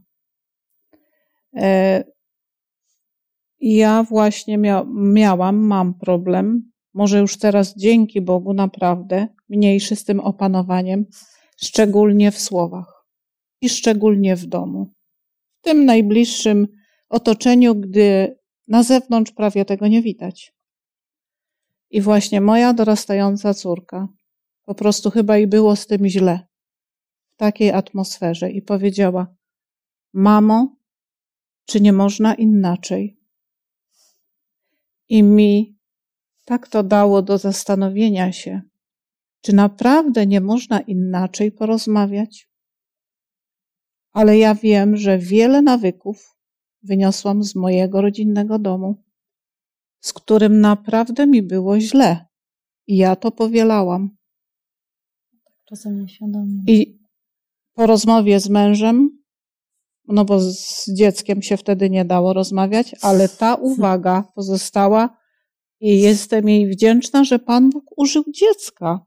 E, 1.56 2.04
Ja 3.66 4.04
właśnie 4.04 4.58
mia- 4.58 4.86
miałam, 4.94 5.56
mam 5.58 5.94
problem, 5.94 6.72
może 6.94 7.20
już 7.20 7.38
teraz 7.38 7.78
dzięki 7.78 8.22
Bogu 8.22 8.54
naprawdę, 8.54 9.28
mniejszy 9.50 9.96
z 9.96 10.04
tym 10.04 10.20
opanowaniem, 10.20 11.06
szczególnie 11.58 12.32
w 12.32 12.40
słowach 12.40 13.06
i 13.62 13.70
szczególnie 13.70 14.36
w 14.36 14.46
domu. 14.46 14.86
W 15.60 15.64
tym 15.64 15.86
najbliższym 15.86 16.68
otoczeniu, 17.10 17.76
gdy 17.76 18.38
na 18.68 18.84
zewnątrz 18.84 19.32
prawie 19.32 19.66
tego 19.66 19.88
nie 19.88 20.02
widać. 20.02 20.54
I 21.90 22.02
właśnie 22.02 22.42
moja 22.42 22.74
dorastająca 22.74 23.54
córka, 23.54 24.08
po 24.66 24.76
prostu 24.76 25.12
chyba 25.12 25.38
i 25.38 25.48
było 25.48 25.76
z 25.76 25.88
tym 25.88 26.08
źle, 26.08 26.40
w 27.34 27.38
takiej 27.38 27.72
atmosferze, 27.72 28.52
i 28.52 28.62
powiedziała: 28.62 29.28
Mamo, 30.14 30.76
czy 31.66 31.82
nie 31.82 31.94
można 31.94 32.36
inaczej? 32.36 33.20
I 35.10 35.24
mi 35.24 35.78
tak 36.46 36.68
to 36.68 36.84
dało 36.84 37.22
do 37.22 37.38
zastanowienia 37.38 38.32
się, 38.32 38.62
czy 39.42 39.56
naprawdę 39.56 40.28
nie 40.28 40.42
można 40.42 40.80
inaczej 40.80 41.52
porozmawiać? 41.52 42.50
Ale 44.12 44.38
ja 44.38 44.56
wiem, 44.56 44.98
że 44.98 45.18
wiele 45.18 45.62
nawyków 45.62 46.38
wyniosłam 46.84 47.44
z 47.44 47.56
mojego 47.56 48.02
rodzinnego 48.02 48.60
domu, 48.60 49.04
z 50.00 50.14
którym 50.14 50.62
naprawdę 50.62 51.28
mi 51.28 51.42
było 51.42 51.80
źle. 51.80 52.26
I 52.88 52.98
ja 52.98 53.16
to 53.16 53.32
powielałam. 53.32 54.18
Czasem 55.66 56.02
nieświadomie. 56.02 56.64
I 56.68 57.00
po 57.74 57.86
rozmowie 57.86 58.40
z 58.40 58.50
mężem, 58.50 59.13
no 60.08 60.26
bo 60.26 60.40
z 60.40 60.86
dzieckiem 60.94 61.42
się 61.42 61.58
wtedy 61.58 61.90
nie 61.90 62.06
dało 62.06 62.34
rozmawiać, 62.34 62.96
ale 63.02 63.30
ta 63.30 63.56
uwaga 63.72 64.24
pozostała 64.36 65.18
i 65.80 66.02
jestem 66.02 66.50
jej 66.50 66.68
wdzięczna, 66.68 67.24
że 67.24 67.40
Pan 67.40 67.70
Bóg 67.70 67.84
użył 67.98 68.24
dziecka 68.34 69.06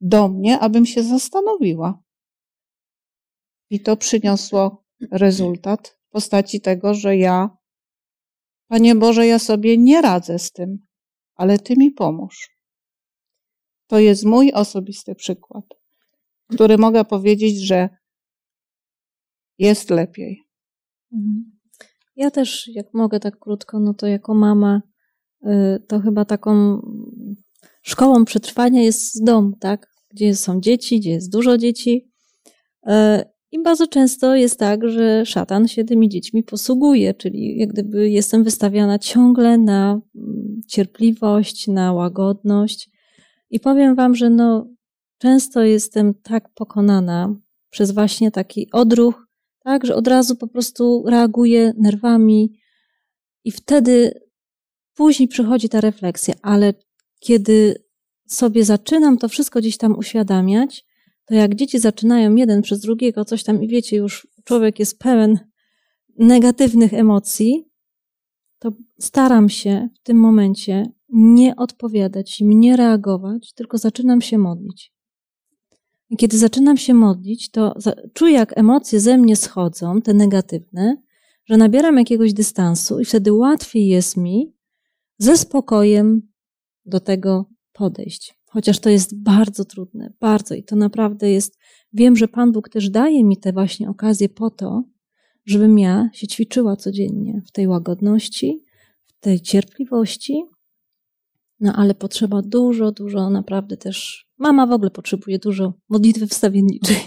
do 0.00 0.28
mnie, 0.28 0.58
abym 0.58 0.86
się 0.86 1.02
zastanowiła. 1.02 2.02
I 3.70 3.80
to 3.80 3.96
przyniosło 3.96 4.84
rezultat 5.10 5.98
w 6.08 6.10
postaci 6.10 6.60
tego, 6.60 6.94
że 6.94 7.16
ja, 7.16 7.56
Panie 8.68 8.94
Boże, 8.94 9.26
ja 9.26 9.38
sobie 9.38 9.78
nie 9.78 10.02
radzę 10.02 10.38
z 10.38 10.52
tym, 10.52 10.86
ale 11.34 11.58
Ty 11.58 11.76
mi 11.76 11.90
pomóż. 11.90 12.50
To 13.86 13.98
jest 13.98 14.24
mój 14.24 14.52
osobisty 14.52 15.14
przykład, 15.14 15.64
który 16.50 16.78
mogę 16.78 17.04
powiedzieć, 17.04 17.66
że 17.66 17.88
jest 19.62 19.90
lepiej. 19.90 20.42
Mhm. 21.12 21.52
Ja 22.16 22.30
też, 22.30 22.70
jak 22.74 22.94
mogę 22.94 23.20
tak 23.20 23.38
krótko, 23.38 23.80
no 23.80 23.94
to 23.94 24.06
jako 24.06 24.34
mama, 24.34 24.82
y, 25.46 25.48
to 25.88 26.00
chyba 26.00 26.24
taką 26.24 26.80
szkołą 27.82 28.24
przetrwania 28.24 28.82
jest 28.82 29.24
dom, 29.24 29.54
tak? 29.60 29.92
Gdzie 30.10 30.34
są 30.34 30.60
dzieci, 30.60 31.00
gdzie 31.00 31.10
jest 31.10 31.32
dużo 31.32 31.58
dzieci. 31.58 32.10
Y, 32.86 32.92
I 33.52 33.62
bardzo 33.62 33.86
często 33.86 34.36
jest 34.36 34.58
tak, 34.58 34.88
że 34.88 35.26
szatan 35.26 35.68
się 35.68 35.84
tymi 35.84 36.08
dziećmi 36.08 36.42
posługuje, 36.42 37.14
czyli 37.14 37.58
jak 37.58 37.68
gdyby 37.68 38.10
jestem 38.10 38.44
wystawiana 38.44 38.98
ciągle 38.98 39.58
na 39.58 40.00
mm, 40.16 40.60
cierpliwość, 40.68 41.68
na 41.68 41.92
łagodność. 41.92 42.90
I 43.50 43.60
powiem 43.60 43.94
Wam, 43.94 44.14
że 44.14 44.30
no, 44.30 44.66
często 45.18 45.62
jestem 45.62 46.14
tak 46.14 46.48
pokonana 46.54 47.34
przez 47.70 47.90
właśnie 47.90 48.30
taki 48.30 48.68
odruch, 48.72 49.31
tak, 49.64 49.86
że 49.86 49.94
od 49.94 50.08
razu 50.08 50.36
po 50.36 50.48
prostu 50.48 51.04
reaguję 51.06 51.72
nerwami 51.78 52.60
i 53.44 53.50
wtedy 53.50 54.20
później 54.94 55.28
przychodzi 55.28 55.68
ta 55.68 55.80
refleksja, 55.80 56.34
ale 56.42 56.74
kiedy 57.20 57.84
sobie 58.26 58.64
zaczynam 58.64 59.18
to 59.18 59.28
wszystko 59.28 59.60
gdzieś 59.60 59.76
tam 59.76 59.98
uświadamiać, 59.98 60.84
to 61.24 61.34
jak 61.34 61.54
dzieci 61.54 61.78
zaczynają 61.78 62.34
jeden 62.34 62.62
przez 62.62 62.80
drugiego 62.80 63.24
coś 63.24 63.42
tam 63.44 63.62
i 63.62 63.68
wiecie, 63.68 63.96
już 63.96 64.26
człowiek 64.44 64.78
jest 64.78 64.98
pełen 64.98 65.38
negatywnych 66.18 66.94
emocji, 66.94 67.68
to 68.58 68.72
staram 69.00 69.48
się 69.48 69.88
w 69.94 70.02
tym 70.02 70.16
momencie 70.16 70.86
nie 71.08 71.56
odpowiadać 71.56 72.40
im, 72.40 72.60
nie 72.60 72.76
reagować, 72.76 73.52
tylko 73.52 73.78
zaczynam 73.78 74.20
się 74.20 74.38
modlić. 74.38 74.92
Kiedy 76.18 76.38
zaczynam 76.38 76.76
się 76.76 76.94
modlić, 76.94 77.50
to 77.50 77.74
czuję, 78.14 78.34
jak 78.34 78.58
emocje 78.58 79.00
ze 79.00 79.18
mnie 79.18 79.36
schodzą, 79.36 80.02
te 80.02 80.14
negatywne, 80.14 80.96
że 81.44 81.56
nabieram 81.56 81.98
jakiegoś 81.98 82.32
dystansu 82.32 83.00
i 83.00 83.04
wtedy 83.04 83.32
łatwiej 83.32 83.88
jest 83.88 84.16
mi 84.16 84.54
ze 85.18 85.36
spokojem 85.36 86.32
do 86.84 87.00
tego 87.00 87.46
podejść. 87.72 88.34
Chociaż 88.50 88.78
to 88.78 88.90
jest 88.90 89.22
bardzo 89.22 89.64
trudne, 89.64 90.12
bardzo 90.20 90.54
i 90.54 90.64
to 90.64 90.76
naprawdę 90.76 91.30
jest. 91.30 91.58
Wiem, 91.92 92.16
że 92.16 92.28
Pan 92.28 92.52
Bóg 92.52 92.68
też 92.68 92.90
daje 92.90 93.24
mi 93.24 93.36
te 93.36 93.52
właśnie 93.52 93.88
okazje 93.88 94.28
po 94.28 94.50
to, 94.50 94.84
żebym 95.46 95.78
ja 95.78 96.10
się 96.12 96.26
ćwiczyła 96.26 96.76
codziennie 96.76 97.42
w 97.46 97.52
tej 97.52 97.68
łagodności, 97.68 98.64
w 99.06 99.20
tej 99.20 99.40
cierpliwości. 99.40 100.44
No 101.62 101.72
ale 101.72 101.94
potrzeba 101.94 102.42
dużo, 102.42 102.92
dużo 102.92 103.30
naprawdę 103.30 103.76
też. 103.76 104.26
Mama 104.38 104.66
w 104.66 104.72
ogóle 104.72 104.90
potrzebuje 104.90 105.38
dużo 105.38 105.74
modlitwy 105.88 106.26
wstawienniczej. 106.26 106.96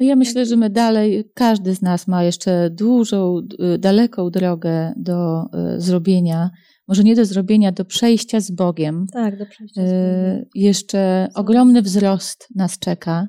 Ja 0.00 0.16
myślę, 0.16 0.46
że 0.46 0.56
my 0.56 0.70
dalej, 0.70 1.30
każdy 1.34 1.74
z 1.74 1.82
nas 1.82 2.08
ma 2.08 2.24
jeszcze 2.24 2.70
dużą, 2.70 3.40
daleką 3.78 4.30
drogę 4.30 4.92
do 4.96 5.42
y, 5.76 5.80
zrobienia. 5.80 6.50
Może 6.88 7.02
nie 7.04 7.16
do 7.16 7.24
zrobienia, 7.24 7.72
do 7.72 7.84
przejścia 7.84 8.40
z 8.40 8.50
Bogiem. 8.50 9.06
Tak, 9.12 9.38
do 9.38 9.46
przejścia. 9.46 9.80
z 9.82 9.84
Bogiem. 9.84 10.00
Y, 10.00 10.48
Jeszcze 10.54 11.28
ogromny 11.34 11.82
wzrost 11.82 12.48
nas 12.54 12.78
czeka. 12.78 13.28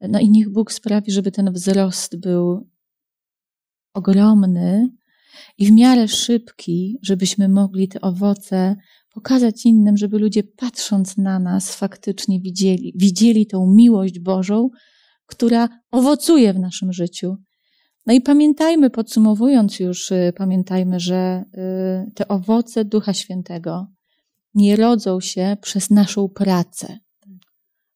No 0.00 0.20
i 0.20 0.30
niech 0.30 0.52
Bóg 0.52 0.72
sprawi, 0.72 1.12
żeby 1.12 1.30
ten 1.32 1.52
wzrost 1.52 2.20
był 2.20 2.68
ogromny 3.94 4.88
i 5.58 5.66
w 5.66 5.72
miarę 5.72 6.08
szybki, 6.08 6.98
żebyśmy 7.02 7.48
mogli 7.48 7.88
te 7.88 8.00
owoce 8.00 8.76
pokazać 9.16 9.66
innym, 9.66 9.96
żeby 9.96 10.18
ludzie 10.18 10.42
patrząc 10.44 11.16
na 11.16 11.38
nas 11.38 11.76
faktycznie 11.76 12.40
widzieli, 12.40 12.92
widzieli 12.96 13.46
tą 13.46 13.66
miłość 13.66 14.18
Bożą, 14.18 14.70
która 15.26 15.68
owocuje 15.90 16.52
w 16.52 16.58
naszym 16.58 16.92
życiu. 16.92 17.36
No 18.06 18.14
i 18.14 18.20
pamiętajmy, 18.20 18.90
podsumowując 18.90 19.80
już, 19.80 20.10
y, 20.10 20.32
pamiętajmy, 20.36 21.00
że 21.00 21.44
y, 22.08 22.12
te 22.14 22.28
owoce 22.28 22.84
Ducha 22.84 23.14
Świętego 23.14 23.86
nie 24.54 24.76
rodzą 24.76 25.20
się 25.20 25.56
przez 25.62 25.90
naszą 25.90 26.28
pracę. 26.28 26.98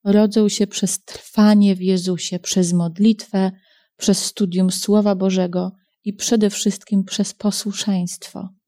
Rodzą 0.04 0.48
się 0.48 0.66
przez 0.66 1.04
trwanie 1.04 1.76
w 1.76 1.82
Jezusie, 1.82 2.38
przez 2.38 2.72
modlitwę, 2.72 3.52
przez 3.96 4.24
studium 4.24 4.70
Słowa 4.70 5.14
Bożego 5.14 5.72
i 6.04 6.12
przede 6.12 6.50
wszystkim 6.50 7.04
przez 7.04 7.34
posłuszeństwo. 7.34 8.59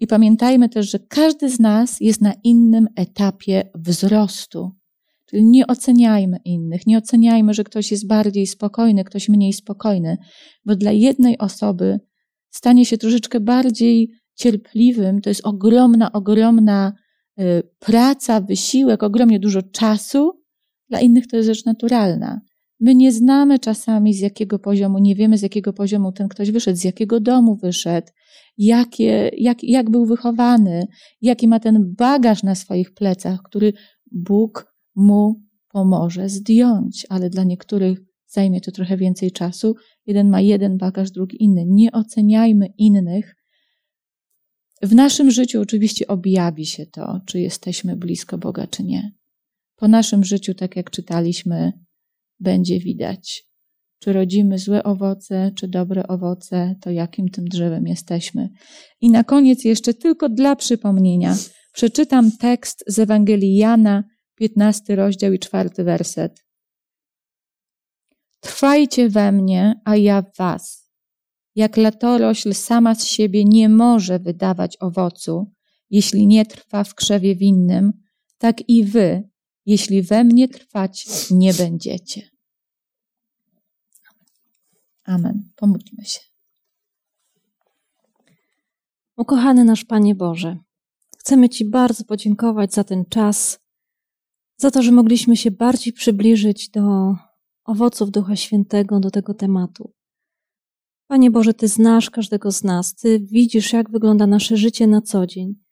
I 0.00 0.06
pamiętajmy 0.06 0.68
też, 0.68 0.90
że 0.90 0.98
każdy 0.98 1.50
z 1.50 1.60
nas 1.60 2.00
jest 2.00 2.20
na 2.20 2.32
innym 2.44 2.88
etapie 2.96 3.70
wzrostu. 3.74 4.70
Czyli 5.26 5.44
nie 5.44 5.66
oceniajmy 5.66 6.38
innych, 6.44 6.86
nie 6.86 6.98
oceniajmy, 6.98 7.54
że 7.54 7.64
ktoś 7.64 7.90
jest 7.90 8.06
bardziej 8.06 8.46
spokojny, 8.46 9.04
ktoś 9.04 9.28
mniej 9.28 9.52
spokojny, 9.52 10.16
bo 10.64 10.76
dla 10.76 10.92
jednej 10.92 11.38
osoby 11.38 12.00
stanie 12.50 12.86
się 12.86 12.98
troszeczkę 12.98 13.40
bardziej 13.40 14.10
cierpliwym, 14.34 15.20
to 15.20 15.30
jest 15.30 15.46
ogromna, 15.46 16.12
ogromna 16.12 16.92
y, 17.40 17.62
praca, 17.78 18.40
wysiłek, 18.40 19.02
ogromnie 19.02 19.40
dużo 19.40 19.62
czasu, 19.62 20.42
dla 20.88 21.00
innych 21.00 21.26
to 21.26 21.36
jest 21.36 21.46
rzecz 21.46 21.64
naturalna. 21.64 22.40
My 22.80 22.94
nie 22.94 23.12
znamy 23.12 23.58
czasami 23.58 24.14
z 24.14 24.20
jakiego 24.20 24.58
poziomu, 24.58 24.98
nie 24.98 25.14
wiemy 25.14 25.38
z 25.38 25.42
jakiego 25.42 25.72
poziomu 25.72 26.12
ten 26.12 26.28
ktoś 26.28 26.50
wyszedł, 26.50 26.78
z 26.78 26.84
jakiego 26.84 27.20
domu 27.20 27.56
wyszedł, 27.56 28.08
jakie, 28.58 29.30
jak, 29.36 29.64
jak 29.64 29.90
był 29.90 30.06
wychowany, 30.06 30.86
jaki 31.20 31.48
ma 31.48 31.60
ten 31.60 31.94
bagaż 31.98 32.42
na 32.42 32.54
swoich 32.54 32.94
plecach, 32.94 33.42
który 33.42 33.72
Bóg 34.12 34.74
mu 34.94 35.34
pomoże 35.68 36.28
zdjąć, 36.28 37.06
ale 37.08 37.30
dla 37.30 37.44
niektórych 37.44 38.00
zajmie 38.26 38.60
to 38.60 38.72
trochę 38.72 38.96
więcej 38.96 39.32
czasu. 39.32 39.76
Jeden 40.06 40.30
ma 40.30 40.40
jeden 40.40 40.78
bagaż, 40.78 41.10
drugi 41.10 41.42
inny. 41.44 41.64
Nie 41.66 41.92
oceniajmy 41.92 42.66
innych. 42.78 43.36
W 44.82 44.94
naszym 44.94 45.30
życiu 45.30 45.60
oczywiście 45.60 46.06
objawi 46.06 46.66
się 46.66 46.86
to, 46.86 47.20
czy 47.26 47.40
jesteśmy 47.40 47.96
blisko 47.96 48.38
Boga, 48.38 48.66
czy 48.66 48.84
nie. 48.84 49.12
Po 49.76 49.88
naszym 49.88 50.24
życiu, 50.24 50.54
tak 50.54 50.76
jak 50.76 50.90
czytaliśmy, 50.90 51.72
będzie 52.40 52.80
widać, 52.80 53.44
czy 54.02 54.12
rodzimy 54.12 54.58
złe 54.58 54.82
owoce, 54.82 55.52
czy 55.56 55.68
dobre 55.68 56.06
owoce, 56.06 56.74
to 56.80 56.90
jakim 56.90 57.28
tym 57.28 57.44
drzewem 57.44 57.86
jesteśmy. 57.86 58.48
I 59.00 59.10
na 59.10 59.24
koniec 59.24 59.64
jeszcze 59.64 59.94
tylko 59.94 60.28
dla 60.28 60.56
przypomnienia 60.56 61.36
przeczytam 61.72 62.30
tekst 62.32 62.84
z 62.86 62.98
Ewangelii 62.98 63.56
Jana, 63.56 64.04
15 64.34 64.96
rozdział 64.96 65.32
i 65.32 65.38
czwarty 65.38 65.84
werset. 65.84 66.44
Trwajcie 68.40 69.08
we 69.08 69.32
mnie, 69.32 69.80
a 69.84 69.96
ja 69.96 70.22
w 70.22 70.36
was. 70.36 70.90
Jak 71.54 71.76
latorośl 71.76 72.54
sama 72.54 72.94
z 72.94 73.06
siebie 73.06 73.44
nie 73.44 73.68
może 73.68 74.18
wydawać 74.18 74.76
owocu, 74.80 75.52
jeśli 75.90 76.26
nie 76.26 76.46
trwa 76.46 76.84
w 76.84 76.94
krzewie 76.94 77.36
winnym, 77.36 77.92
tak 78.38 78.68
i 78.68 78.84
wy, 78.84 79.28
jeśli 79.68 80.02
we 80.02 80.24
mnie 80.24 80.48
trwać 80.48 81.06
nie 81.30 81.54
będziecie. 81.54 82.30
Amen. 85.04 85.50
Pomódlmy 85.56 86.04
się. 86.04 86.20
Ukochany 89.16 89.64
nasz 89.64 89.84
Panie 89.84 90.14
Boże, 90.14 90.56
chcemy 91.18 91.48
Ci 91.48 91.64
bardzo 91.64 92.04
podziękować 92.04 92.74
za 92.74 92.84
ten 92.84 93.04
czas, 93.04 93.60
za 94.56 94.70
to, 94.70 94.82
że 94.82 94.92
mogliśmy 94.92 95.36
się 95.36 95.50
bardziej 95.50 95.92
przybliżyć 95.92 96.68
do 96.68 97.14
owoców 97.64 98.10
Ducha 98.10 98.36
Świętego, 98.36 99.00
do 99.00 99.10
tego 99.10 99.34
tematu. 99.34 99.92
Panie 101.06 101.30
Boże, 101.30 101.54
Ty 101.54 101.68
znasz 101.68 102.10
każdego 102.10 102.52
z 102.52 102.64
nas, 102.64 102.94
Ty 102.94 103.20
widzisz, 103.20 103.72
jak 103.72 103.90
wygląda 103.90 104.26
nasze 104.26 104.56
życie 104.56 104.86
na 104.86 105.02
co 105.02 105.26
dzień. 105.26 105.67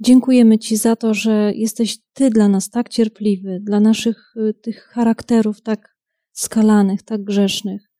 Dziękujemy 0.00 0.58
Ci 0.58 0.76
za 0.76 0.96
to, 0.96 1.14
że 1.14 1.52
jesteś 1.54 1.98
Ty 2.12 2.30
dla 2.30 2.48
nas 2.48 2.70
tak 2.70 2.88
cierpliwy, 2.88 3.60
dla 3.62 3.80
naszych 3.80 4.34
y, 4.36 4.54
tych 4.54 4.84
charakterów 4.84 5.62
tak 5.62 5.96
skalanych, 6.32 7.02
tak 7.02 7.24
grzesznych. 7.24 7.90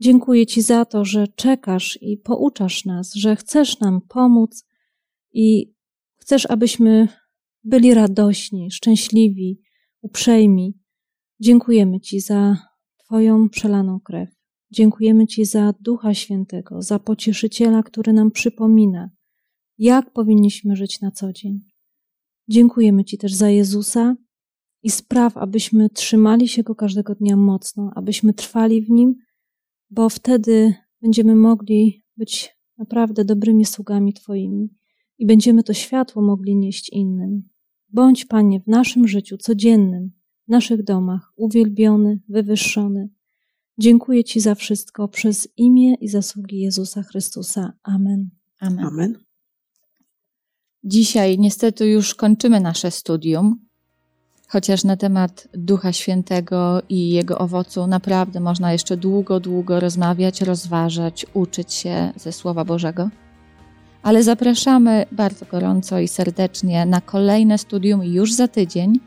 Dziękuję 0.00 0.46
Ci 0.46 0.62
za 0.62 0.84
to, 0.84 1.04
że 1.04 1.28
czekasz 1.28 1.98
i 2.02 2.16
pouczasz 2.16 2.84
nas, 2.84 3.14
że 3.14 3.36
chcesz 3.36 3.80
nam 3.80 4.00
pomóc 4.08 4.64
i 5.32 5.74
chcesz, 6.16 6.46
abyśmy 6.46 7.08
byli 7.64 7.94
radośni, 7.94 8.70
szczęśliwi, 8.70 9.60
uprzejmi. 10.02 10.78
Dziękujemy 11.40 12.00
Ci 12.00 12.20
za 12.20 12.56
Twoją 12.96 13.48
przelaną 13.48 14.00
krew. 14.00 14.28
Dziękujemy 14.70 15.26
Ci 15.26 15.44
za 15.44 15.74
Ducha 15.80 16.14
Świętego, 16.14 16.82
za 16.82 16.98
pocieszyciela, 16.98 17.82
który 17.82 18.12
nam 18.12 18.30
przypomina, 18.30 19.10
jak 19.80 20.12
powinniśmy 20.12 20.76
żyć 20.76 21.00
na 21.00 21.10
co 21.10 21.32
dzień. 21.32 21.60
Dziękujemy 22.48 23.04
Ci 23.04 23.18
też 23.18 23.34
za 23.34 23.50
Jezusa 23.50 24.16
i 24.82 24.90
spraw, 24.90 25.36
abyśmy 25.36 25.90
trzymali 25.90 26.48
się 26.48 26.62
Go 26.62 26.74
każdego 26.74 27.14
dnia 27.14 27.36
mocno, 27.36 27.90
abyśmy 27.94 28.34
trwali 28.34 28.82
w 28.82 28.90
Nim, 28.90 29.14
bo 29.90 30.08
wtedy 30.08 30.74
będziemy 31.02 31.34
mogli 31.34 32.02
być 32.16 32.56
naprawdę 32.78 33.24
dobrymi 33.24 33.64
sługami 33.64 34.12
Twoimi 34.12 34.74
i 35.18 35.26
będziemy 35.26 35.62
to 35.62 35.74
światło 35.74 36.22
mogli 36.22 36.56
nieść 36.56 36.88
innym. 36.92 37.42
Bądź, 37.88 38.24
Panie, 38.24 38.60
w 38.60 38.66
naszym 38.66 39.08
życiu 39.08 39.36
codziennym, 39.36 40.12
w 40.46 40.50
naszych 40.50 40.82
domach, 40.84 41.32
uwielbiony, 41.36 42.20
wywyższony. 42.28 43.08
Dziękuję 43.78 44.24
Ci 44.24 44.40
za 44.40 44.54
wszystko 44.54 45.08
przez 45.08 45.48
imię 45.56 45.94
i 45.94 46.08
zasługi 46.08 46.58
Jezusa 46.58 47.02
Chrystusa. 47.02 47.72
Amen. 47.82 48.30
Amen. 48.60 48.84
Amen. 48.84 49.29
Dzisiaj 50.84 51.38
niestety 51.38 51.86
już 51.86 52.14
kończymy 52.14 52.60
nasze 52.60 52.90
studium, 52.90 53.58
chociaż 54.48 54.84
na 54.84 54.96
temat 54.96 55.48
Ducha 55.54 55.92
Świętego 55.92 56.82
i 56.88 57.10
jego 57.10 57.38
owocu 57.38 57.86
naprawdę 57.86 58.40
można 58.40 58.72
jeszcze 58.72 58.96
długo, 58.96 59.40
długo 59.40 59.80
rozmawiać, 59.80 60.40
rozważać, 60.40 61.26
uczyć 61.34 61.72
się 61.72 62.12
ze 62.16 62.32
Słowa 62.32 62.64
Bożego. 62.64 63.10
Ale 64.02 64.22
zapraszamy 64.22 65.06
bardzo 65.12 65.46
gorąco 65.46 65.98
i 65.98 66.08
serdecznie 66.08 66.86
na 66.86 67.00
kolejne 67.00 67.58
studium 67.58 68.04
już 68.04 68.32
za 68.32 68.48
tydzień 68.48 69.00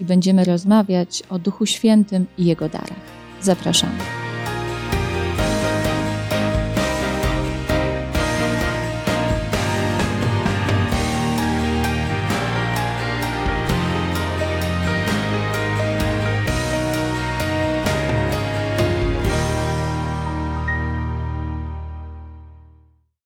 i 0.00 0.04
będziemy 0.04 0.44
rozmawiać 0.44 1.22
o 1.30 1.38
Duchu 1.38 1.66
Świętym 1.66 2.26
i 2.38 2.44
jego 2.44 2.68
darach. 2.68 3.00
Zapraszamy. 3.42 4.25